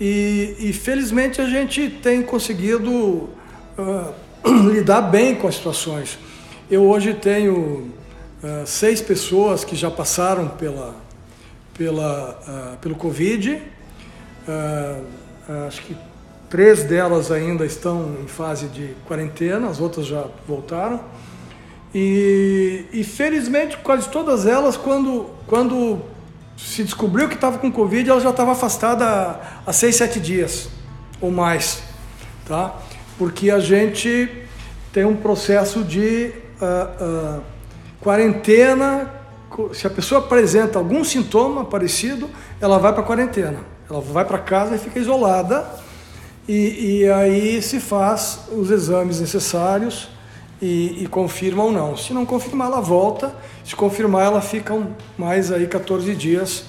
e, 0.00 0.54
e, 0.60 0.72
felizmente 0.72 1.40
a 1.40 1.46
gente 1.46 1.90
tem 1.90 2.22
conseguido 2.22 2.90
uh, 2.92 4.14
lidar 4.72 5.02
bem 5.02 5.34
com 5.34 5.48
as 5.48 5.56
situações. 5.56 6.18
Eu 6.70 6.84
hoje 6.84 7.14
tenho 7.14 7.90
uh, 8.42 8.64
seis 8.64 9.00
pessoas 9.00 9.64
que 9.64 9.74
já 9.74 9.90
passaram 9.90 10.48
pela, 10.48 10.94
pela, 11.74 12.38
uh, 12.46 12.76
pelo 12.78 12.94
Covid. 12.94 13.60
Acho 15.66 15.82
que 15.82 15.96
três 16.48 16.84
delas 16.84 17.30
ainda 17.30 17.64
estão 17.64 18.16
em 18.22 18.26
fase 18.26 18.66
de 18.68 18.94
quarentena, 19.06 19.68
as 19.68 19.80
outras 19.80 20.06
já 20.06 20.26
voltaram. 20.46 21.00
E, 21.94 22.84
e 22.92 23.02
felizmente 23.02 23.78
quase 23.78 24.08
todas 24.08 24.46
elas, 24.46 24.76
quando, 24.76 25.30
quando 25.46 26.00
se 26.56 26.82
descobriu 26.84 27.28
que 27.28 27.34
estava 27.34 27.58
com 27.58 27.70
Covid, 27.70 28.10
ela 28.10 28.20
já 28.20 28.30
estava 28.30 28.52
afastada 28.52 29.40
há 29.66 29.72
seis, 29.72 29.96
sete 29.96 30.20
dias 30.20 30.68
ou 31.20 31.30
mais, 31.30 31.82
tá? 32.46 32.74
Porque 33.16 33.50
a 33.50 33.58
gente 33.58 34.28
tem 34.92 35.04
um 35.04 35.16
processo 35.16 35.82
de 35.82 36.32
uh, 36.60 37.38
uh, 37.38 37.42
quarentena. 38.00 39.14
Se 39.72 39.86
a 39.86 39.90
pessoa 39.90 40.20
apresenta 40.20 40.78
algum 40.78 41.02
sintoma 41.02 41.64
parecido, 41.64 42.28
ela 42.60 42.78
vai 42.78 42.92
para 42.92 43.02
quarentena. 43.02 43.77
Ela 43.90 44.00
vai 44.00 44.24
para 44.24 44.38
casa 44.38 44.76
e 44.76 44.78
fica 44.78 44.98
isolada. 44.98 45.66
E, 46.46 47.00
e, 47.02 47.10
aí 47.10 47.60
se 47.60 47.78
faz 47.78 48.40
os 48.50 48.70
exames 48.70 49.20
necessários 49.20 50.08
e, 50.60 51.02
e 51.04 51.06
confirma 51.06 51.62
ou 51.62 51.72
não. 51.72 51.96
Se 51.96 52.12
não 52.12 52.24
confirmar, 52.24 52.68
ela 52.68 52.80
volta 52.80 53.34
se 53.64 53.76
confirmar, 53.76 54.24
ela 54.24 54.40
fica 54.40 54.74
mais 55.18 55.52
aí 55.52 55.66
14 55.66 56.14
dias 56.14 56.64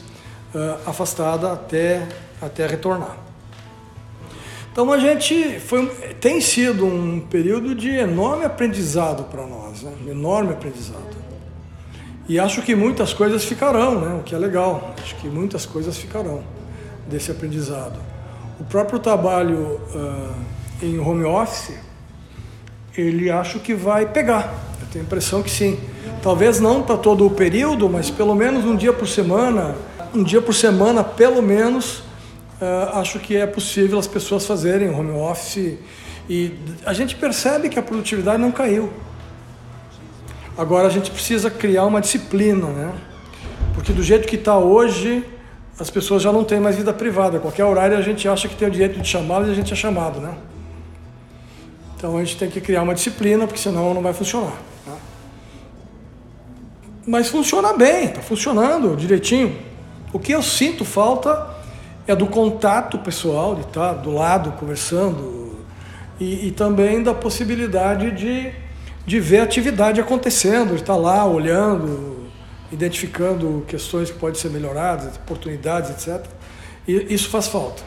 uh, 0.53 0.89
afastada 0.89 1.51
até, 1.53 2.05
até 2.41 2.67
retornar. 2.67 3.17
Então 4.70 4.91
a 4.91 4.97
gente 4.97 5.59
foi, 5.61 5.88
tem 6.20 6.41
sido 6.41 6.86
um 6.86 7.22
período 7.22 7.74
de 7.74 7.89
enorme 7.89 8.43
aprendizado 8.43 9.24
para 9.26 9.47
nós, 9.47 9.82
né? 9.82 9.93
enorme 10.09 10.51
aprendizado. 10.51 11.17
E 12.28 12.38
acho 12.38 12.61
que 12.61 12.76
muitas 12.76 13.13
coisas 13.13 13.45
ficarão, 13.45 14.01
né? 14.01 14.20
o 14.20 14.24
que 14.24 14.36
é 14.36 14.38
legal. 14.38 14.93
Acho 15.01 15.15
que 15.15 15.30
muitas 15.30 15.65
coisas 15.65 15.97
ficarão 15.97 16.43
desse 17.10 17.32
aprendizado. 17.32 17.99
O 18.60 18.64
próprio 18.64 18.99
trabalho 18.99 19.82
uh, 19.93 20.34
em 20.82 20.99
home 20.99 21.24
office, 21.24 21.78
ele 22.97 23.30
acho 23.30 23.60
que 23.60 23.74
vai 23.74 24.05
pegar. 24.05 24.53
Eu 24.82 24.88
tenho 24.91 25.03
a 25.03 25.07
impressão 25.07 25.41
que 25.41 25.49
sim. 25.49 25.80
Talvez 26.22 26.60
não 26.60 26.84
para 26.84 26.97
todo 26.97 27.26
o 27.26 27.30
período, 27.30 27.89
mas 27.89 28.10
pelo 28.10 28.36
menos 28.36 28.66
um 28.66 28.76
dia 28.76 28.93
por 28.93 29.07
semana, 29.07 29.76
um 30.14 30.24
dia 30.24 30.41
por 30.41 30.53
semana, 30.53 31.03
pelo 31.03 31.41
menos, 31.41 31.99
uh, 32.62 32.95
acho 32.95 33.20
que 33.20 33.36
é 33.36 33.47
possível 33.47 33.97
as 33.97 34.07
pessoas 34.07 34.45
fazerem 34.45 34.89
home 34.89 35.12
office. 35.12 35.78
E 36.30 36.53
a 36.86 36.93
gente 36.93 37.16
percebe 37.16 37.70
que 37.70 37.80
a 37.80 37.82
produtividade 37.82 38.39
não 38.39 38.51
caiu. 38.51 38.91
Agora 40.57 40.88
a 40.88 40.91
gente 40.91 41.10
precisa 41.10 41.49
criar 41.49 41.86
uma 41.86 42.01
disciplina, 42.01 42.68
né? 42.68 42.93
Porque 43.74 43.93
do 43.93 44.03
jeito 44.03 44.28
que 44.28 44.36
está 44.36 44.57
hoje, 44.57 45.24
as 45.80 45.90
pessoas 45.90 46.22
já 46.22 46.32
não 46.32 46.44
têm 46.44 46.60
mais 46.60 46.76
vida 46.76 46.94
privada. 46.94 47.40
Qualquer 47.40 47.64
horário 47.64 47.98
a 47.98 48.02
gente 48.02 48.28
acha 48.28 48.48
que 48.48 48.56
tem 48.56 48.68
o 48.68 48.72
direito 48.72 49.00
de 49.00 49.08
chamá 49.08 49.40
e 49.42 49.52
a 49.52 49.54
gente 49.54 49.72
é 49.72 49.76
chamado, 49.76 50.20
né? 50.20 50.34
Então 51.96 52.18
a 52.18 52.24
gente 52.24 52.38
tem 52.38 52.50
que 52.50 52.60
criar 52.60 52.82
uma 52.82 52.94
disciplina, 52.94 53.48
porque 53.48 53.60
senão 53.60 53.94
não 53.94 54.02
vai 54.02 54.14
funcionar. 54.14 54.54
Mas 57.08 57.30
funciona 57.30 57.74
bem, 57.74 58.06
está 58.06 58.22
funcionando 58.22 58.96
direitinho. 58.96 59.58
O 60.12 60.20
que 60.20 60.32
eu 60.32 60.42
sinto 60.42 60.84
falta 60.84 61.48
é 62.06 62.16
do 62.16 62.28
contato 62.28 62.98
pessoal, 63.00 63.56
de 63.56 63.62
estar 63.62 63.94
do 63.94 64.12
lado 64.12 64.52
conversando 64.54 65.60
e, 66.20 66.48
e 66.48 66.52
também 66.52 67.02
da 67.02 67.14
possibilidade 67.14 68.12
de, 68.12 68.52
de 69.06 69.20
ver 69.20 69.40
a 69.40 69.44
atividade 69.44 70.02
acontecendo, 70.02 70.70
de 70.70 70.82
estar 70.82 70.96
lá 70.96 71.26
olhando, 71.26 72.18
identificando 72.72 73.65
questões 73.67 74.11
que 74.11 74.17
podem 74.17 74.39
ser 74.39 74.49
melhoradas, 74.49 75.15
oportunidades, 75.17 75.91
etc. 75.91 76.26
E 76.88 77.13
isso 77.13 77.30
faz 77.30 77.47
falta. 77.47 77.84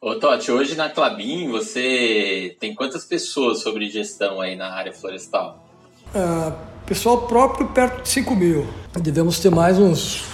Ô 0.00 0.14
Totti, 0.14 0.52
hoje 0.52 0.76
na 0.76 0.88
Clabin 0.88 1.48
você 1.50 2.56
tem 2.60 2.74
quantas 2.74 3.04
pessoas 3.04 3.60
sobre 3.60 3.88
gestão 3.88 4.40
aí 4.40 4.54
na 4.54 4.72
área 4.72 4.92
florestal? 4.92 5.66
Uh, 6.14 6.56
pessoal 6.86 7.26
próprio 7.26 7.68
perto 7.68 8.02
de 8.02 8.08
5 8.08 8.34
mil. 8.36 8.66
Devemos 9.00 9.40
ter 9.40 9.50
mais 9.50 9.78
uns. 9.78 10.24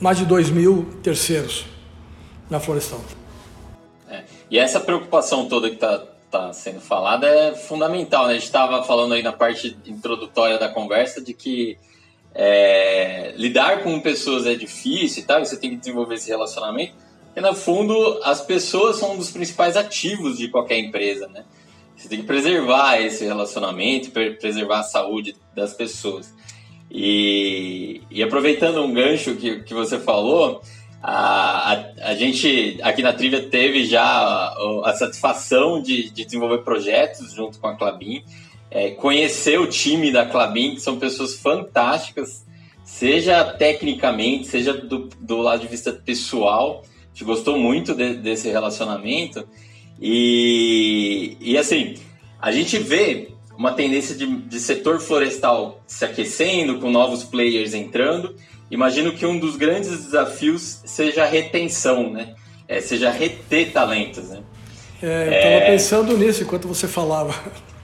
mais 0.00 0.18
de 0.18 0.24
2 0.24 0.50
mil 0.50 0.86
terceiros 1.02 1.66
na 2.48 2.60
Florestal. 2.60 3.00
É. 4.08 4.22
E 4.50 4.58
essa 4.58 4.78
preocupação 4.78 5.48
toda 5.48 5.68
que 5.68 5.74
está 5.74 6.13
tá 6.34 6.52
sendo 6.52 6.80
falada 6.80 7.28
é 7.28 7.54
fundamental, 7.54 8.26
né? 8.26 8.32
A 8.32 8.34
gente 8.34 8.44
estava 8.44 8.82
falando 8.82 9.14
aí 9.14 9.22
na 9.22 9.32
parte 9.32 9.76
introdutória 9.86 10.58
da 10.58 10.68
conversa 10.68 11.20
de 11.20 11.32
que 11.32 11.78
é, 12.34 13.32
lidar 13.36 13.84
com 13.84 14.00
pessoas 14.00 14.44
é 14.44 14.54
difícil 14.54 15.22
e 15.22 15.26
tal, 15.26 15.44
você 15.44 15.56
tem 15.56 15.70
que 15.70 15.76
desenvolver 15.76 16.16
esse 16.16 16.28
relacionamento. 16.28 16.94
E 17.36 17.40
no 17.40 17.54
fundo, 17.54 18.20
as 18.24 18.40
pessoas 18.40 18.96
são 18.96 19.14
um 19.14 19.16
dos 19.16 19.30
principais 19.30 19.76
ativos 19.76 20.38
de 20.38 20.48
qualquer 20.48 20.78
empresa, 20.78 21.28
né? 21.28 21.44
Você 21.96 22.08
tem 22.08 22.20
que 22.20 22.26
preservar 22.26 23.00
esse 23.00 23.24
relacionamento, 23.24 24.10
preservar 24.10 24.80
a 24.80 24.82
saúde 24.82 25.36
das 25.54 25.72
pessoas. 25.72 26.34
E, 26.90 28.02
e 28.10 28.22
aproveitando 28.22 28.82
um 28.82 28.92
gancho 28.92 29.36
que, 29.36 29.60
que 29.60 29.74
você 29.74 29.98
falou, 29.98 30.60
a, 31.06 31.74
a, 31.74 31.84
a, 32.12 32.14
gente 32.14 32.78
aqui 32.82 33.02
na 33.02 33.12
Trivia 33.12 33.42
teve 33.42 33.84
já 33.84 34.02
a, 34.02 34.82
a 34.86 34.94
satisfação 34.94 35.82
de, 35.82 36.08
de, 36.08 36.24
desenvolver 36.24 36.64
projetos 36.64 37.34
junto 37.34 37.58
com 37.58 37.66
a 37.66 37.76
Clabin, 37.76 38.24
é, 38.70 38.90
conhecer 38.92 39.60
o 39.60 39.66
time 39.66 40.10
da 40.10 40.24
Clabin, 40.24 40.76
que 40.76 40.80
são 40.80 40.98
pessoas 40.98 41.34
fantásticas, 41.34 42.46
seja 42.82 43.44
tecnicamente, 43.44 44.46
seja 44.46 44.72
do, 44.72 45.10
do 45.20 45.42
lado 45.42 45.60
de 45.60 45.68
vista 45.68 45.92
pessoal. 45.92 46.82
A 46.86 47.08
gente 47.08 47.24
gostou 47.24 47.58
muito 47.58 47.94
de, 47.94 48.14
desse 48.14 48.48
relacionamento. 48.48 49.46
E, 50.00 51.36
e 51.38 51.58
assim, 51.58 51.96
a 52.40 52.50
gente 52.50 52.78
vê 52.78 53.28
uma 53.58 53.72
tendência 53.72 54.14
de, 54.14 54.26
de 54.26 54.58
setor 54.58 54.98
florestal 55.00 55.82
se 55.86 56.02
aquecendo, 56.02 56.80
com 56.80 56.90
novos 56.90 57.24
players 57.24 57.74
entrando. 57.74 58.34
Imagino 58.70 59.12
que 59.12 59.26
um 59.26 59.38
dos 59.38 59.56
grandes 59.56 60.04
desafios 60.04 60.80
seja 60.84 61.24
a 61.24 61.26
retenção, 61.26 62.10
né? 62.10 62.34
É, 62.66 62.80
seja 62.80 63.10
reter 63.10 63.72
talentos, 63.72 64.30
né? 64.30 64.40
É, 65.02 65.26
eu 65.26 65.32
estava 65.32 65.54
é... 65.54 65.70
pensando 65.70 66.16
nisso 66.16 66.42
enquanto 66.42 66.66
você 66.66 66.88
falava. 66.88 67.34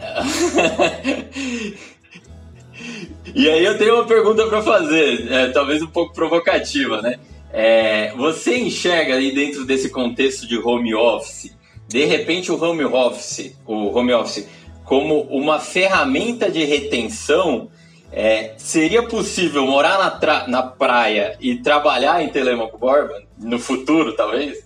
e 3.35 3.49
aí 3.49 3.65
eu 3.65 3.77
tenho 3.77 3.97
uma 3.97 4.07
pergunta 4.07 4.47
para 4.47 4.63
fazer, 4.63 5.31
é, 5.31 5.49
talvez 5.49 5.83
um 5.83 5.87
pouco 5.87 6.15
provocativa, 6.15 7.03
né? 7.03 7.19
É, 7.53 8.13
você 8.17 8.59
enxerga 8.59 9.17
aí 9.17 9.35
dentro 9.35 9.65
desse 9.65 9.91
contexto 9.91 10.47
de 10.47 10.57
home 10.57 10.95
office, 10.95 11.53
de 11.89 12.05
repente 12.05 12.53
o 12.53 12.63
home 12.63 12.85
office, 12.85 13.57
o 13.67 13.97
home 13.97 14.15
office 14.15 14.47
como 14.85 15.23
uma 15.23 15.59
ferramenta 15.59 16.51
de 16.51 16.65
retenção, 16.65 17.69
é, 18.13 18.55
seria 18.57 19.03
possível 19.03 19.67
morar 19.67 19.99
na, 19.99 20.49
na 20.49 20.63
praia 20.63 21.37
e 21.41 21.57
trabalhar 21.57 22.23
em 22.23 22.29
Telemaco 22.29 22.77
Borba 22.77 23.23
no 23.39 23.59
futuro, 23.59 24.15
talvez? 24.17 24.59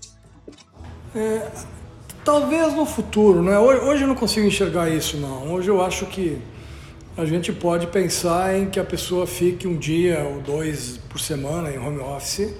É, 1.14 1.46
talvez 2.24 2.74
no 2.74 2.86
futuro, 2.86 3.42
né? 3.42 3.58
Hoje, 3.58 3.80
hoje 3.80 4.02
eu 4.02 4.08
não 4.08 4.14
consigo 4.14 4.46
enxergar 4.46 4.88
isso, 4.88 5.18
não. 5.18 5.52
Hoje 5.52 5.68
eu 5.68 5.84
acho 5.84 6.06
que 6.06 6.38
a 7.16 7.24
gente 7.24 7.52
pode 7.52 7.86
pensar 7.88 8.58
em 8.58 8.66
que 8.66 8.80
a 8.80 8.84
pessoa 8.84 9.26
fique 9.26 9.68
um 9.68 9.76
dia 9.76 10.20
ou 10.24 10.40
dois 10.40 10.98
por 11.08 11.20
semana 11.20 11.70
em 11.70 11.78
home 11.78 12.00
office, 12.00 12.52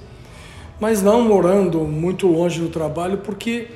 mas 0.79 1.03
não 1.03 1.23
morando 1.23 1.81
muito 1.81 2.27
longe 2.27 2.61
do 2.61 2.69
trabalho, 2.69 3.19
porque 3.19 3.69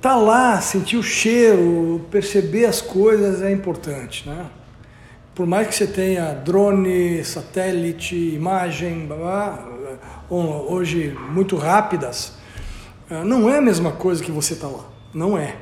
tá 0.00 0.16
lá, 0.16 0.60
sentir 0.60 0.96
o 0.96 1.02
cheiro, 1.02 2.04
perceber 2.10 2.66
as 2.66 2.80
coisas 2.80 3.40
é 3.40 3.50
importante, 3.50 4.28
né? 4.28 4.46
Por 5.38 5.46
mais 5.46 5.68
que 5.68 5.74
você 5.76 5.86
tenha 5.86 6.34
drone, 6.34 7.24
satélite, 7.24 8.14
imagem, 8.14 9.06
blá, 9.06 9.16
blá, 9.16 9.68
hoje 10.28 11.16
muito 11.30 11.56
rápidas, 11.56 12.32
eh, 13.08 13.22
não 13.22 13.48
é 13.48 13.58
a 13.58 13.62
mesma 13.62 13.92
coisa 13.92 14.22
que 14.22 14.32
você 14.32 14.56
tá 14.56 14.66
lá, 14.66 14.84
não 15.14 15.38
é 15.38 15.54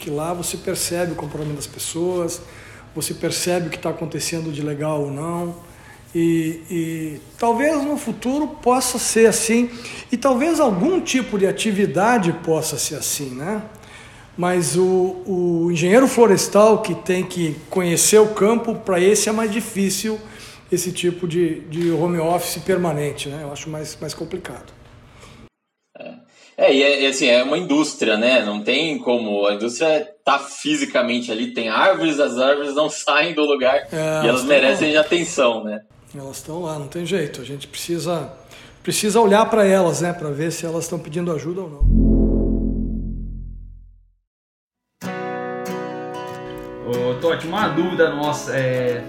porque 0.00 0.10
lá 0.10 0.34
você 0.34 0.58
percebe 0.58 1.12
o 1.12 1.14
comportamento 1.14 1.56
das 1.56 1.66
pessoas, 1.66 2.40
você 2.94 3.12
percebe 3.12 3.68
o 3.68 3.70
que 3.70 3.76
está 3.76 3.90
acontecendo 3.90 4.50
de 4.50 4.62
legal 4.62 5.02
ou 5.02 5.10
não. 5.10 5.56
E, 6.14 6.62
e, 6.70 7.20
talvez 7.38 7.82
no 7.84 7.98
futuro 7.98 8.46
possa 8.46 8.98
ser 8.98 9.26
assim, 9.26 9.70
e 10.10 10.16
talvez 10.16 10.58
algum 10.58 11.00
tipo 11.00 11.38
de 11.38 11.46
atividade 11.46 12.32
possa 12.44 12.78
ser 12.78 12.96
assim, 12.96 13.30
né? 13.30 13.62
Mas 14.40 14.74
o, 14.74 15.22
o 15.26 15.70
engenheiro 15.70 16.08
florestal 16.08 16.80
que 16.80 16.94
tem 16.94 17.22
que 17.22 17.54
conhecer 17.68 18.18
o 18.18 18.28
campo, 18.28 18.74
para 18.74 18.98
esse 18.98 19.28
é 19.28 19.32
mais 19.32 19.52
difícil 19.52 20.18
esse 20.72 20.92
tipo 20.92 21.28
de, 21.28 21.60
de 21.68 21.90
home 21.90 22.16
office 22.16 22.56
permanente, 22.62 23.28
né? 23.28 23.40
Eu 23.42 23.52
acho 23.52 23.68
mais, 23.68 23.98
mais 24.00 24.14
complicado. 24.14 24.72
É, 26.56 26.74
e 26.74 26.82
é, 26.82 27.06
assim, 27.06 27.26
é 27.26 27.42
uma 27.42 27.58
indústria, 27.58 28.16
né? 28.16 28.42
Não 28.42 28.62
tem 28.62 28.98
como. 28.98 29.46
A 29.46 29.52
indústria 29.52 30.08
tá 30.24 30.38
fisicamente 30.38 31.30
ali, 31.30 31.52
tem 31.52 31.68
árvores, 31.68 32.18
as 32.18 32.38
árvores 32.38 32.74
não 32.74 32.88
saem 32.88 33.34
do 33.34 33.42
lugar 33.42 33.88
é, 33.92 34.24
e 34.24 34.26
elas 34.26 34.44
merecem 34.44 34.94
lá. 34.94 35.02
atenção, 35.02 35.62
né? 35.62 35.82
Elas 36.16 36.38
estão 36.38 36.62
lá, 36.62 36.78
não 36.78 36.88
tem 36.88 37.04
jeito. 37.04 37.42
A 37.42 37.44
gente 37.44 37.68
precisa, 37.68 38.32
precisa 38.82 39.20
olhar 39.20 39.44
para 39.50 39.66
elas, 39.66 40.00
né? 40.00 40.14
Para 40.14 40.30
ver 40.30 40.50
se 40.50 40.64
elas 40.64 40.84
estão 40.84 40.98
pedindo 40.98 41.30
ajuda 41.30 41.60
ou 41.60 41.68
não. 41.68 42.09
Ô, 46.90 47.14
Totti, 47.14 47.46
uma 47.46 47.68
dúvida 47.68 48.10
nossa. 48.10 48.56
É 48.56 49.02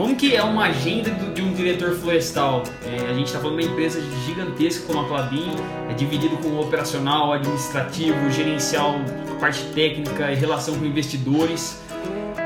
como 0.00 0.16
que 0.16 0.34
é 0.34 0.42
uma 0.42 0.64
agenda 0.64 1.10
de 1.10 1.42
um 1.42 1.52
diretor 1.52 1.94
florestal? 1.94 2.62
É, 2.86 3.10
a 3.10 3.12
gente 3.12 3.26
está 3.26 3.38
falando 3.38 3.58
de 3.58 3.66
uma 3.66 3.72
empresa 3.72 4.00
gigantesca 4.24 4.86
como 4.86 5.00
a 5.00 5.04
Clabin, 5.06 5.54
é 5.90 5.92
dividido 5.92 6.38
com 6.38 6.58
operacional, 6.58 7.34
administrativo, 7.34 8.30
gerencial, 8.30 8.94
parte 9.38 9.62
técnica 9.74 10.32
e 10.32 10.36
relação 10.36 10.74
com 10.78 10.86
investidores. 10.86 11.78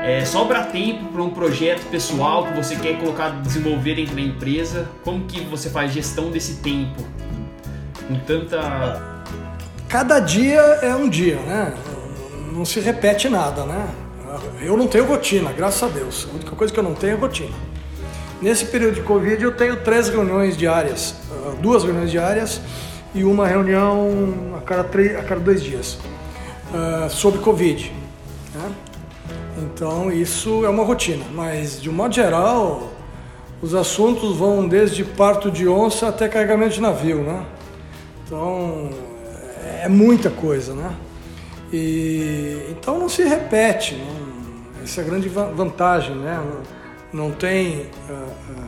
É, 0.03 0.25
sobra 0.25 0.65
tempo 0.65 1.05
para 1.05 1.23
um 1.23 1.29
projeto 1.29 1.89
pessoal 1.89 2.45
que 2.45 2.53
você 2.55 2.75
quer 2.75 2.99
colocar, 2.99 3.29
desenvolver 3.41 3.95
dentro 3.95 4.15
da 4.15 4.21
empresa? 4.21 4.89
Como 5.05 5.23
que 5.23 5.39
você 5.45 5.69
faz 5.69 5.93
gestão 5.93 6.29
desse 6.31 6.55
tempo? 6.55 7.01
Com 8.05 8.19
tanta... 8.19 9.01
Cada 9.87 10.19
dia 10.19 10.59
é 10.59 10.93
um 10.93 11.07
dia, 11.07 11.37
né? 11.37 11.73
Não 12.51 12.65
se 12.65 12.81
repete 12.81 13.29
nada, 13.29 13.63
né? 13.63 13.87
Eu 14.61 14.77
não 14.77 14.87
tenho 14.87 15.05
rotina, 15.05 15.51
graças 15.51 15.83
a 15.83 15.87
Deus. 15.87 16.27
A 16.29 16.35
única 16.35 16.55
coisa 16.55 16.73
que 16.73 16.79
eu 16.79 16.83
não 16.83 16.93
tenho 16.93 17.13
é 17.13 17.15
rotina. 17.15 17.55
Nesse 18.41 18.65
período 18.65 18.95
de 18.95 19.01
Covid 19.01 19.41
eu 19.41 19.55
tenho 19.55 19.77
três 19.77 20.09
reuniões 20.09 20.57
diárias, 20.57 21.15
ah, 21.31 21.53
duas 21.61 21.83
reuniões 21.83 22.11
diárias 22.11 22.61
e 23.13 23.23
uma 23.23 23.47
reunião 23.47 24.55
a 24.57 24.61
cada, 24.61 24.83
três, 24.83 25.17
a 25.17 25.23
cada 25.23 25.39
dois 25.39 25.63
dias 25.63 25.97
uh, 26.73 27.09
sobre 27.09 27.39
Covid. 27.39 27.91
Né? 28.53 28.71
Então 29.57 30.11
isso 30.11 30.65
é 30.65 30.69
uma 30.69 30.83
rotina, 30.83 31.25
mas 31.33 31.81
de 31.81 31.89
um 31.89 31.93
modo 31.93 32.13
geral 32.13 32.91
os 33.61 33.73
assuntos 33.73 34.35
vão 34.35 34.67
desde 34.67 35.03
parto 35.03 35.49
de 35.49 35.67
onça 35.67 36.09
até 36.09 36.27
carregamento 36.27 36.75
de 36.75 36.81
navio, 36.81 37.23
né? 37.23 37.45
Então 38.25 38.89
é 39.81 39.87
muita 39.87 40.29
coisa, 40.29 40.73
né? 40.73 40.93
E 41.71 42.67
então 42.69 42.99
não 42.99 43.09
se 43.09 43.23
repete, 43.23 43.95
não, 43.95 44.24
essa 44.85 45.01
é 45.01 45.03
a 45.03 45.07
grande 45.07 45.27
vantagem, 45.27 46.15
né? 46.15 46.39
Não, 47.11 47.31
tem. 47.31 47.89
Uh, 48.07 48.13
uh, 48.51 48.65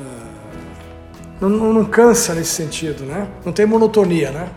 uh, 0.00 1.48
não, 1.48 1.74
não 1.74 1.84
cansa 1.84 2.34
nesse 2.34 2.52
sentido, 2.52 3.04
né? 3.04 3.28
Não 3.44 3.52
tem 3.52 3.66
monotonia, 3.66 4.30
né? 4.30 4.50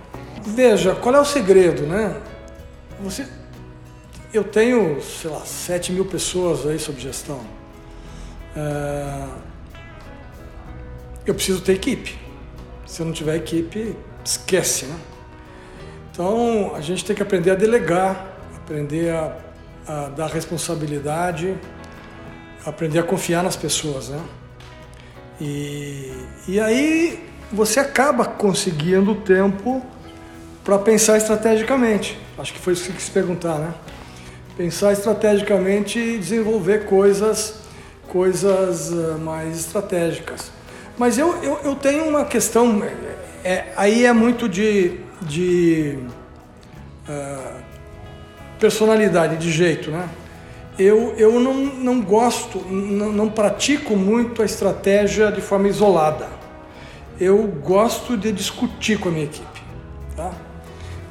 Veja, 0.46 0.96
qual 0.96 1.14
é 1.14 1.20
o 1.20 1.26
segredo, 1.26 1.84
né? 1.84 2.16
Você, 3.02 3.28
eu 4.34 4.46
tenho, 4.46 5.02
sei 5.02 5.30
lá, 5.30 5.42
7 5.42 5.92
mil 5.92 6.06
pessoas 6.06 6.66
aí 6.66 6.80
sob 6.80 6.98
gestão. 7.02 7.42
eu 11.26 11.36
preciso 11.36 11.62
ter 11.62 11.74
equipe. 11.74 12.18
Se 12.86 13.02
eu 13.02 13.06
não 13.06 13.14
tiver 13.14 13.36
equipe, 13.36 13.94
esquece, 14.24 14.86
né? 14.86 14.98
Então 16.14 16.74
a 16.74 16.80
gente 16.80 17.04
tem 17.04 17.14
que 17.14 17.22
aprender 17.22 17.52
a 17.52 17.56
delegar, 17.56 18.26
aprender 18.64 19.12
a 19.12 19.47
a 19.88 20.10
dar 20.10 20.28
responsabilidade, 20.28 21.56
aprender 22.66 23.00
a 23.00 23.04
confiar 23.04 23.44
nas 23.44 23.56
pessoas, 23.56 24.10
né? 24.10 24.20
E, 25.40 26.12
e 26.48 26.60
aí 26.60 27.24
você 27.52 27.80
acaba 27.80 28.26
conseguindo 28.26 29.16
tempo 29.16 29.82
para 30.64 30.78
pensar 30.78 31.18
estrategicamente. 31.18 32.20
Acho 32.38 32.54
que 32.54 32.60
foi 32.60 32.74
isso 32.74 32.86
que 32.86 32.94
quis 32.94 33.10
perguntar, 33.10 33.58
né? 33.58 33.74
Pensar 34.58 34.92
estrategicamente 34.92 35.98
e 36.00 36.18
desenvolver 36.18 36.86
coisas, 36.86 37.60
coisas 38.08 38.92
uh, 38.92 39.18
mais 39.20 39.58
estratégicas. 39.60 40.52
Mas 40.98 41.18
eu, 41.18 41.42
eu, 41.44 41.60
eu 41.64 41.76
tenho 41.76 42.06
uma 42.10 42.26
questão, 42.26 42.84
é, 42.84 43.50
é 43.50 43.74
aí 43.78 44.06
é 44.06 44.12
muito 44.12 44.50
de, 44.50 45.00
de 45.22 46.00
uh, 47.08 47.57
personalidade, 48.60 49.38
de 49.38 49.51
jeito, 49.51 49.91
né? 49.91 50.10
Eu, 50.78 51.16
eu 51.18 51.39
não, 51.39 51.55
não 51.55 52.01
gosto, 52.01 52.60
não, 52.60 53.12
não 53.12 53.30
pratico 53.30 53.95
muito 53.95 54.43
a 54.43 54.45
estratégia 54.45 55.32
de 55.32 55.41
forma 55.41 55.68
isolada. 55.68 56.28
Eu 57.20 57.47
gosto 57.47 58.16
de 58.16 58.32
discutir 58.32 58.99
com 58.99 59.10
a 59.10 59.12
minha 59.12 59.26
equipe. 59.26 59.62
Tá? 60.16 60.32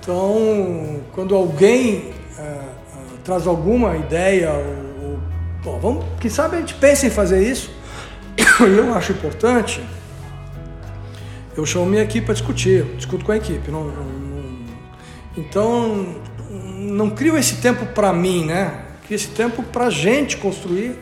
Então, 0.00 1.00
quando 1.12 1.34
alguém 1.34 2.12
uh, 2.38 2.42
uh, 2.42 3.18
traz 3.24 3.44
alguma 3.44 3.96
ideia, 3.96 4.52
ou, 4.52 5.10
ou, 5.10 5.18
bom, 5.64 5.78
vamos, 5.80 6.04
quem 6.20 6.30
sabe 6.30 6.56
a 6.56 6.60
gente 6.60 6.74
pensa 6.74 7.08
em 7.08 7.10
fazer 7.10 7.42
isso, 7.42 7.72
eu 8.60 8.94
acho 8.94 9.10
importante, 9.10 9.82
eu 11.56 11.66
chamo 11.66 11.86
minha 11.86 12.04
equipe 12.04 12.24
para 12.24 12.34
discutir, 12.34 12.84
discuto 12.96 13.24
com 13.24 13.32
a 13.32 13.36
equipe. 13.36 13.68
Não, 13.68 13.82
não, 13.82 14.04
não, 14.04 14.36
então, 15.36 16.14
não 16.86 17.10
crio 17.10 17.36
esse 17.36 17.56
tempo 17.56 17.84
para 17.86 18.12
mim, 18.12 18.44
né? 18.46 18.84
Crio 19.04 19.16
esse 19.16 19.28
tempo 19.28 19.62
para 19.62 19.86
a 19.86 19.90
gente 19.90 20.36
construir 20.36 20.96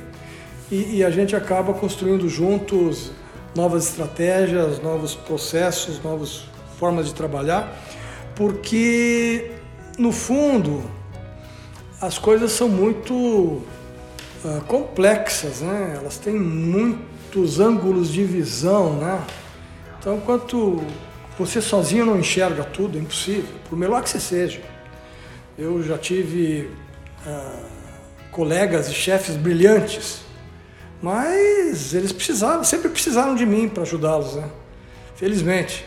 e, 0.70 0.96
e, 0.96 1.04
a 1.04 1.10
gente 1.10 1.36
acaba 1.36 1.74
construindo 1.74 2.28
juntos 2.28 3.12
novas 3.54 3.88
estratégias, 3.88 4.82
novos 4.82 5.14
processos, 5.14 6.02
novas 6.02 6.44
formas 6.78 7.06
de 7.06 7.14
trabalhar, 7.14 7.72
porque 8.34 9.52
no 9.98 10.10
fundo 10.10 10.82
as 12.00 12.18
coisas 12.18 12.52
são 12.52 12.68
muito 12.68 13.14
uh, 13.14 13.62
complexas, 14.66 15.60
né? 15.60 15.94
Elas 15.96 16.18
têm 16.18 16.34
muitos 16.34 17.60
ângulos 17.60 18.10
de 18.12 18.24
visão, 18.24 18.94
né? 18.94 19.22
Então, 19.98 20.16
enquanto 20.16 20.82
você 21.38 21.60
sozinho 21.60 22.06
não 22.06 22.18
enxerga 22.18 22.64
tudo, 22.64 22.98
é 22.98 23.00
impossível, 23.00 23.54
por 23.68 23.78
melhor 23.78 24.02
que 24.02 24.08
você 24.08 24.20
seja. 24.20 24.73
Eu 25.56 25.82
já 25.84 25.96
tive 25.96 26.68
ah, 27.24 27.62
colegas 28.32 28.88
e 28.88 28.94
chefes 28.94 29.36
brilhantes, 29.36 30.22
mas 31.00 31.94
eles 31.94 32.10
precisaram, 32.10 32.64
sempre 32.64 32.88
precisaram 32.88 33.36
de 33.36 33.46
mim 33.46 33.68
para 33.68 33.84
ajudá-los, 33.84 34.34
né? 34.34 34.50
Felizmente, 35.14 35.84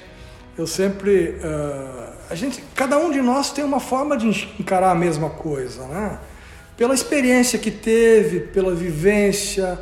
eu 0.58 0.66
sempre, 0.66 1.36
ah, 1.44 2.14
a 2.30 2.36
gente, 2.36 2.64
cada 2.74 2.98
um 2.98 3.12
de 3.12 3.22
nós 3.22 3.52
tem 3.52 3.66
uma 3.66 3.82
forma 3.82 4.18
de 4.18 4.28
encarar 4.58 4.92
a 4.92 4.96
mesma 4.96 5.30
coisa, 5.30 5.86
né? 5.88 6.18
Pela 6.78 6.94
experiência 6.94 7.60
que 7.60 7.72
teve, 7.72 8.40
pela 8.40 8.74
vivência, 8.74 9.78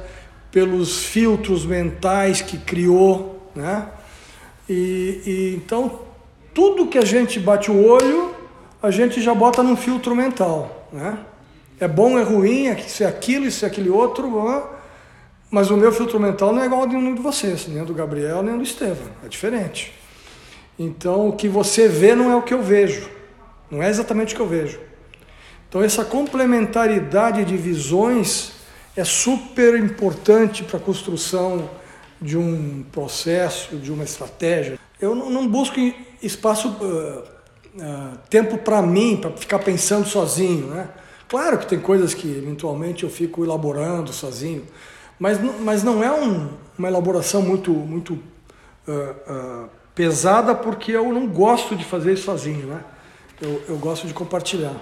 pelos 0.52 1.04
filtros 1.04 1.64
mentais 1.64 2.42
que 2.42 2.58
criou, 2.58 3.52
né? 3.56 3.88
E, 4.68 5.22
e, 5.26 5.56
então 5.58 6.00
tudo 6.56 6.88
que 6.88 6.98
a 6.98 7.06
gente 7.06 7.40
bate 7.40 7.70
o 7.70 7.86
olho, 7.86 8.35
a 8.86 8.92
gente 8.92 9.22
já 9.22 9.34
bota 9.34 9.64
num 9.64 9.76
filtro 9.76 10.16
mental, 10.16 10.88
né? 10.94 11.18
É 11.80 11.88
bom, 11.88 12.18
é 12.18 12.24
ruim, 12.24 12.68
é 12.68 12.80
isso 12.80 13.04
é 13.04 13.08
aquilo, 13.08 13.46
isso 13.46 13.66
é 13.66 13.68
aquele 13.68 13.90
outro, 13.90 14.32
mas 15.50 15.70
o 15.70 15.76
meu 15.76 15.92
filtro 15.92 16.20
mental 16.20 16.54
não 16.54 16.62
é 16.62 16.66
igual 16.66 16.88
de 16.88 16.96
nenhum 16.96 17.16
de 17.16 17.22
vocês, 17.22 17.68
nem 17.68 17.84
do 17.84 17.94
Gabriel, 17.94 18.42
nem 18.42 18.58
do 18.58 18.64
Estevam, 18.64 19.08
é 19.24 19.28
diferente. 19.28 19.94
Então 20.80 21.30
o 21.30 21.34
que 21.34 21.50
você 21.50 21.88
vê 21.88 22.16
não 22.16 22.32
é 22.32 22.36
o 22.36 22.42
que 22.42 22.54
eu 22.54 22.62
vejo, 22.62 23.10
não 23.70 23.82
é 23.84 23.90
exatamente 23.90 24.34
o 24.34 24.38
que 24.38 24.42
eu 24.42 24.48
vejo. 24.48 24.80
Então 25.68 25.84
essa 25.84 26.06
complementaridade 26.06 27.44
de 27.44 27.58
visões 27.58 28.54
é 28.96 29.04
super 29.04 29.78
importante 29.78 30.64
para 30.64 30.78
a 30.78 30.82
construção 30.82 31.70
de 32.22 32.38
um 32.38 32.86
processo, 32.92 33.76
de 33.76 33.92
uma 33.92 34.06
estratégia. 34.06 34.80
Eu 35.02 35.14
não 35.14 35.46
busco 35.48 35.76
espaço, 36.22 36.78
uh, 37.76 38.14
uh, 38.16 38.18
tempo 38.30 38.58
para 38.58 38.82
mim, 38.82 39.18
para 39.18 39.32
ficar 39.32 39.60
pensando 39.60 40.08
sozinho, 40.08 40.68
né? 40.68 40.90
Claro 41.28 41.58
que 41.58 41.68
tem 41.68 41.80
coisas 41.80 42.14
que 42.14 42.28
eventualmente 42.28 43.04
eu 43.04 43.10
fico 43.10 43.44
elaborando 43.44 44.14
sozinho, 44.14 44.64
mas, 45.20 45.40
mas 45.62 45.84
não 45.84 46.04
é 46.04 46.12
um, 46.12 46.50
uma 46.78 46.88
elaboração 46.88 47.42
muito, 47.42 47.72
muito 47.72 48.14
uh, 48.88 49.70
pesada 49.94 50.54
porque 50.54 50.92
eu 50.92 51.12
não 51.12 51.28
gosto 51.28 51.76
de 51.76 51.84
fazer 51.84 52.14
isso 52.14 52.24
sozinho, 52.24 52.68
né? 52.68 52.84
Eu, 53.42 53.62
eu 53.68 53.78
gosto 53.78 54.08
de 54.08 54.14
compartilhar. 54.14 54.76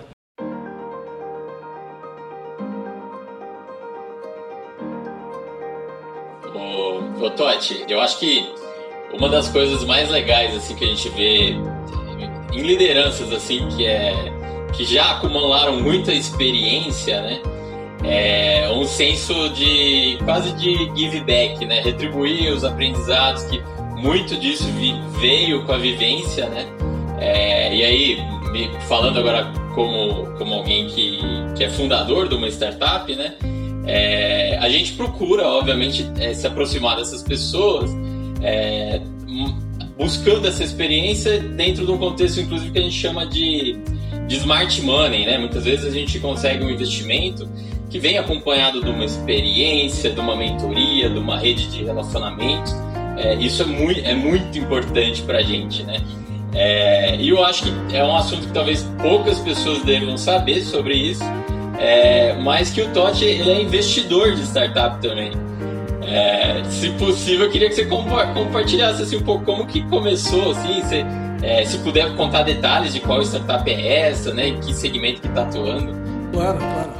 Ô, 7.24 7.30
Totti, 7.30 7.86
eu 7.88 8.02
acho 8.02 8.20
que 8.20 8.54
uma 9.14 9.30
das 9.30 9.48
coisas 9.48 9.84
mais 9.86 10.10
legais 10.10 10.54
assim 10.56 10.76
que 10.76 10.84
a 10.84 10.88
gente 10.88 11.08
vê 11.10 11.56
em 12.54 12.62
lideranças 12.62 13.32
assim 13.32 13.68
que 13.70 13.86
é 13.86 14.32
que 14.74 14.84
já 14.86 15.12
acumularam 15.12 15.80
muita 15.82 16.14
experiência, 16.14 17.22
né? 17.22 17.39
É 18.04 18.70
um 18.72 18.86
senso 18.86 19.49
de 19.49 20.18
quase 20.26 20.51
de 20.54 20.91
give 20.95 21.22
back, 21.22 21.66
né? 21.66 21.80
Retribuir 21.82 22.51
os 22.51 22.64
aprendizados 22.64 23.43
que 23.43 23.62
muito 23.97 24.36
disso 24.36 24.66
veio 25.22 25.64
com 25.66 25.72
a 25.72 25.78
vivência, 25.78 26.49
né? 26.49 26.66
É, 27.20 27.74
e 27.74 27.84
aí, 27.84 28.18
falando 28.88 29.20
agora 29.20 29.45
como, 29.74 30.26
como 30.38 30.56
alguém 30.56 30.88
que, 30.88 31.20
que 31.56 31.64
é 31.64 31.70
fundador 31.70 32.28
de 32.28 32.36
uma 32.36 32.47
startup, 32.49 33.16
né? 33.16 33.36
É, 33.86 34.58
a 34.60 34.68
gente 34.70 34.93
procura, 34.93 35.47
obviamente, 35.47 36.10
é, 36.20 36.34
se 36.34 36.45
aproximar 36.47 36.97
dessas 36.97 37.22
pessoas, 37.24 37.91
é, 38.41 38.99
buscando 39.98 40.48
essa 40.48 40.64
experiência 40.64 41.39
dentro 41.39 41.86
de 41.86 41.91
um 41.91 41.98
contexto, 41.98 42.39
inclusive, 42.41 42.72
que 42.72 42.80
a 42.80 42.82
gente 42.82 42.96
chama 42.96 43.26
de, 43.26 43.78
de 44.28 44.36
smart 44.38 44.82
money, 44.82 45.26
né? 45.26 45.38
Muitas 45.38 45.66
vezes 45.66 45.86
a 45.86 45.91
gente 45.91 46.20
consegue 46.20 46.64
um 46.64 46.70
investimento 46.70 47.48
que 47.89 48.00
vem 48.00 48.18
acompanhado 48.18 48.82
de 48.82 48.89
uma 48.89 49.06
experiência, 49.06 50.10
de 50.10 50.20
uma 50.20 50.36
mentoria, 50.36 51.10
de 51.10 51.20
uma 51.20 51.38
rede 51.38 51.68
de 51.68 51.84
relacionamentos. 51.84 52.76
É, 53.18 53.36
isso 53.36 53.62
é 53.62 53.66
muito, 53.66 54.00
é 54.00 54.16
muito 54.16 54.58
importante 54.58 55.22
para 55.22 55.39
a 55.39 55.44
gente, 55.44 55.84
né? 55.84 56.02
É, 56.56 57.16
e 57.16 57.30
eu 57.30 57.44
acho 57.44 57.64
que 57.64 57.96
é 57.96 58.04
um 58.04 58.16
assunto 58.16 58.48
que 58.48 58.54
talvez 58.54 58.84
poucas 59.02 59.39
pessoas 59.39 59.84
devam 59.84 60.18
saber 60.18 60.62
sobre 60.62 60.96
isso, 60.96 61.24
é, 61.80 62.34
mas 62.34 62.70
que 62.70 62.82
o 62.82 62.89
Totti 62.89 63.26
ele 63.26 63.50
é 63.50 63.62
investidor 63.62 64.34
de 64.36 64.41
startup 64.41 65.02
também. 65.02 65.32
É, 66.14 66.64
se 66.70 66.91
possível, 66.91 67.47
eu 67.47 67.51
queria 67.51 67.70
que 67.70 67.74
você 67.74 67.86
compartilhasse 67.86 69.01
assim, 69.01 69.18
um 69.18 69.24
pouco 69.24 69.43
como 69.43 69.66
que 69.66 69.82
começou, 69.89 70.51
assim, 70.51 70.84
se, 70.84 71.03
é, 71.41 71.66
se 71.66 71.80
puder 71.80 72.16
contar 72.16 72.43
detalhes 72.43 72.93
de 72.93 72.99
qual 72.99 73.20
startup 73.24 73.68
é 73.68 74.09
essa, 74.09 74.32
né, 74.32 74.51
que 74.64 74.76
segmento 74.76 75.22
que 75.22 75.28
está 75.28 75.41
atuando. 75.41 75.91
Claro, 76.32 76.59
claro. 76.59 76.91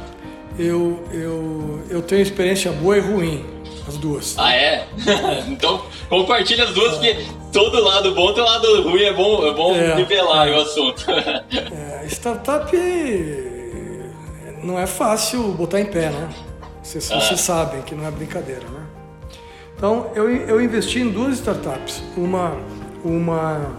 Eu, 0.58 1.04
eu, 1.12 1.80
eu 1.88 2.02
tenho 2.02 2.22
experiência 2.22 2.72
boa 2.72 2.96
e 2.96 3.00
ruim, 3.00 3.46
as 3.86 3.96
duas. 3.98 4.34
Ah, 4.36 4.52
é? 4.52 4.84
então 5.46 5.84
compartilha 6.08 6.64
as 6.64 6.74
duas, 6.74 6.94
porque 6.94 7.16
todo 7.52 7.84
lado 7.84 8.12
bom 8.16 8.32
tem 8.32 8.42
lado 8.42 8.82
ruim, 8.82 9.04
é 9.04 9.12
bom, 9.12 9.46
é 9.46 9.54
bom 9.54 9.76
é, 9.76 9.94
nivelar 9.94 10.48
é. 10.48 10.50
o 10.50 10.60
assunto. 10.60 11.06
é, 11.08 12.04
startup 12.08 12.76
não 14.60 14.76
é 14.76 14.88
fácil 14.88 15.52
botar 15.52 15.80
em 15.80 15.86
pé, 15.86 16.10
né? 16.10 16.28
Vocês, 16.82 17.12
ah. 17.12 17.20
vocês 17.20 17.40
sabem 17.40 17.80
que 17.82 17.94
não 17.94 18.04
é 18.04 18.10
brincadeira, 18.10 18.64
né? 18.68 18.83
Então, 19.76 20.10
eu, 20.14 20.30
eu 20.30 20.62
investi 20.62 21.00
em 21.00 21.10
duas 21.10 21.34
startups. 21.34 22.02
Uma, 22.16 22.56
uma 23.04 23.72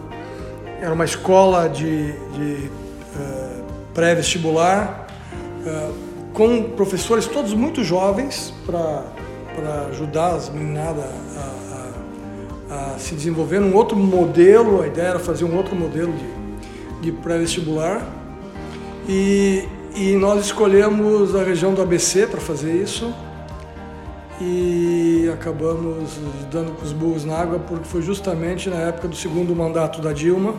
era 0.82 0.94
uma 0.94 1.06
escola 1.06 1.68
de, 1.70 2.12
de 2.12 2.70
uh, 3.16 3.64
pré-vestibular 3.94 5.08
uh, 5.66 5.94
com 6.34 6.64
professores 6.72 7.26
todos 7.26 7.54
muito 7.54 7.84
jovens 7.84 8.54
para 8.66 9.04
ajudar 9.90 10.36
as 10.36 10.50
meninadas 10.50 11.06
a, 11.06 12.74
a, 12.74 12.96
a, 12.96 13.00
se 13.00 13.16
desenvolver 13.16 13.60
num 13.62 13.74
outro 13.74 13.96
modelo. 13.96 14.82
A 14.82 14.88
ideia 14.88 15.08
era 15.08 15.20
fazer 15.20 15.46
um 15.46 15.56
outro 15.56 15.76
modelo 15.76 16.14
de, 16.14 17.04
de 17.04 17.12
pré-vestibular. 17.14 18.06
E, 19.08 19.64
e 19.96 20.14
nós 20.18 20.46
escolhemos 20.46 21.34
a 21.36 21.44
região 21.44 21.74
do 21.74 21.82
ABC 21.82 22.28
para 22.28 22.42
fazer 22.42 22.74
isso 22.74 23.14
e 24.40 25.30
acabamos 25.34 26.12
dando 26.52 26.74
com 26.74 26.86
os 26.86 26.92
burros 26.92 27.24
na 27.24 27.38
água 27.38 27.60
porque 27.60 27.86
foi 27.86 28.02
justamente 28.02 28.70
na 28.70 28.78
época 28.78 29.08
do 29.08 29.16
segundo 29.16 29.56
mandato 29.56 30.02
da 30.02 30.12
Dilma 30.12 30.56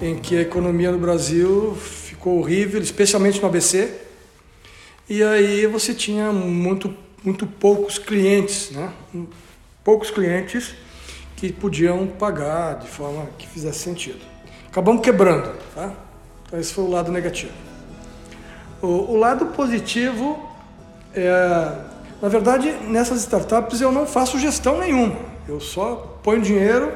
em 0.00 0.16
que 0.16 0.36
a 0.36 0.40
economia 0.40 0.90
no 0.90 0.98
Brasil 0.98 1.74
ficou 1.76 2.40
horrível, 2.40 2.80
especialmente 2.80 3.40
no 3.40 3.46
ABC. 3.46 3.92
E 5.08 5.22
aí 5.22 5.66
você 5.66 5.94
tinha 5.94 6.32
muito, 6.32 6.92
muito 7.22 7.46
poucos 7.46 7.98
clientes, 7.98 8.70
né? 8.70 8.92
Poucos 9.84 10.10
clientes 10.10 10.74
que 11.36 11.52
podiam 11.52 12.06
pagar 12.06 12.78
de 12.78 12.88
forma 12.88 13.26
que 13.38 13.46
fizesse 13.46 13.80
sentido. 13.80 14.20
Acabamos 14.68 15.02
quebrando, 15.02 15.54
tá? 15.74 15.92
Então 16.46 16.58
esse 16.58 16.72
foi 16.72 16.84
o 16.84 16.90
lado 16.90 17.12
negativo. 17.12 17.52
O, 18.82 19.12
o 19.12 19.16
lado 19.16 19.46
positivo 19.46 20.50
é, 21.14 21.72
na 22.20 22.28
verdade, 22.28 22.72
nessas 22.88 23.20
startups 23.20 23.80
eu 23.80 23.92
não 23.92 24.06
faço 24.06 24.38
gestão 24.38 24.78
nenhuma. 24.78 25.16
Eu 25.48 25.60
só 25.60 26.18
ponho 26.22 26.40
dinheiro 26.40 26.92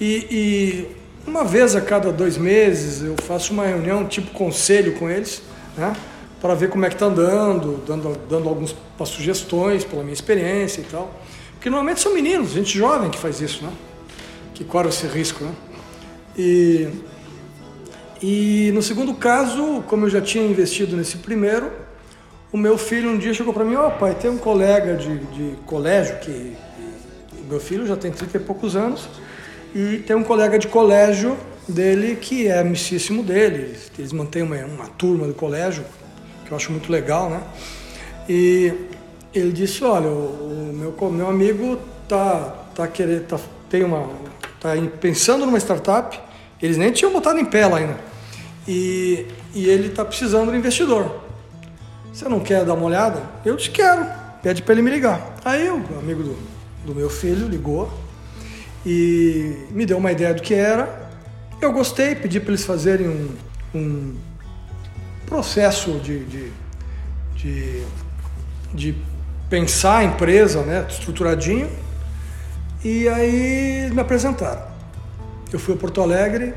e, 0.00 0.26
e 0.30 0.96
uma 1.26 1.44
vez 1.44 1.76
a 1.76 1.80
cada 1.80 2.10
dois 2.12 2.36
meses 2.36 3.02
eu 3.02 3.14
faço 3.22 3.52
uma 3.52 3.66
reunião 3.66 4.06
tipo 4.06 4.30
conselho 4.32 4.94
com 4.94 5.08
eles, 5.08 5.42
né? 5.76 5.94
Para 6.40 6.54
ver 6.54 6.68
como 6.70 6.84
é 6.84 6.88
que 6.88 6.96
está 6.96 7.06
andando, 7.06 7.82
dando, 7.86 8.18
dando 8.28 8.48
algumas 8.48 8.74
sugestões 9.04 9.84
pela 9.84 10.02
minha 10.02 10.14
experiência 10.14 10.80
e 10.80 10.84
tal. 10.84 11.12
Porque 11.52 11.70
normalmente 11.70 12.00
são 12.00 12.12
meninos, 12.12 12.50
gente 12.50 12.76
jovem 12.76 13.08
que 13.10 13.18
faz 13.18 13.40
isso, 13.40 13.62
né? 13.62 13.70
Que 14.52 14.64
corre 14.64 14.88
esse 14.88 15.06
risco, 15.06 15.44
né? 15.44 15.52
E 16.36 16.88
e 18.22 18.70
no 18.72 18.80
segundo 18.80 19.14
caso, 19.14 19.82
como 19.88 20.06
eu 20.06 20.10
já 20.10 20.20
tinha 20.20 20.46
investido 20.46 20.96
nesse 20.96 21.18
primeiro, 21.18 21.72
o 22.52 22.58
meu 22.58 22.76
filho 22.76 23.10
um 23.10 23.18
dia 23.18 23.32
chegou 23.32 23.52
para 23.52 23.64
mim, 23.64 23.76
ó 23.76 23.88
oh, 23.88 23.90
pai, 23.92 24.14
tem 24.14 24.30
um 24.30 24.36
colega 24.36 24.94
de, 24.94 25.18
de 25.18 25.56
colégio 25.64 26.18
que 26.18 26.54
o 27.40 27.44
meu 27.48 27.58
filho 27.58 27.86
já 27.86 27.96
tem 27.96 28.12
30 28.12 28.36
e 28.36 28.40
poucos 28.40 28.76
anos 28.76 29.08
e 29.74 29.98
tem 29.98 30.14
um 30.14 30.22
colega 30.22 30.58
de 30.58 30.68
colégio 30.68 31.36
dele 31.66 32.16
que 32.16 32.48
é 32.48 32.58
amicíssimo 32.58 33.22
dele, 33.22 33.74
eles 33.98 34.12
mantêm 34.12 34.42
uma, 34.42 34.56
uma 34.56 34.86
turma 34.86 35.26
do 35.26 35.34
colégio 35.34 35.84
que 36.44 36.52
eu 36.52 36.56
acho 36.56 36.70
muito 36.70 36.92
legal, 36.92 37.30
né? 37.30 37.40
E 38.28 38.72
ele 39.34 39.52
disse, 39.52 39.82
olha, 39.82 40.08
o, 40.08 40.70
o 40.70 40.72
meu 40.74 41.10
meu 41.10 41.28
amigo 41.28 41.78
tá 42.06 42.58
tá 42.74 42.86
querendo 42.86 43.26
tá, 43.26 43.40
tem 43.70 43.82
uma 43.82 44.08
tá 44.60 44.70
pensando 45.00 45.46
numa 45.46 45.58
startup, 45.58 46.20
eles 46.60 46.76
nem 46.76 46.92
tinham 46.92 47.12
botado 47.12 47.38
em 47.38 47.44
pé 47.44 47.66
lá 47.66 47.78
ainda 47.78 48.12
e, 48.68 49.26
e 49.54 49.68
ele 49.68 49.88
está 49.88 50.04
precisando 50.04 50.50
de 50.50 50.58
investidor. 50.58 51.31
Você 52.12 52.28
não 52.28 52.40
quer 52.40 52.64
dar 52.64 52.74
uma 52.74 52.84
olhada? 52.84 53.22
Eu 53.44 53.56
te 53.56 53.70
quero. 53.70 54.06
Pede 54.42 54.62
para 54.62 54.74
ele 54.74 54.82
me 54.82 54.90
ligar. 54.90 55.34
Aí 55.44 55.68
o 55.70 55.76
amigo 55.98 56.22
do, 56.22 56.38
do 56.86 56.94
meu 56.94 57.08
filho 57.08 57.48
ligou 57.48 57.92
e 58.84 59.66
me 59.70 59.86
deu 59.86 59.96
uma 59.96 60.12
ideia 60.12 60.34
do 60.34 60.42
que 60.42 60.52
era. 60.52 61.10
Eu 61.60 61.72
gostei, 61.72 62.14
pedi 62.14 62.38
para 62.40 62.50
eles 62.50 62.64
fazerem 62.64 63.08
um, 63.08 63.30
um 63.74 64.16
processo 65.26 65.92
de, 66.00 66.24
de, 66.24 66.52
de, 67.36 67.82
de, 68.74 68.94
pensar 69.48 69.98
a 69.98 70.04
empresa, 70.04 70.62
né, 70.62 70.84
estruturadinho. 70.88 71.70
E 72.84 73.08
aí 73.08 73.90
me 73.92 74.00
apresentaram. 74.00 74.62
Eu 75.52 75.58
fui 75.58 75.74
a 75.74 75.76
Porto 75.76 76.00
Alegre, 76.00 76.52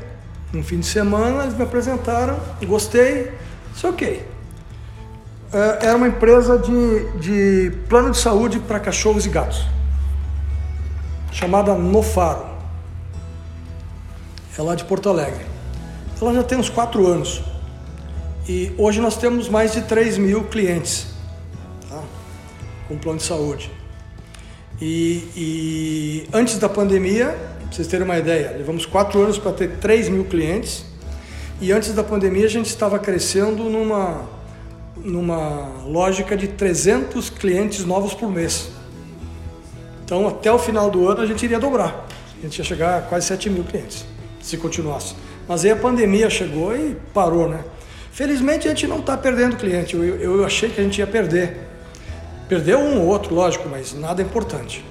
um 0.52 0.62
fim 0.62 0.80
de 0.80 0.86
semana, 0.86 1.44
eles 1.44 1.54
me 1.54 1.62
apresentaram, 1.62 2.40
gostei, 2.66 3.30
isso 3.74 3.86
ok. 3.86 4.35
É, 5.52 5.86
era 5.86 5.96
uma 5.96 6.08
empresa 6.08 6.58
de, 6.58 7.10
de 7.18 7.70
plano 7.88 8.10
de 8.10 8.18
saúde 8.18 8.58
para 8.58 8.80
cachorros 8.80 9.26
e 9.26 9.28
gatos, 9.28 9.64
chamada 11.30 11.74
Nofaro. 11.74 12.46
é 14.58 14.62
lá 14.62 14.74
de 14.74 14.84
Porto 14.84 15.08
Alegre. 15.08 15.44
Ela 16.20 16.34
já 16.34 16.42
tem 16.42 16.58
uns 16.58 16.68
quatro 16.70 17.06
anos 17.06 17.42
e 18.48 18.72
hoje 18.78 19.00
nós 19.00 19.16
temos 19.16 19.48
mais 19.48 19.72
de 19.72 19.82
3 19.82 20.18
mil 20.18 20.44
clientes 20.44 21.08
tá? 21.88 22.02
com 22.88 22.96
plano 22.96 23.18
de 23.18 23.24
saúde. 23.24 23.70
E, 24.80 25.28
e, 25.36 26.28
antes 26.32 26.58
da 26.58 26.68
pandemia, 26.68 27.28
pra 27.60 27.72
vocês 27.72 27.86
terem 27.88 28.04
uma 28.04 28.18
ideia, 28.18 28.54
levamos 28.56 28.84
quatro 28.84 29.22
anos 29.22 29.38
para 29.38 29.52
ter 29.52 29.76
3 29.78 30.08
mil 30.08 30.24
clientes 30.24 30.84
e 31.60 31.72
antes 31.72 31.94
da 31.94 32.02
pandemia 32.02 32.46
a 32.46 32.50
gente 32.50 32.66
estava 32.66 32.98
crescendo 32.98 33.64
numa, 33.64 34.28
numa 35.06 35.84
lógica 35.84 36.36
de 36.36 36.48
300 36.48 37.30
clientes 37.30 37.84
novos 37.84 38.12
por 38.12 38.28
mês. 38.28 38.70
Então 40.04 40.26
até 40.26 40.52
o 40.52 40.58
final 40.58 40.90
do 40.90 41.08
ano 41.08 41.20
a 41.20 41.26
gente 41.26 41.44
iria 41.44 41.60
dobrar. 41.60 42.06
A 42.38 42.42
gente 42.42 42.58
ia 42.58 42.64
chegar 42.64 42.98
a 42.98 43.02
quase 43.02 43.26
7 43.26 43.48
mil 43.48 43.64
clientes, 43.64 44.04
se 44.42 44.56
continuasse. 44.56 45.14
Mas 45.48 45.64
aí 45.64 45.70
a 45.70 45.76
pandemia 45.76 46.28
chegou 46.28 46.76
e 46.76 46.96
parou, 47.14 47.48
né? 47.48 47.64
Felizmente 48.10 48.66
a 48.66 48.70
gente 48.70 48.86
não 48.86 48.98
está 48.98 49.16
perdendo 49.16 49.56
cliente. 49.56 49.94
Eu, 49.94 50.04
eu, 50.04 50.44
achei 50.44 50.68
que 50.68 50.80
a 50.80 50.84
gente 50.84 50.98
ia 50.98 51.06
perder. 51.06 51.56
Perdeu 52.48 52.78
um 52.78 53.00
ou 53.00 53.06
outro, 53.06 53.34
lógico, 53.34 53.68
mas 53.68 53.94
nada 53.94 54.22
importante. 54.22 54.84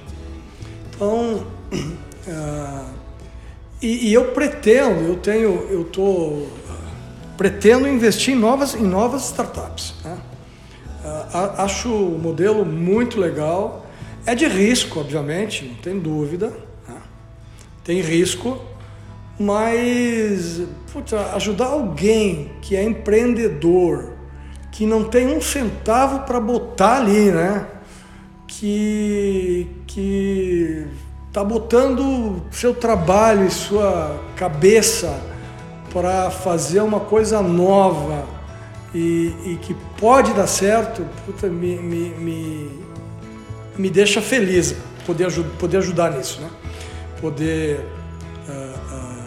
Então, 0.89 1.45
uh, 1.73 2.85
e, 3.81 4.09
e, 4.09 4.13
eu 4.13 4.25
pretendo, 4.25 5.01
eu 5.07 5.15
tenho, 5.17 5.67
eu 5.69 5.83
tô 5.85 6.43
pretendo 7.37 7.87
investir 7.87 8.33
em 8.33 8.37
novas, 8.37 8.75
em 8.75 8.83
novas 8.83 9.25
startups. 9.25 9.95
Né? 10.03 10.17
Uh, 11.03 11.61
acho 11.61 11.89
o 11.89 12.19
modelo 12.19 12.65
muito 12.65 13.19
legal. 13.19 13.85
É 14.25 14.33
de 14.33 14.47
risco, 14.47 14.99
obviamente, 14.99 15.65
não 15.65 15.75
tem 15.75 15.99
dúvida. 15.99 16.51
Né? 16.87 16.97
Tem 17.83 18.01
risco, 18.01 18.59
mas 19.39 20.61
ajudar 21.35 21.67
alguém 21.67 22.51
que 22.61 22.75
é 22.75 22.83
empreendedor, 22.83 24.13
que 24.71 24.85
não 24.85 25.03
tem 25.03 25.27
um 25.27 25.41
centavo 25.41 26.25
para 26.25 26.39
botar 26.39 26.97
ali, 26.97 27.31
né? 27.31 27.67
Que, 28.47 29.67
que 29.85 30.87
está 31.27 31.43
botando 31.43 32.41
seu 32.49 32.73
trabalho 32.73 33.45
e 33.45 33.51
sua 33.51 34.23
cabeça 34.37 35.34
para 35.95 36.29
fazer 36.29 36.81
uma 36.81 36.99
coisa 36.99 37.41
nova 37.41 38.25
e, 38.93 39.33
e, 39.45 39.59
que 39.61 39.73
pode 39.97 40.33
dar 40.33 40.45
certo, 40.45 41.07
puta, 41.25 41.47
me, 41.47 41.77
me, 41.77 42.09
me, 42.09 42.69
me 43.77 43.89
deixa 43.89 44.21
feliz 44.21 44.75
poder, 45.05 45.31
poder 45.57 45.77
ajudar 45.77 46.11
nisso, 46.11 46.41
né? 46.41 46.49
Poder 47.21 47.79
uh, 48.45 48.51
uh, 48.51 49.23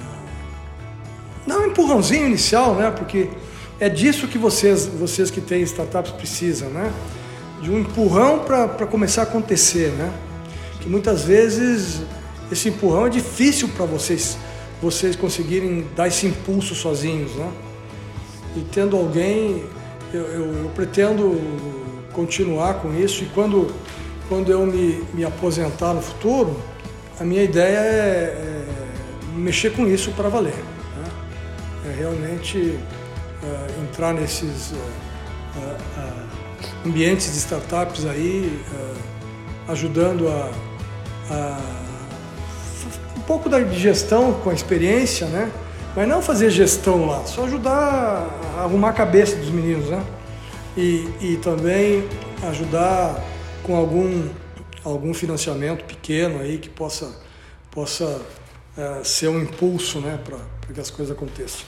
dar 1.46 1.58
um 1.60 1.68
empurrãozinho 1.68 2.26
inicial, 2.26 2.74
né? 2.74 2.90
Porque 2.90 3.30
é 3.80 3.88
disso 3.88 4.28
que 4.28 4.36
vocês, 4.36 4.84
vocês 4.84 5.30
que 5.30 5.40
têm 5.40 5.62
startups 5.62 6.12
precisam, 6.12 6.68
né? 6.68 6.92
De 7.62 7.70
um 7.70 7.78
empurrão 7.78 8.40
para 8.40 8.86
começar 8.86 9.22
a 9.22 9.24
acontecer, 9.24 9.88
né? 9.92 10.12
Que 10.80 10.88
muitas 10.90 11.24
vezes 11.24 12.02
esse 12.52 12.68
empurrão 12.68 13.06
é 13.06 13.08
difícil 13.08 13.68
para 13.68 13.86
vocês 13.86 14.36
vocês 14.80 15.16
conseguirem 15.16 15.86
dar 15.96 16.08
esse 16.08 16.26
impulso 16.26 16.74
sozinhos, 16.74 17.34
né? 17.34 17.50
E 18.56 18.60
tendo 18.72 18.96
alguém, 18.96 19.64
eu, 20.12 20.22
eu, 20.22 20.54
eu 20.64 20.70
pretendo 20.70 21.40
continuar 22.12 22.74
com 22.74 22.94
isso 22.94 23.24
e 23.24 23.26
quando, 23.26 23.72
quando 24.28 24.50
eu 24.50 24.66
me, 24.66 25.04
me 25.14 25.24
aposentar 25.24 25.94
no 25.94 26.02
futuro, 26.02 26.56
a 27.20 27.24
minha 27.24 27.42
ideia 27.42 27.78
é, 27.78 27.84
é 27.84 28.64
mexer 29.36 29.72
com 29.72 29.86
isso 29.86 30.10
para 30.12 30.28
valer. 30.28 30.54
Né? 30.54 31.10
É 31.86 31.98
realmente 31.98 32.58
uh, 32.58 33.82
entrar 33.82 34.12
nesses 34.12 34.72
uh, 34.72 34.76
uh, 34.76 36.86
ambientes 36.86 37.32
de 37.32 37.38
startups 37.38 38.06
aí, 38.06 38.60
ajudando 39.68 40.28
a, 40.28 40.50
a 41.30 41.77
pouco 43.28 43.46
da 43.50 43.62
gestão 43.62 44.40
com 44.40 44.48
a 44.48 44.54
experiência, 44.54 45.26
né? 45.26 45.52
Mas 45.94 46.08
não 46.08 46.22
fazer 46.22 46.48
gestão 46.48 47.04
lá, 47.04 47.26
só 47.26 47.44
ajudar 47.44 48.26
a 48.56 48.62
arrumar 48.62 48.88
a 48.88 48.92
cabeça 48.94 49.36
dos 49.36 49.50
meninos, 49.50 49.90
né? 49.90 50.02
E, 50.74 51.06
e 51.20 51.36
também 51.36 52.08
ajudar 52.48 53.22
com 53.62 53.76
algum, 53.76 54.30
algum 54.82 55.12
financiamento 55.12 55.84
pequeno 55.84 56.40
aí 56.40 56.56
que 56.56 56.70
possa, 56.70 57.20
possa 57.70 58.22
é, 58.74 59.04
ser 59.04 59.28
um 59.28 59.42
impulso, 59.42 60.00
né? 60.00 60.18
Para 60.24 60.38
que 60.72 60.80
as 60.80 60.90
coisas 60.90 61.14
aconteçam. 61.14 61.66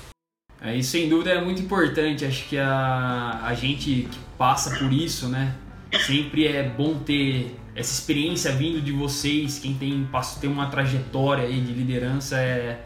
É, 0.62 0.74
isso 0.74 0.92
sem 0.92 1.11
dúvida 1.11 1.30
é 1.30 1.44
muito 1.44 1.61
importante. 1.61 2.24
Acho 2.24 2.48
que 2.48 2.56
a, 2.56 3.40
a 3.42 3.52
gente 3.52 4.08
que 4.11 4.18
passa 4.38 4.78
por 4.78 4.90
isso, 4.90 5.28
né? 5.28 5.54
Sempre 6.07 6.47
é 6.47 6.62
bom 6.62 6.99
ter 6.99 7.57
essa 7.74 7.93
experiência 7.93 8.53
vindo 8.53 8.80
de 8.80 8.93
vocês, 8.93 9.59
quem 9.59 9.74
tem, 9.74 10.09
tem 10.41 10.51
uma 10.51 10.70
trajetória 10.70 11.45
aí 11.45 11.61
de 11.61 11.72
liderança 11.72 12.38
é, 12.38 12.80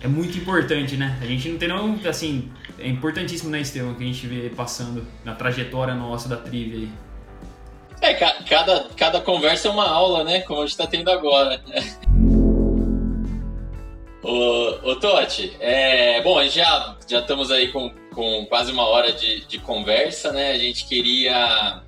é 0.00 0.08
muito 0.08 0.38
importante, 0.38 0.96
né? 0.96 1.18
A 1.20 1.26
gente 1.26 1.48
não 1.48 1.58
tem 1.58 1.68
não, 1.68 1.98
assim, 2.08 2.50
é 2.78 2.88
importantíssimo, 2.88 3.50
né, 3.50 3.60
Estevão, 3.60 3.94
que 3.94 4.02
a 4.02 4.06
gente 4.06 4.26
vê 4.26 4.50
passando 4.50 5.06
na 5.24 5.34
trajetória 5.34 5.94
nossa 5.94 6.28
da 6.28 6.36
trivia 6.36 6.78
aí. 6.78 6.90
É, 8.00 8.14
cada, 8.14 8.88
cada 8.96 9.20
conversa 9.20 9.68
é 9.68 9.70
uma 9.70 9.88
aula, 9.88 10.22
né? 10.22 10.40
Como 10.40 10.60
a 10.60 10.62
gente 10.62 10.72
está 10.72 10.86
tendo 10.86 11.10
agora. 11.10 11.60
ô, 14.22 14.90
ô 14.90 14.96
Totti, 14.96 15.56
é, 15.58 16.22
bom, 16.22 16.40
já, 16.46 16.96
já 17.08 17.18
estamos 17.18 17.50
aí 17.50 17.72
com, 17.72 17.92
com 18.14 18.46
quase 18.46 18.70
uma 18.70 18.86
hora 18.86 19.12
de, 19.12 19.44
de 19.46 19.58
conversa, 19.58 20.30
né? 20.30 20.52
A 20.52 20.58
gente 20.58 20.86
queria 20.86 21.82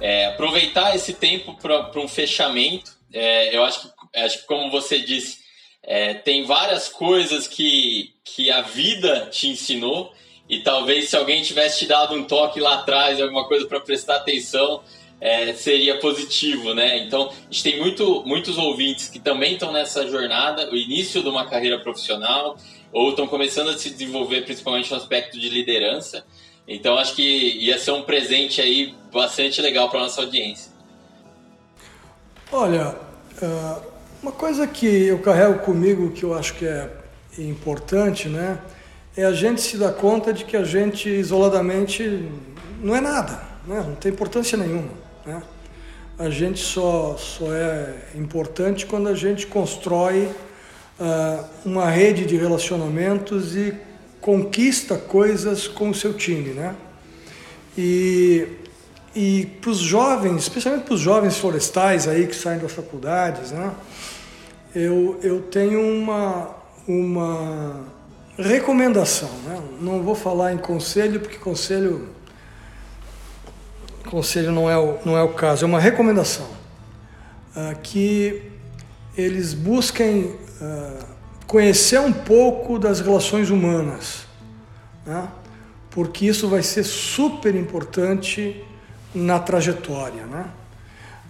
é, 0.00 0.26
aproveitar 0.26 0.94
esse 0.94 1.14
tempo 1.14 1.54
para 1.54 2.00
um 2.00 2.08
fechamento. 2.08 2.92
É, 3.12 3.56
eu 3.56 3.64
acho 3.64 3.82
que, 3.82 4.18
acho 4.18 4.38
que, 4.40 4.46
como 4.46 4.70
você 4.70 4.98
disse, 4.98 5.38
é, 5.82 6.14
tem 6.14 6.44
várias 6.44 6.88
coisas 6.88 7.46
que, 7.46 8.14
que 8.24 8.50
a 8.50 8.62
vida 8.62 9.28
te 9.30 9.48
ensinou 9.48 10.12
e 10.48 10.60
talvez 10.60 11.08
se 11.08 11.16
alguém 11.16 11.42
tivesse 11.42 11.80
te 11.80 11.86
dado 11.86 12.14
um 12.14 12.24
toque 12.24 12.60
lá 12.60 12.74
atrás, 12.74 13.20
alguma 13.20 13.46
coisa 13.46 13.66
para 13.66 13.80
prestar 13.80 14.16
atenção, 14.16 14.82
é, 15.20 15.54
seria 15.54 15.98
positivo, 15.98 16.74
né? 16.74 16.98
Então, 16.98 17.30
a 17.30 17.52
gente 17.52 17.62
tem 17.62 17.80
muito, 17.80 18.22
muitos 18.26 18.58
ouvintes 18.58 19.08
que 19.08 19.18
também 19.18 19.54
estão 19.54 19.72
nessa 19.72 20.06
jornada, 20.06 20.70
o 20.70 20.76
início 20.76 21.22
de 21.22 21.28
uma 21.28 21.46
carreira 21.48 21.78
profissional, 21.78 22.58
ou 22.92 23.10
estão 23.10 23.26
começando 23.26 23.70
a 23.70 23.78
se 23.78 23.90
desenvolver, 23.90 24.42
principalmente 24.42 24.90
no 24.90 24.96
aspecto 24.96 25.38
de 25.38 25.48
liderança. 25.48 26.26
Então 26.66 26.98
acho 26.98 27.14
que 27.14 27.22
ia 27.22 27.78
ser 27.78 27.90
um 27.90 28.02
presente 28.02 28.60
aí 28.60 28.94
bastante 29.12 29.60
legal 29.60 29.90
para 29.90 30.00
nossa 30.00 30.20
audiência. 30.20 30.72
Olha, 32.50 32.96
é, 33.42 33.76
uma 34.22 34.32
coisa 34.32 34.66
que 34.66 34.86
eu 34.86 35.18
carrego 35.18 35.58
comigo 35.60 36.10
que 36.12 36.22
eu 36.22 36.34
acho 36.34 36.54
que 36.54 36.66
é 36.66 36.90
importante, 37.38 38.28
né, 38.28 38.58
é 39.16 39.24
a 39.24 39.32
gente 39.32 39.60
se 39.60 39.76
dar 39.76 39.92
conta 39.92 40.32
de 40.32 40.44
que 40.44 40.56
a 40.56 40.64
gente 40.64 41.08
isoladamente 41.08 42.28
não 42.80 42.94
é 42.94 43.00
nada, 43.00 43.42
né, 43.66 43.84
não 43.86 43.94
tem 43.94 44.12
importância 44.12 44.56
nenhuma, 44.56 44.90
né. 45.26 45.42
A 46.16 46.30
gente 46.30 46.60
só, 46.60 47.16
só 47.16 47.52
é 47.52 47.92
importante 48.14 48.86
quando 48.86 49.08
a 49.08 49.14
gente 49.14 49.48
constrói 49.48 50.30
uh, 51.00 51.44
uma 51.64 51.90
rede 51.90 52.24
de 52.24 52.36
relacionamentos 52.36 53.56
e 53.56 53.74
conquista 54.24 54.96
coisas 54.96 55.68
com 55.68 55.90
o 55.90 55.94
seu 55.94 56.14
time, 56.14 56.54
né? 56.54 56.74
E, 57.76 58.48
e 59.14 59.44
para 59.60 59.70
os 59.70 59.80
jovens, 59.80 60.44
especialmente 60.44 60.84
para 60.86 60.94
os 60.94 61.00
jovens 61.00 61.36
florestais 61.36 62.08
aí 62.08 62.26
que 62.26 62.34
saem 62.34 62.58
das 62.58 62.72
faculdades, 62.72 63.52
né? 63.52 63.74
Eu, 64.74 65.20
eu 65.22 65.42
tenho 65.42 65.78
uma, 65.78 66.56
uma 66.88 67.84
recomendação, 68.38 69.28
né? 69.44 69.60
Não 69.78 70.02
vou 70.02 70.14
falar 70.14 70.54
em 70.54 70.58
conselho, 70.58 71.20
porque 71.20 71.36
conselho, 71.36 72.08
conselho 74.08 74.52
não 74.52 74.70
é 74.70 74.78
o, 74.78 74.96
não 75.04 75.18
é 75.18 75.22
o 75.22 75.34
caso, 75.34 75.66
é 75.66 75.68
uma 75.68 75.80
recomendação. 75.80 76.46
Uh, 77.54 77.78
que 77.82 78.42
eles 79.18 79.52
busquem 79.52 80.34
uh, 80.62 81.13
conhecer 81.46 82.00
um 82.00 82.12
pouco 82.12 82.78
das 82.78 83.00
relações 83.00 83.50
humanas, 83.50 84.26
né? 85.06 85.28
porque 85.90 86.26
isso 86.26 86.48
vai 86.48 86.62
ser 86.62 86.84
super 86.84 87.54
importante 87.54 88.64
na 89.14 89.38
trajetória. 89.38 90.26
Né? 90.26 90.46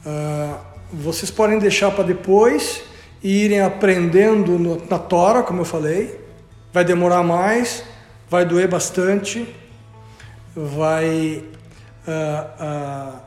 Uh, 0.07 0.57
vocês 0.93 1.31
podem 1.31 1.59
deixar 1.59 1.91
para 1.91 2.05
depois 2.05 2.83
e 3.23 3.45
irem 3.45 3.61
aprendendo 3.61 4.59
no, 4.59 4.87
na 4.89 4.99
tora, 4.99 5.43
como 5.43 5.61
eu 5.61 5.65
falei, 5.65 6.21
vai 6.73 6.85
demorar 6.85 7.23
mais, 7.23 7.85
vai 8.31 8.45
doer 8.45 8.69
bastante, 8.69 9.55
vai, 10.55 11.45
uh, 12.07 13.15
uh, 13.15 13.21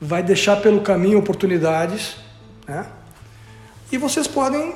vai 0.00 0.22
deixar 0.22 0.56
pelo 0.56 0.80
caminho 0.80 1.18
oportunidades, 1.18 2.16
né? 2.66 2.86
e 3.90 3.98
vocês 3.98 4.26
podem 4.26 4.74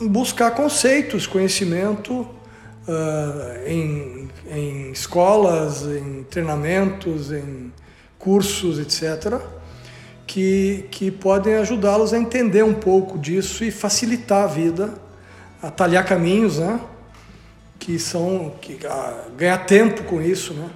buscar 0.00 0.50
conceitos, 0.52 1.26
conhecimento 1.26 2.20
uh, 2.20 3.66
em, 3.66 4.28
em 4.50 4.90
escolas, 4.90 5.82
em 5.86 6.24
treinamentos, 6.24 7.32
em 7.32 7.72
cursos, 8.18 8.78
etc., 8.78 9.40
que, 10.26 10.86
que 10.90 11.10
podem 11.10 11.54
ajudá-los 11.54 12.12
a 12.12 12.18
entender 12.18 12.64
um 12.64 12.74
pouco 12.74 13.16
disso 13.18 13.64
e 13.64 13.70
facilitar 13.70 14.44
a 14.44 14.46
vida, 14.46 14.94
atalhar 15.62 16.04
caminhos, 16.04 16.58
né? 16.58 16.80
que 17.78 17.98
são 17.98 18.52
que, 18.60 18.78
ganhar 19.36 19.58
tempo 19.58 20.02
com 20.02 20.20
isso, 20.20 20.52
né? 20.52 20.68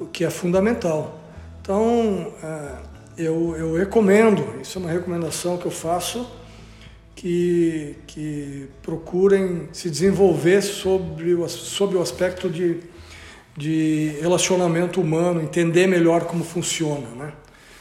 o 0.00 0.06
que 0.06 0.24
é 0.24 0.30
fundamental. 0.30 1.20
Então, 1.60 2.32
é, 2.42 2.72
eu, 3.18 3.54
eu 3.56 3.76
recomendo, 3.76 4.60
isso 4.62 4.78
é 4.78 4.82
uma 4.82 4.90
recomendação 4.90 5.58
que 5.58 5.66
eu 5.66 5.70
faço, 5.70 6.26
que, 7.14 7.96
que 8.06 8.68
procurem 8.82 9.68
se 9.72 9.90
desenvolver 9.90 10.62
sobre 10.62 11.34
o, 11.34 11.48
sobre 11.48 11.96
o 11.96 12.02
aspecto 12.02 12.48
de, 12.48 12.78
de 13.56 14.16
relacionamento 14.20 15.00
humano, 15.00 15.40
entender 15.40 15.86
melhor 15.86 16.24
como 16.24 16.44
funciona. 16.44 17.06
Né? 17.16 17.32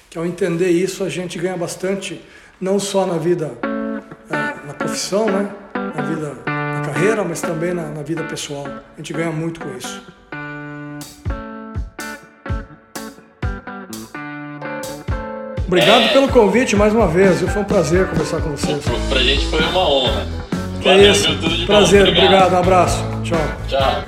Que 0.10 0.18
ao 0.18 0.26
entender 0.26 0.70
isso 0.70 1.04
a 1.04 1.10
gente 1.10 1.40
ganha 1.40 1.58
bastante, 1.58 2.22
não 2.60 2.80
só 2.80 3.06
na 3.06 3.18
vida, 3.18 3.52
é, 4.30 4.68
na 4.68 4.74
profissão, 4.74 5.26
né? 5.26 5.50
na 5.74 6.02
vida, 6.04 6.34
na 6.46 6.82
carreira, 6.86 7.24
mas 7.24 7.42
também 7.42 7.74
na, 7.74 7.90
na 7.90 8.04
vida 8.04 8.24
pessoal. 8.24 8.66
A 8.68 8.98
gente 8.98 9.14
ganha 9.14 9.32
muito 9.32 9.60
com 9.60 9.76
isso. 9.78 10.21
Obrigado 15.72 16.04
é... 16.04 16.08
pelo 16.10 16.28
convite 16.28 16.76
mais 16.76 16.94
uma 16.94 17.08
vez. 17.08 17.40
Foi 17.40 17.62
um 17.62 17.64
prazer 17.64 18.06
conversar 18.08 18.42
com 18.42 18.50
vocês. 18.50 18.84
Pra 19.08 19.20
gente 19.20 19.46
foi 19.46 19.62
uma 19.62 19.90
honra. 19.90 20.28
Que 20.82 20.90
é 20.90 20.92
Valeu, 20.92 21.08
é 21.08 21.12
isso. 21.12 21.66
Prazer, 21.66 22.02
obrigado. 22.02 22.26
obrigado. 22.26 22.54
Um 22.54 22.58
abraço. 22.58 23.06
Tchau. 23.24 23.40
Tchau. 23.70 24.04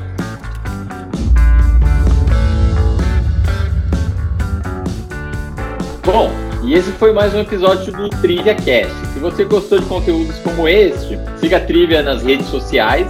Bom, 6.06 6.30
e 6.66 6.74
esse 6.74 6.92
foi 6.92 7.14
mais 7.14 7.34
um 7.34 7.40
episódio 7.40 7.94
do 7.94 8.10
Trivia 8.10 8.56
Cast. 8.56 8.94
Se 9.14 9.20
você 9.20 9.46
gostou 9.46 9.80
de 9.80 9.86
conteúdos 9.86 10.38
como 10.40 10.68
este, 10.68 11.18
siga 11.38 11.56
a 11.56 11.62
Trivia 11.62 12.04
nas 12.04 12.24
redes 12.24 12.48
sociais, 12.48 13.08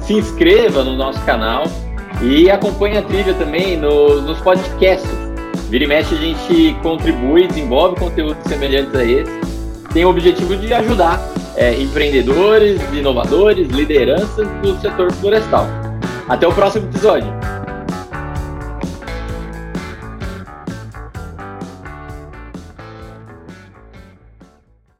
se 0.00 0.12
inscreva 0.12 0.84
no 0.84 0.94
nosso 0.96 1.24
canal 1.24 1.64
e 2.20 2.50
acompanhe 2.50 2.98
a 2.98 3.02
Trivia 3.02 3.32
também 3.32 3.78
nos, 3.78 4.22
nos 4.22 4.38
podcasts 4.40 5.26
Vira 5.68 5.84
e 5.84 5.86
mexe 5.86 6.14
a 6.14 6.18
gente 6.18 6.76
contribui, 6.82 7.48
desenvolve 7.48 7.98
conteúdos 7.98 8.36
semelhantes 8.46 8.94
a 8.94 9.04
esse. 9.04 9.40
Tem 9.92 10.04
o 10.04 10.10
objetivo 10.10 10.56
de 10.56 10.72
ajudar 10.72 11.20
é, 11.56 11.74
empreendedores, 11.80 12.80
inovadores, 12.92 13.68
lideranças 13.68 14.46
do 14.62 14.80
setor 14.80 15.10
florestal. 15.12 15.66
Até 16.28 16.46
o 16.46 16.52
próximo 16.52 16.86
episódio. 16.86 17.28